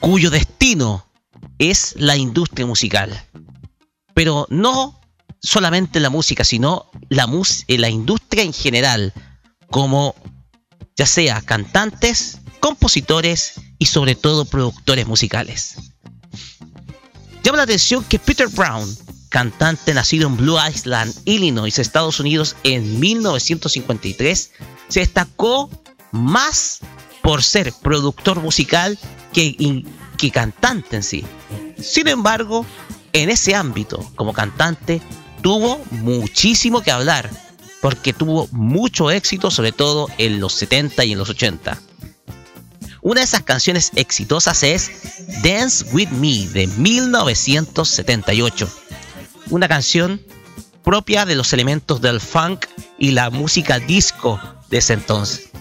Cuyo 0.00 0.30
destino 0.30 1.06
es 1.58 1.94
la 1.96 2.16
industria 2.16 2.66
musical. 2.66 3.26
Pero 4.14 4.46
no 4.50 5.00
solamente 5.40 6.00
la 6.00 6.10
música, 6.10 6.44
sino 6.44 6.90
la, 7.08 7.28
eh, 7.68 7.78
la 7.78 7.88
industria 7.88 8.42
en 8.42 8.52
general, 8.52 9.12
como 9.70 10.14
ya 10.96 11.06
sea 11.06 11.40
cantantes, 11.42 12.38
compositores 12.60 13.54
y 13.78 13.86
sobre 13.86 14.14
todo 14.14 14.44
productores 14.44 15.06
musicales. 15.06 15.76
Llama 17.42 17.58
la 17.58 17.64
atención 17.64 18.04
que 18.04 18.18
Peter 18.18 18.48
Brown, 18.48 18.88
cantante 19.28 19.92
nacido 19.92 20.28
en 20.28 20.36
Blue 20.36 20.56
Island, 20.68 21.14
Illinois, 21.24 21.78
Estados 21.78 22.20
Unidos 22.20 22.56
en 22.62 22.98
1953, 23.00 24.50
se 24.88 25.00
destacó 25.00 25.68
más 26.12 26.80
por 27.24 27.42
ser 27.42 27.72
productor 27.72 28.42
musical 28.42 28.98
que, 29.32 29.82
que 30.18 30.30
cantante 30.30 30.96
en 30.96 31.02
sí. 31.02 31.24
Sin 31.80 32.06
embargo, 32.06 32.66
en 33.14 33.30
ese 33.30 33.54
ámbito, 33.54 34.06
como 34.14 34.34
cantante, 34.34 35.00
tuvo 35.40 35.82
muchísimo 35.90 36.82
que 36.82 36.90
hablar, 36.90 37.30
porque 37.80 38.12
tuvo 38.12 38.46
mucho 38.52 39.10
éxito, 39.10 39.50
sobre 39.50 39.72
todo 39.72 40.08
en 40.18 40.38
los 40.38 40.52
70 40.52 41.02
y 41.06 41.12
en 41.12 41.18
los 41.18 41.30
80. 41.30 41.80
Una 43.00 43.20
de 43.20 43.24
esas 43.24 43.42
canciones 43.42 43.90
exitosas 43.96 44.62
es 44.62 44.90
Dance 45.42 45.86
With 45.92 46.10
Me 46.10 46.46
de 46.48 46.66
1978, 46.66 48.68
una 49.48 49.66
canción 49.66 50.20
propia 50.82 51.24
de 51.24 51.36
los 51.36 51.54
elementos 51.54 52.02
del 52.02 52.20
funk 52.20 52.66
y 52.98 53.12
la 53.12 53.30
música 53.30 53.78
disco 53.78 54.38
de 54.68 54.78
ese 54.78 54.92
entonces. 54.92 55.54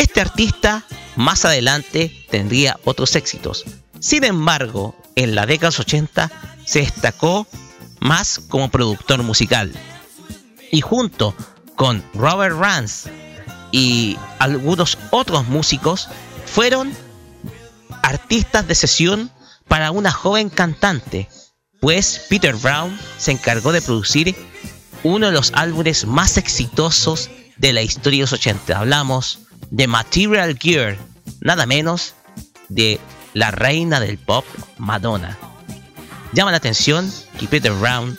Este 0.00 0.22
artista 0.22 0.82
más 1.14 1.44
adelante 1.44 2.24
tendría 2.30 2.80
otros 2.84 3.16
éxitos. 3.16 3.66
Sin 3.98 4.24
embargo, 4.24 4.96
en 5.14 5.34
la 5.34 5.44
década 5.44 5.68
de 5.68 5.76
los 5.76 5.80
80 5.80 6.30
se 6.64 6.78
destacó 6.78 7.46
más 8.00 8.40
como 8.48 8.70
productor 8.70 9.22
musical. 9.22 9.70
Y 10.72 10.80
junto 10.80 11.34
con 11.76 12.02
Robert 12.14 12.56
Rance 12.56 13.10
y 13.72 14.16
algunos 14.38 14.96
otros 15.10 15.46
músicos 15.48 16.08
fueron 16.46 16.96
artistas 18.02 18.66
de 18.66 18.76
sesión 18.76 19.30
para 19.68 19.90
una 19.90 20.12
joven 20.12 20.48
cantante, 20.48 21.28
pues 21.78 22.22
Peter 22.30 22.56
Brown 22.56 22.98
se 23.18 23.32
encargó 23.32 23.70
de 23.70 23.82
producir 23.82 24.34
uno 25.02 25.26
de 25.26 25.32
los 25.32 25.52
álbumes 25.54 26.06
más 26.06 26.38
exitosos 26.38 27.28
de 27.58 27.74
la 27.74 27.82
historia 27.82 28.20
de 28.20 28.22
los 28.22 28.32
80. 28.32 28.78
Hablamos 28.78 29.40
de 29.70 29.86
Material 29.86 30.56
Gear, 30.58 30.96
nada 31.40 31.66
menos 31.66 32.14
de 32.68 32.98
la 33.34 33.50
reina 33.50 34.00
del 34.00 34.18
pop, 34.18 34.44
Madonna. 34.78 35.38
Llama 36.32 36.50
la 36.50 36.58
atención 36.58 37.10
que 37.38 37.46
Peter 37.46 37.72
Brown 37.72 38.18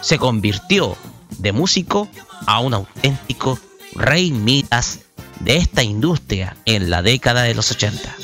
se 0.00 0.18
convirtió 0.18 0.96
de 1.38 1.52
músico 1.52 2.08
a 2.46 2.60
un 2.60 2.74
auténtico 2.74 3.58
rey 3.94 4.30
mitas 4.30 5.00
de 5.40 5.56
esta 5.56 5.82
industria 5.82 6.56
en 6.64 6.90
la 6.90 7.02
década 7.02 7.42
de 7.42 7.54
los 7.54 7.70
80. 7.70 8.14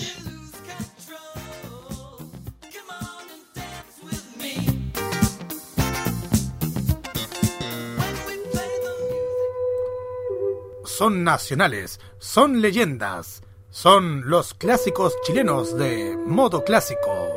Son 10.96 11.24
nacionales, 11.24 12.00
son 12.18 12.62
leyendas, 12.62 13.42
son 13.70 14.30
los 14.30 14.54
clásicos 14.54 15.12
chilenos 15.26 15.76
de 15.76 16.16
modo 16.16 16.64
clásico. 16.64 17.28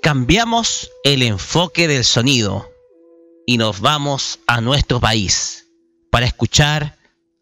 Cambiamos 0.00 0.92
el 1.02 1.22
enfoque 1.22 1.88
del 1.88 2.04
sonido 2.04 2.70
y 3.46 3.58
nos 3.58 3.80
vamos 3.80 4.38
a 4.46 4.60
nuestro 4.60 5.00
país 5.00 5.66
para 6.10 6.26
escuchar 6.26 6.96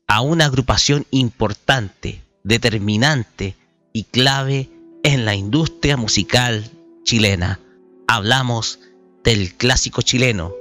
a 0.09 0.23
una 0.23 0.47
agrupación 0.47 1.07
importante, 1.11 2.23
determinante 2.45 3.57
y 3.93 4.05
clave 4.05 4.70
en 5.03 5.27
la 5.27 5.35
industria 5.35 5.99
musical 5.99 6.70
chilena. 7.03 7.61
Hablamos 8.09 8.79
del 9.23 9.55
clásico 9.55 10.01
chileno, 10.01 10.55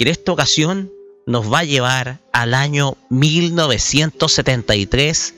que 0.00 0.04
en 0.04 0.10
esta 0.12 0.32
ocasión 0.32 0.90
nos 1.26 1.52
va 1.52 1.58
a 1.58 1.64
llevar 1.64 2.22
al 2.32 2.54
año 2.54 2.96
1973 3.10 5.34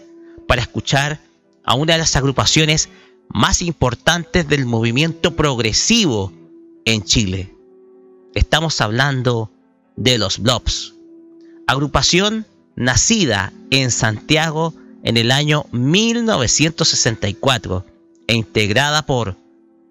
para 0.47 0.62
escuchar 0.62 1.18
a 1.64 1.74
una 1.74 1.94
de 1.94 1.98
las 1.98 2.14
agrupaciones 2.14 2.89
más 3.28 3.60
importantes 3.60 4.48
del 4.48 4.64
movimiento 4.64 5.34
progresivo 5.34 6.32
en 6.84 7.02
Chile. 7.02 7.52
Estamos 8.36 8.80
hablando 8.80 9.51
de 9.97 10.18
los 10.18 10.39
Blobs, 10.39 10.94
agrupación 11.66 12.47
nacida 12.76 13.52
en 13.72 13.90
Santiago 13.90 14.74
en 15.02 15.16
el 15.16 15.32
año 15.32 15.66
1964 15.72 17.84
e 18.28 18.36
integrada 18.36 19.06
por 19.06 19.34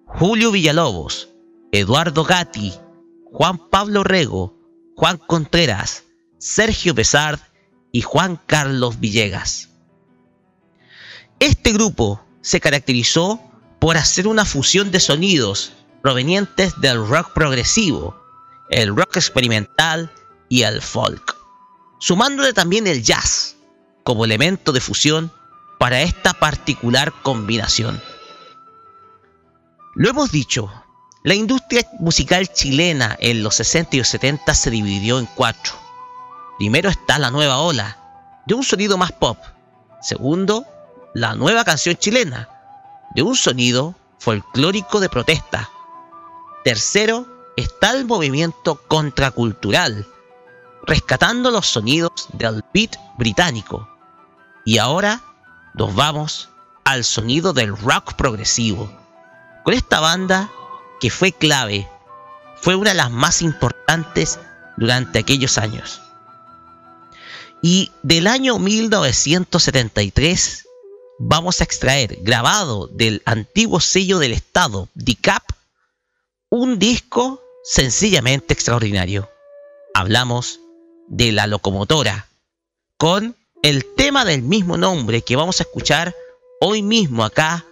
Julio 0.06 0.50
Villalobos, 0.50 1.28
Eduardo 1.72 2.24
Gatti, 2.24 2.72
Juan 3.32 3.58
Pablo 3.68 4.02
Rego, 4.02 4.61
Juan 4.96 5.18
Contreras, 5.18 6.04
Sergio 6.38 6.94
Pesard 6.94 7.40
y 7.92 8.02
Juan 8.02 8.40
Carlos 8.46 9.00
Villegas. 9.00 9.70
Este 11.38 11.72
grupo 11.72 12.24
se 12.40 12.60
caracterizó 12.60 13.40
por 13.78 13.96
hacer 13.96 14.28
una 14.28 14.44
fusión 14.44 14.90
de 14.90 15.00
sonidos 15.00 15.72
provenientes 16.02 16.80
del 16.80 17.06
rock 17.06 17.32
progresivo, 17.32 18.20
el 18.70 18.94
rock 18.94 19.16
experimental 19.16 20.12
y 20.48 20.62
el 20.62 20.82
folk, 20.82 21.36
sumándole 21.98 22.52
también 22.52 22.86
el 22.86 23.02
jazz 23.02 23.56
como 24.04 24.24
elemento 24.24 24.72
de 24.72 24.80
fusión 24.80 25.32
para 25.78 26.02
esta 26.02 26.32
particular 26.34 27.12
combinación. 27.22 28.00
Lo 29.94 30.10
hemos 30.10 30.30
dicho, 30.30 30.72
la 31.24 31.34
industria 31.34 31.86
musical 32.00 32.52
chilena 32.52 33.16
en 33.20 33.42
los 33.42 33.54
60 33.56 33.96
y 33.96 33.98
los 34.00 34.08
70 34.08 34.54
se 34.54 34.70
dividió 34.70 35.18
en 35.18 35.26
cuatro. 35.26 35.72
Primero 36.58 36.88
está 36.88 37.18
la 37.18 37.30
nueva 37.30 37.58
ola, 37.58 37.96
de 38.46 38.54
un 38.54 38.64
sonido 38.64 38.98
más 38.98 39.12
pop. 39.12 39.38
Segundo, 40.00 40.66
la 41.14 41.34
nueva 41.34 41.64
canción 41.64 41.94
chilena, 41.96 42.48
de 43.14 43.22
un 43.22 43.36
sonido 43.36 43.94
folclórico 44.18 44.98
de 44.98 45.08
protesta. 45.08 45.70
Tercero, 46.64 47.26
está 47.56 47.92
el 47.92 48.04
movimiento 48.04 48.80
contracultural, 48.88 50.06
rescatando 50.84 51.52
los 51.52 51.66
sonidos 51.66 52.28
del 52.32 52.64
beat 52.74 52.96
británico. 53.16 53.88
Y 54.64 54.78
ahora 54.78 55.20
nos 55.74 55.94
vamos 55.94 56.48
al 56.84 57.04
sonido 57.04 57.52
del 57.52 57.76
rock 57.76 58.14
progresivo. 58.14 58.90
Con 59.64 59.74
esta 59.74 60.00
banda 60.00 60.50
que 61.02 61.10
fue 61.10 61.32
clave, 61.32 61.86
fue 62.60 62.76
una 62.76 62.90
de 62.90 62.96
las 62.96 63.10
más 63.10 63.42
importantes 63.42 64.38
durante 64.76 65.18
aquellos 65.18 65.58
años. 65.58 66.00
Y 67.60 67.90
del 68.04 68.28
año 68.28 68.60
1973 68.60 70.68
vamos 71.18 71.60
a 71.60 71.64
extraer, 71.64 72.18
grabado 72.20 72.86
del 72.86 73.20
antiguo 73.24 73.80
sello 73.80 74.20
del 74.20 74.32
Estado, 74.32 74.88
DICAP, 74.94 75.42
un 76.50 76.78
disco 76.78 77.42
sencillamente 77.64 78.54
extraordinario. 78.54 79.28
Hablamos 79.94 80.60
de 81.08 81.32
la 81.32 81.48
locomotora, 81.48 82.28
con 82.96 83.34
el 83.64 83.84
tema 83.96 84.24
del 84.24 84.42
mismo 84.42 84.76
nombre 84.76 85.22
que 85.22 85.34
vamos 85.34 85.58
a 85.58 85.64
escuchar 85.64 86.14
hoy 86.60 86.82
mismo 86.82 87.24
acá 87.24 87.66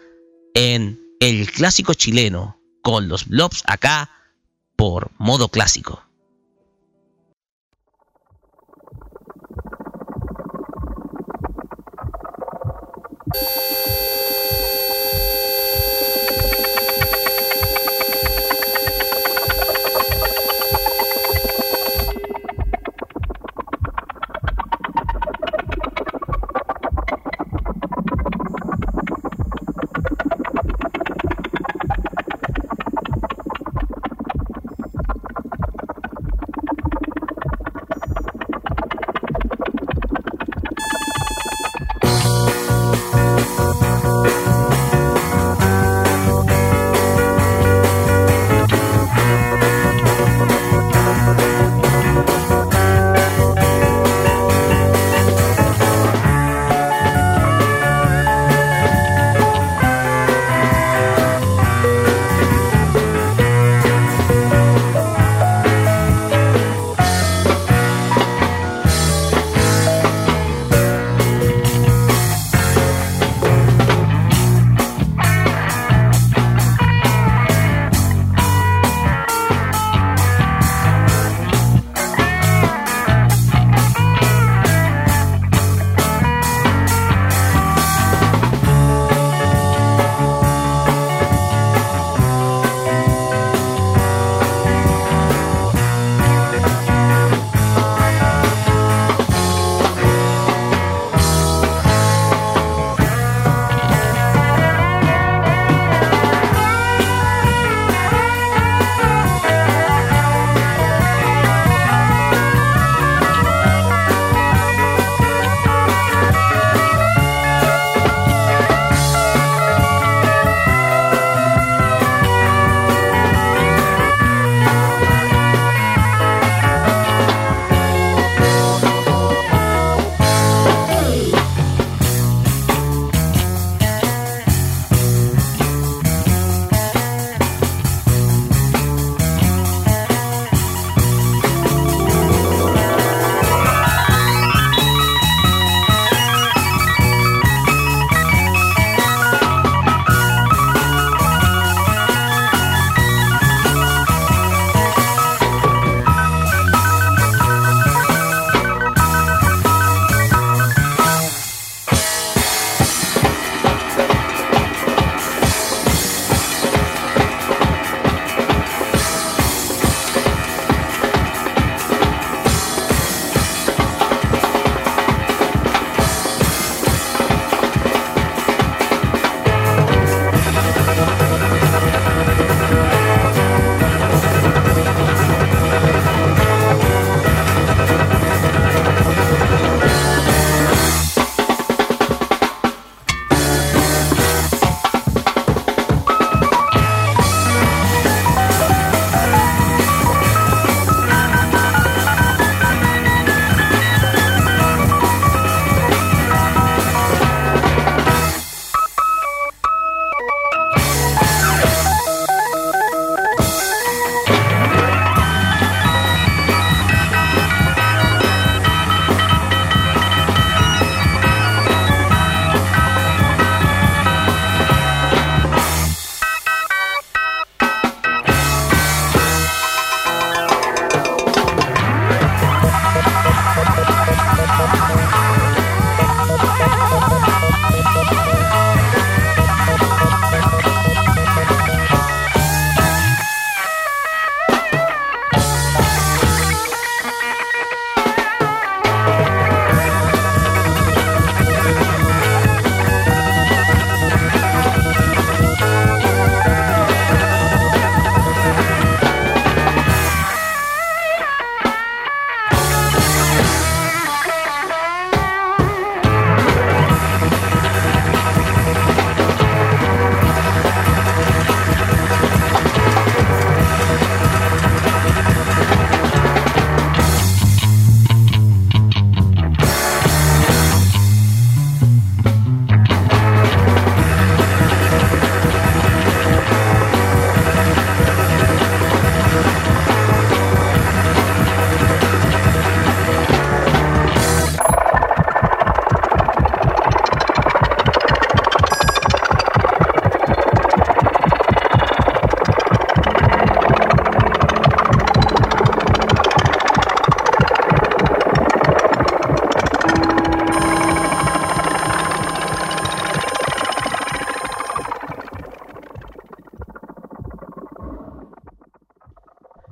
en 0.55 1.01
el 1.21 1.49
clásico 1.53 1.95
chileno, 1.95 2.60
con 2.83 3.09
los 3.09 3.27
blobs 3.27 3.63
acá 3.67 4.11
por 4.77 5.11
modo 5.19 5.49
clásico. 5.49 6.03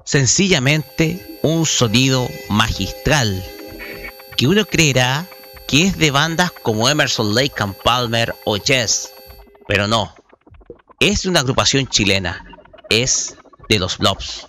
Sencillamente 0.09 1.39
un 1.43 1.67
sonido 1.67 2.31
magistral 2.49 3.45
que 4.39 4.47
uno 4.47 4.65
creerá 4.65 5.27
que 5.67 5.85
es 5.85 5.99
de 5.99 6.11
bandas 6.11 6.51
como 6.51 6.89
Emerson 6.89 7.35
Lake 7.35 7.53
and 7.59 7.75
Palmer 7.85 8.35
o 8.47 8.57
Jazz, 8.57 9.11
pero 9.67 9.87
no, 9.87 10.15
es 10.99 11.27
una 11.27 11.41
agrupación 11.41 11.87
chilena, 11.89 12.43
es 12.89 13.37
de 13.69 13.79
los 13.79 13.99
Blobs. 13.99 14.47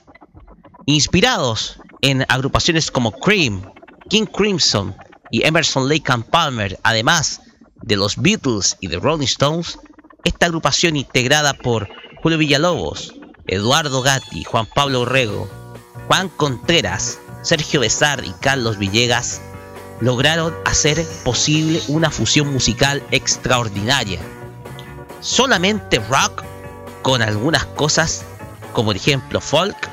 Inspirados 0.86 1.77
en 1.99 2.26
agrupaciones 2.30 2.90
como 2.90 3.11
Cream, 3.11 3.69
King 4.10 4.27
Crimson 4.27 4.95
y 5.30 5.45
Emerson 5.45 5.90
Lake 5.90 6.10
and 6.10 6.23
Palmer, 6.23 6.80
además 6.84 7.41
de 7.81 7.98
los 7.98 8.15
Beatles 8.15 8.77
y 8.80 8.88
de 8.88 8.98
Rolling 8.98 9.26
Stones, 9.26 9.77
esta 10.23 10.45
agrupación 10.45 10.95
integrada 10.95 11.53
por 11.53 11.90
Julio 12.23 12.38
Villalobos, 12.38 13.18
Eduardo 13.51 14.01
Gatti, 14.01 14.43
Juan 14.43 14.67
Pablo 14.67 15.01
Orrego, 15.01 15.49
Juan 16.07 16.30
Contreras, 16.30 17.19
Sergio 17.41 17.80
Besar 17.80 18.23
y 18.23 18.31
Carlos 18.41 18.77
Villegas 18.77 19.41
lograron 20.01 20.55
hacer 20.65 21.03
posible 21.23 21.81
una 21.88 22.11
fusión 22.11 22.53
musical 22.53 23.03
extraordinaria. 23.11 24.19
Solamente 25.19 25.99
rock 25.99 26.43
con 27.01 27.21
algunas 27.21 27.65
cosas 27.65 28.23
como 28.73 28.88
por 28.88 28.95
ejemplo 28.95 29.41
folk, 29.41 29.89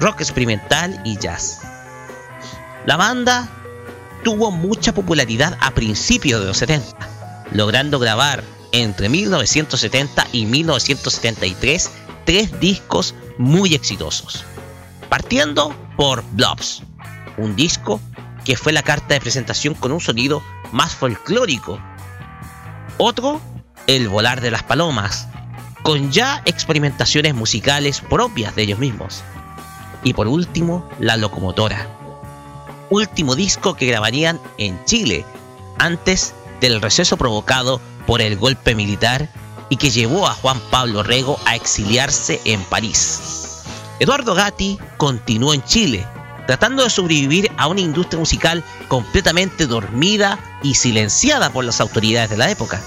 rock 0.00 0.20
experimental 0.20 1.00
y 1.04 1.18
jazz. 1.18 1.60
La 2.86 2.96
banda 2.96 3.48
tuvo 4.24 4.50
mucha 4.50 4.94
popularidad 4.94 5.56
a 5.60 5.72
principios 5.72 6.40
de 6.40 6.46
los 6.46 6.56
70, 6.56 6.96
logrando 7.52 7.98
grabar 7.98 8.42
entre 8.72 9.08
1970 9.08 10.26
y 10.32 10.46
1973 10.46 11.90
tres 12.28 12.60
discos 12.60 13.14
muy 13.38 13.74
exitosos. 13.74 14.44
Partiendo 15.08 15.74
por 15.96 16.22
Blobs, 16.32 16.82
un 17.38 17.56
disco 17.56 18.02
que 18.44 18.54
fue 18.54 18.74
la 18.74 18.82
carta 18.82 19.14
de 19.14 19.20
presentación 19.22 19.72
con 19.72 19.92
un 19.92 20.00
sonido 20.00 20.42
más 20.70 20.94
folclórico. 20.94 21.80
Otro, 22.98 23.40
El 23.86 24.10
volar 24.10 24.42
de 24.42 24.50
las 24.50 24.62
palomas, 24.62 25.26
con 25.82 26.12
ya 26.12 26.42
experimentaciones 26.44 27.34
musicales 27.34 28.02
propias 28.02 28.54
de 28.54 28.64
ellos 28.64 28.78
mismos. 28.78 29.22
Y 30.04 30.12
por 30.12 30.28
último, 30.28 30.86
La 30.98 31.16
locomotora, 31.16 31.88
último 32.90 33.36
disco 33.36 33.72
que 33.72 33.86
grabarían 33.86 34.38
en 34.58 34.84
Chile 34.84 35.24
antes 35.78 36.34
del 36.60 36.82
receso 36.82 37.16
provocado 37.16 37.80
por 38.06 38.20
el 38.20 38.36
golpe 38.36 38.74
militar 38.74 39.30
y 39.68 39.76
que 39.76 39.90
llevó 39.90 40.26
a 40.26 40.34
Juan 40.34 40.60
Pablo 40.70 41.02
Rego 41.02 41.38
a 41.44 41.56
exiliarse 41.56 42.40
en 42.44 42.62
París. 42.64 43.64
Eduardo 44.00 44.34
Gatti 44.34 44.78
continuó 44.96 45.54
en 45.54 45.64
Chile 45.64 46.06
tratando 46.48 46.82
de 46.82 46.88
sobrevivir 46.88 47.52
a 47.58 47.66
una 47.66 47.82
industria 47.82 48.18
musical 48.18 48.64
completamente 48.88 49.66
dormida 49.66 50.38
y 50.62 50.76
silenciada 50.76 51.50
por 51.50 51.66
las 51.66 51.78
autoridades 51.78 52.30
de 52.30 52.38
la 52.38 52.50
época. 52.50 52.80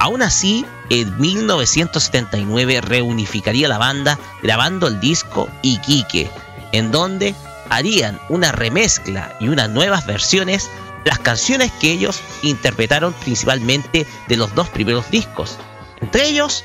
Aún 0.00 0.20
así, 0.20 0.66
en 0.90 1.16
1979 1.16 2.80
reunificaría 2.80 3.68
la 3.68 3.78
banda 3.78 4.18
grabando 4.42 4.88
el 4.88 4.98
disco 4.98 5.48
Iquique, 5.62 6.28
en 6.72 6.90
donde 6.90 7.36
harían 7.70 8.18
una 8.28 8.50
remezcla 8.50 9.32
y 9.38 9.46
unas 9.46 9.70
nuevas 9.70 10.04
versiones 10.04 10.68
las 11.04 11.20
canciones 11.20 11.70
que 11.80 11.92
ellos 11.92 12.20
interpretaron 12.42 13.12
principalmente 13.12 14.08
de 14.26 14.36
los 14.36 14.52
dos 14.56 14.68
primeros 14.70 15.08
discos. 15.08 15.56
Entre 16.00 16.28
ellos, 16.28 16.64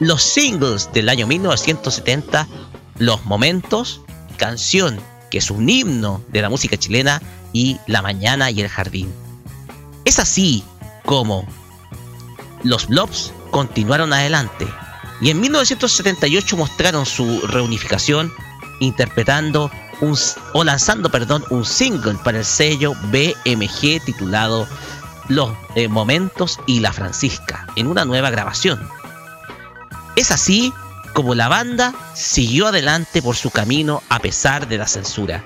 los 0.00 0.22
singles 0.22 0.90
del 0.92 1.08
año 1.08 1.26
1970, 1.26 2.46
Los 2.98 3.24
Momentos, 3.24 4.00
canción 4.36 5.00
que 5.30 5.38
es 5.38 5.50
un 5.50 5.68
himno 5.68 6.22
de 6.28 6.42
la 6.42 6.50
música 6.50 6.76
chilena, 6.76 7.22
y 7.52 7.78
La 7.86 8.02
Mañana 8.02 8.50
y 8.50 8.60
el 8.60 8.68
Jardín. 8.68 9.12
Es 10.04 10.18
así 10.18 10.64
como 11.04 11.46
los 12.64 12.86
Blobs 12.86 13.32
continuaron 13.50 14.12
adelante 14.12 14.66
y 15.20 15.30
en 15.30 15.40
1978 15.40 16.56
mostraron 16.56 17.06
su 17.06 17.40
reunificación 17.46 18.32
interpretando 18.80 19.70
un, 20.00 20.16
o 20.54 20.64
lanzando 20.64 21.10
perdón, 21.10 21.44
un 21.50 21.64
single 21.64 22.18
para 22.24 22.38
el 22.38 22.44
sello 22.44 22.94
BMG 23.10 24.04
titulado 24.04 24.66
Los 25.28 25.50
eh, 25.74 25.88
Momentos 25.88 26.58
y 26.66 26.80
la 26.80 26.92
Francisca 26.92 27.66
en 27.76 27.86
una 27.86 28.04
nueva 28.04 28.30
grabación. 28.30 28.80
Es 30.16 30.30
así 30.30 30.72
como 31.14 31.34
la 31.34 31.48
banda 31.48 31.94
siguió 32.14 32.68
adelante 32.68 33.22
por 33.22 33.36
su 33.36 33.50
camino 33.50 34.02
a 34.08 34.18
pesar 34.18 34.68
de 34.68 34.78
la 34.78 34.86
censura. 34.86 35.44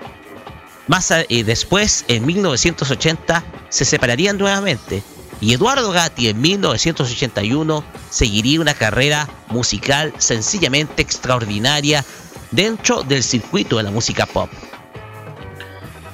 Más 0.87 1.11
eh, 1.11 1.45
después, 1.45 2.05
en 2.09 2.25
1980, 2.25 3.45
se 3.69 3.85
separarían 3.85 4.39
nuevamente 4.39 5.03
y 5.41 5.53
Eduardo 5.53 5.91
Gatti 5.91 6.29
en 6.29 6.41
1981 6.41 7.85
seguiría 8.11 8.61
una 8.61 8.75
carrera 8.75 9.29
musical 9.49 10.13
sencillamente 10.19 11.03
extraordinaria 11.03 12.05
dentro 12.53 13.03
del 13.03 13.23
circuito 13.23 13.77
de 13.77 13.83
la 13.83 13.91
música 13.91 14.27
pop. 14.27 14.49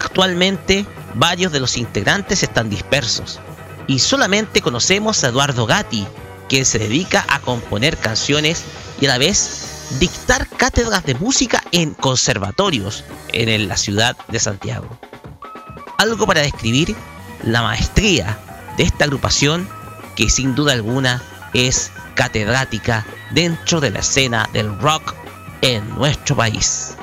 Actualmente, 0.00 0.86
varios 1.14 1.52
de 1.52 1.60
los 1.60 1.76
integrantes 1.76 2.42
están 2.42 2.68
dispersos 2.68 3.38
y 3.86 3.98
solamente 3.98 4.60
conocemos 4.60 5.22
a 5.22 5.28
Eduardo 5.28 5.66
Gatti, 5.66 6.06
quien 6.48 6.64
se 6.64 6.78
dedica 6.78 7.24
a 7.28 7.40
componer 7.40 7.96
canciones 7.98 8.64
y 9.00 9.06
a 9.06 9.10
la 9.10 9.18
vez 9.18 9.72
dictar 9.98 10.48
cátedras 10.48 11.04
de 11.04 11.14
música 11.14 11.62
en 11.72 11.94
conservatorios 11.94 13.04
en 13.32 13.68
la 13.68 13.76
ciudad 13.76 14.16
de 14.28 14.38
Santiago. 14.38 14.88
Algo 15.98 16.26
para 16.26 16.40
describir 16.40 16.96
la 17.42 17.62
maestría 17.62 18.38
de 18.76 18.84
esta 18.84 19.04
agrupación 19.04 19.68
que 20.16 20.30
sin 20.30 20.54
duda 20.54 20.72
alguna 20.72 21.22
es 21.54 21.90
catedrática 22.14 23.06
dentro 23.32 23.80
de 23.80 23.90
la 23.90 24.00
escena 24.00 24.48
del 24.52 24.78
rock 24.78 25.14
en 25.62 25.88
nuestro 25.94 26.36
país. 26.36 26.96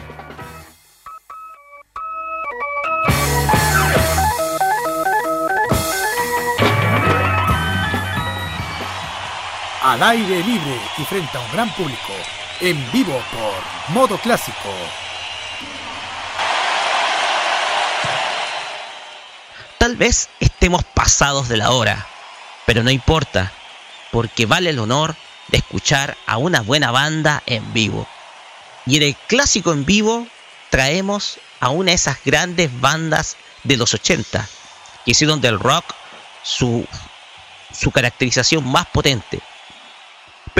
Al 9.89 10.03
aire 10.03 10.43
libre 10.43 10.79
y 10.99 11.03
frente 11.03 11.35
a 11.35 11.41
un 11.41 11.51
gran 11.51 11.73
público, 11.73 12.13
en 12.59 12.91
vivo 12.91 13.19
por 13.31 13.95
Modo 13.95 14.19
Clásico. 14.19 14.69
Tal 19.79 19.95
vez 19.95 20.29
estemos 20.39 20.83
pasados 20.83 21.49
de 21.49 21.57
la 21.57 21.71
hora, 21.71 22.05
pero 22.67 22.83
no 22.83 22.91
importa, 22.91 23.51
porque 24.11 24.45
vale 24.45 24.69
el 24.69 24.77
honor 24.77 25.15
de 25.47 25.57
escuchar 25.57 26.15
a 26.27 26.37
una 26.37 26.61
buena 26.61 26.91
banda 26.91 27.41
en 27.47 27.73
vivo. 27.73 28.07
Y 28.85 28.97
en 28.97 29.03
el 29.03 29.15
clásico 29.15 29.71
en 29.71 29.85
vivo 29.85 30.27
traemos 30.69 31.39
a 31.59 31.69
una 31.69 31.91
de 31.91 31.95
esas 31.95 32.19
grandes 32.23 32.69
bandas 32.79 33.37
de 33.63 33.75
los 33.75 33.95
80, 33.95 34.47
que 35.03 35.11
hicieron 35.11 35.41
del 35.41 35.59
rock 35.59 35.95
su, 36.43 36.85
su 37.73 37.89
caracterización 37.89 38.71
más 38.71 38.85
potente. 38.85 39.41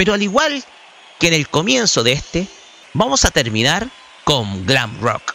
Pero 0.00 0.14
al 0.14 0.22
igual 0.22 0.64
que 1.18 1.28
en 1.28 1.34
el 1.34 1.50
comienzo 1.50 2.02
de 2.02 2.12
este, 2.12 2.48
vamos 2.94 3.26
a 3.26 3.30
terminar 3.30 3.86
con 4.24 4.64
glam 4.64 4.98
rock. 5.02 5.34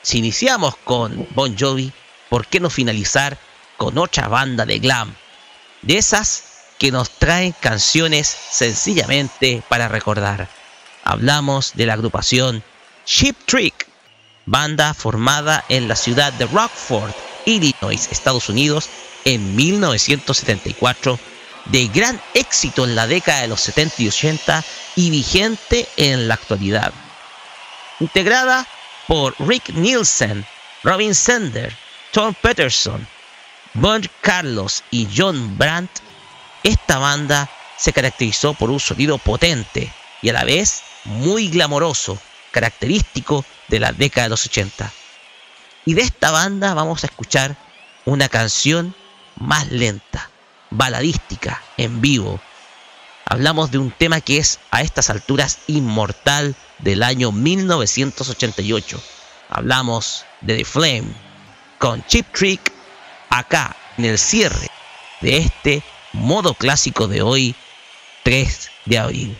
Si 0.00 0.18
iniciamos 0.18 0.76
con 0.76 1.26
Bon 1.34 1.58
Jovi, 1.58 1.92
¿por 2.28 2.46
qué 2.46 2.60
no 2.60 2.70
finalizar 2.70 3.36
con 3.76 3.98
otra 3.98 4.28
banda 4.28 4.64
de 4.64 4.78
glam? 4.78 5.12
De 5.82 5.98
esas 5.98 6.44
que 6.78 6.92
nos 6.92 7.10
traen 7.10 7.52
canciones 7.58 8.28
sencillamente 8.28 9.64
para 9.68 9.88
recordar. 9.88 10.48
Hablamos 11.02 11.72
de 11.74 11.86
la 11.86 11.94
agrupación 11.94 12.62
Ship 13.06 13.34
Trick, 13.44 13.88
banda 14.44 14.94
formada 14.94 15.64
en 15.68 15.88
la 15.88 15.96
ciudad 15.96 16.32
de 16.34 16.46
Rockford, 16.46 17.10
Illinois, 17.44 18.08
Estados 18.12 18.48
Unidos, 18.48 18.88
en 19.24 19.56
1974 19.56 21.18
de 21.66 21.88
gran 21.88 22.20
éxito 22.34 22.84
en 22.84 22.94
la 22.94 23.06
década 23.06 23.42
de 23.42 23.48
los 23.48 23.60
70 23.60 24.02
y 24.02 24.08
80 24.08 24.64
y 24.96 25.10
vigente 25.10 25.88
en 25.96 26.28
la 26.28 26.34
actualidad. 26.34 26.92
Integrada 28.00 28.66
por 29.06 29.34
Rick 29.38 29.70
Nielsen, 29.70 30.44
Robin 30.82 31.14
Sender, 31.14 31.74
Tom 32.12 32.34
Peterson, 32.34 33.06
Bond 33.74 34.08
Carlos 34.20 34.82
y 34.90 35.08
John 35.14 35.56
Brandt, 35.58 35.90
esta 36.62 36.98
banda 36.98 37.48
se 37.76 37.92
caracterizó 37.92 38.54
por 38.54 38.70
un 38.70 38.80
sonido 38.80 39.18
potente 39.18 39.92
y 40.22 40.30
a 40.30 40.32
la 40.32 40.44
vez 40.44 40.82
muy 41.04 41.48
glamoroso, 41.48 42.18
característico 42.50 43.44
de 43.68 43.80
la 43.80 43.92
década 43.92 44.24
de 44.24 44.30
los 44.30 44.46
80. 44.46 44.92
Y 45.84 45.94
de 45.94 46.02
esta 46.02 46.30
banda 46.30 46.74
vamos 46.74 47.04
a 47.04 47.06
escuchar 47.06 47.56
una 48.04 48.28
canción 48.28 48.94
más 49.36 49.70
lenta, 49.70 50.30
baladística, 50.70 51.62
en 51.76 52.00
vivo, 52.00 52.40
Hablamos 53.28 53.72
de 53.72 53.78
un 53.78 53.90
tema 53.90 54.20
que 54.20 54.38
es 54.38 54.60
a 54.70 54.82
estas 54.82 55.10
alturas 55.10 55.58
inmortal 55.66 56.54
del 56.78 57.02
año 57.02 57.32
1988. 57.32 59.02
Hablamos 59.48 60.24
de 60.42 60.58
The 60.58 60.64
Flame 60.64 61.08
con 61.78 62.06
Chip 62.06 62.32
Trick 62.32 62.72
acá 63.28 63.76
en 63.98 64.04
el 64.04 64.18
cierre 64.18 64.70
de 65.22 65.38
este 65.38 65.82
modo 66.12 66.54
clásico 66.54 67.08
de 67.08 67.22
hoy, 67.22 67.56
3 68.22 68.70
de 68.84 68.98
abril. 68.98 69.38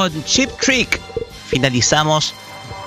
Con 0.00 0.24
Chip 0.24 0.50
Trick 0.58 0.98
finalizamos 1.48 2.32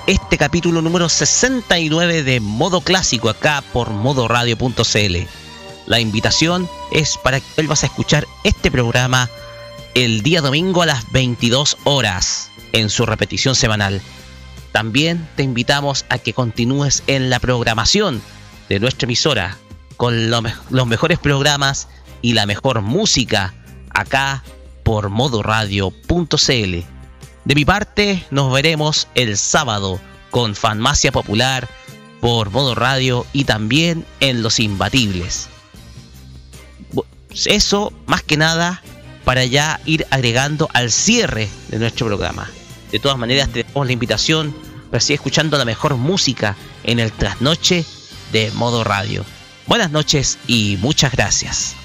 este 0.08 0.36
capítulo 0.36 0.82
número 0.82 1.08
69 1.08 2.24
de 2.24 2.40
Modo 2.40 2.80
Clásico 2.80 3.28
acá 3.28 3.62
por 3.72 3.90
modoradio.cl. 3.90 5.16
La 5.86 6.00
invitación 6.00 6.68
es 6.90 7.16
para 7.16 7.38
que 7.38 7.46
vuelvas 7.54 7.84
a 7.84 7.86
escuchar 7.86 8.26
este 8.42 8.68
programa 8.72 9.30
el 9.94 10.22
día 10.22 10.40
domingo 10.40 10.82
a 10.82 10.86
las 10.86 11.12
22 11.12 11.76
horas 11.84 12.50
en 12.72 12.90
su 12.90 13.06
repetición 13.06 13.54
semanal. 13.54 14.02
También 14.72 15.28
te 15.36 15.44
invitamos 15.44 16.06
a 16.08 16.18
que 16.18 16.32
continúes 16.32 17.04
en 17.06 17.30
la 17.30 17.38
programación 17.38 18.20
de 18.68 18.80
nuestra 18.80 19.06
emisora 19.06 19.56
con 19.96 20.30
los 20.30 20.86
mejores 20.88 21.20
programas 21.20 21.86
y 22.22 22.32
la 22.32 22.46
mejor 22.46 22.82
música 22.82 23.54
acá 23.90 24.42
por 24.82 25.10
modoradio.cl. 25.10 26.93
De 27.44 27.54
mi 27.54 27.64
parte, 27.64 28.24
nos 28.30 28.52
veremos 28.52 29.06
el 29.14 29.36
sábado 29.36 30.00
con 30.30 30.54
Fanmacia 30.54 31.12
Popular 31.12 31.68
por 32.20 32.50
Modo 32.50 32.74
Radio 32.74 33.26
y 33.34 33.44
también 33.44 34.06
en 34.20 34.42
Los 34.42 34.60
Imbatibles. 34.60 35.48
Eso, 37.44 37.92
más 38.06 38.22
que 38.22 38.38
nada, 38.38 38.82
para 39.24 39.44
ya 39.44 39.80
ir 39.84 40.06
agregando 40.10 40.70
al 40.72 40.90
cierre 40.90 41.50
de 41.68 41.78
nuestro 41.78 42.06
programa. 42.06 42.48
De 42.90 42.98
todas 42.98 43.18
maneras, 43.18 43.50
te 43.50 43.64
damos 43.64 43.86
la 43.86 43.92
invitación 43.92 44.56
para 44.90 45.00
seguir 45.00 45.16
escuchando 45.16 45.58
la 45.58 45.66
mejor 45.66 45.96
música 45.96 46.56
en 46.84 46.98
el 46.98 47.12
trasnoche 47.12 47.84
de 48.32 48.50
Modo 48.52 48.84
Radio. 48.84 49.24
Buenas 49.66 49.90
noches 49.90 50.38
y 50.46 50.78
muchas 50.80 51.12
gracias. 51.12 51.76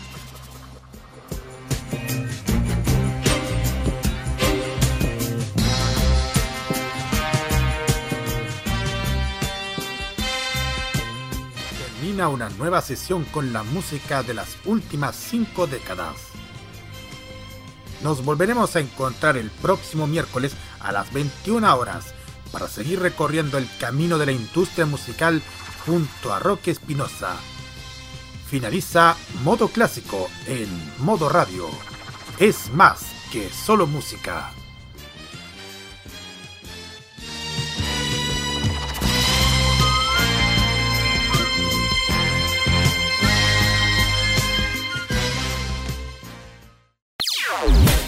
Una 12.28 12.50
nueva 12.50 12.82
sesión 12.82 13.24
con 13.26 13.54
la 13.54 13.64
música 13.64 14.24
de 14.24 14.34
las 14.34 14.58
últimas 14.66 15.16
cinco 15.16 15.68
décadas. 15.68 16.16
Nos 18.04 18.26
volveremos 18.26 18.76
a 18.76 18.82
encontrar 18.82 19.38
el 19.38 19.50
próximo 19.50 20.08
miércoles 20.08 20.54
a 20.82 20.92
las 20.92 21.14
21 21.14 21.76
horas 21.76 22.14
para 22.52 22.68
seguir 22.68 23.00
recorriendo 23.00 23.58
el 23.58 23.68
camino 23.80 24.18
de 24.18 24.26
la 24.26 24.32
industria 24.32 24.86
musical 24.86 25.42
junto 25.86 26.34
a 26.34 26.40
Roque 26.40 26.72
Espinosa 26.72 27.36
finaliza 28.50 29.16
Modo 29.44 29.68
Clásico 29.68 30.28
en 30.48 30.68
Modo 30.98 31.30
Radio. 31.30 31.68
Es 32.40 32.72
más 32.74 33.06
que 33.32 33.48
solo 33.50 33.86
música. 33.86 34.59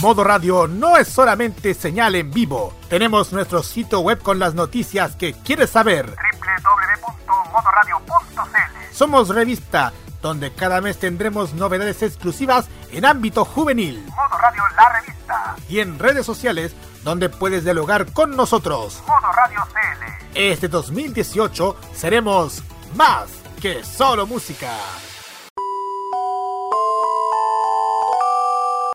Modo 0.00 0.24
Radio 0.24 0.66
no 0.66 0.96
es 0.96 1.08
solamente 1.08 1.74
señal 1.74 2.14
en 2.14 2.30
vivo. 2.30 2.72
Tenemos 2.88 3.34
nuestro 3.34 3.62
sitio 3.62 4.00
web 4.00 4.22
con 4.22 4.38
las 4.38 4.54
noticias 4.54 5.14
que 5.14 5.34
quieres 5.34 5.68
saber. 5.68 6.06
www.modoradio.cl 6.06 8.94
Somos 8.94 9.28
revista, 9.28 9.92
donde 10.22 10.54
cada 10.54 10.80
mes 10.80 10.98
tendremos 10.98 11.52
novedades 11.52 12.02
exclusivas 12.02 12.66
en 12.90 13.04
ámbito 13.04 13.44
juvenil. 13.44 14.02
Modo 14.06 14.38
Radio 14.38 14.62
La 14.74 14.88
Revista. 15.00 15.56
Y 15.68 15.80
en 15.80 15.98
redes 15.98 16.24
sociales, 16.24 16.74
donde 17.04 17.28
puedes 17.28 17.64
dialogar 17.64 18.10
con 18.14 18.34
nosotros. 18.34 19.02
Modo 19.06 19.30
Radio 19.32 19.60
CL. 19.70 20.06
Este 20.34 20.68
2018 20.68 21.76
seremos 21.94 22.62
más 22.94 23.26
que 23.60 23.84
solo 23.84 24.26
música. 24.26 24.70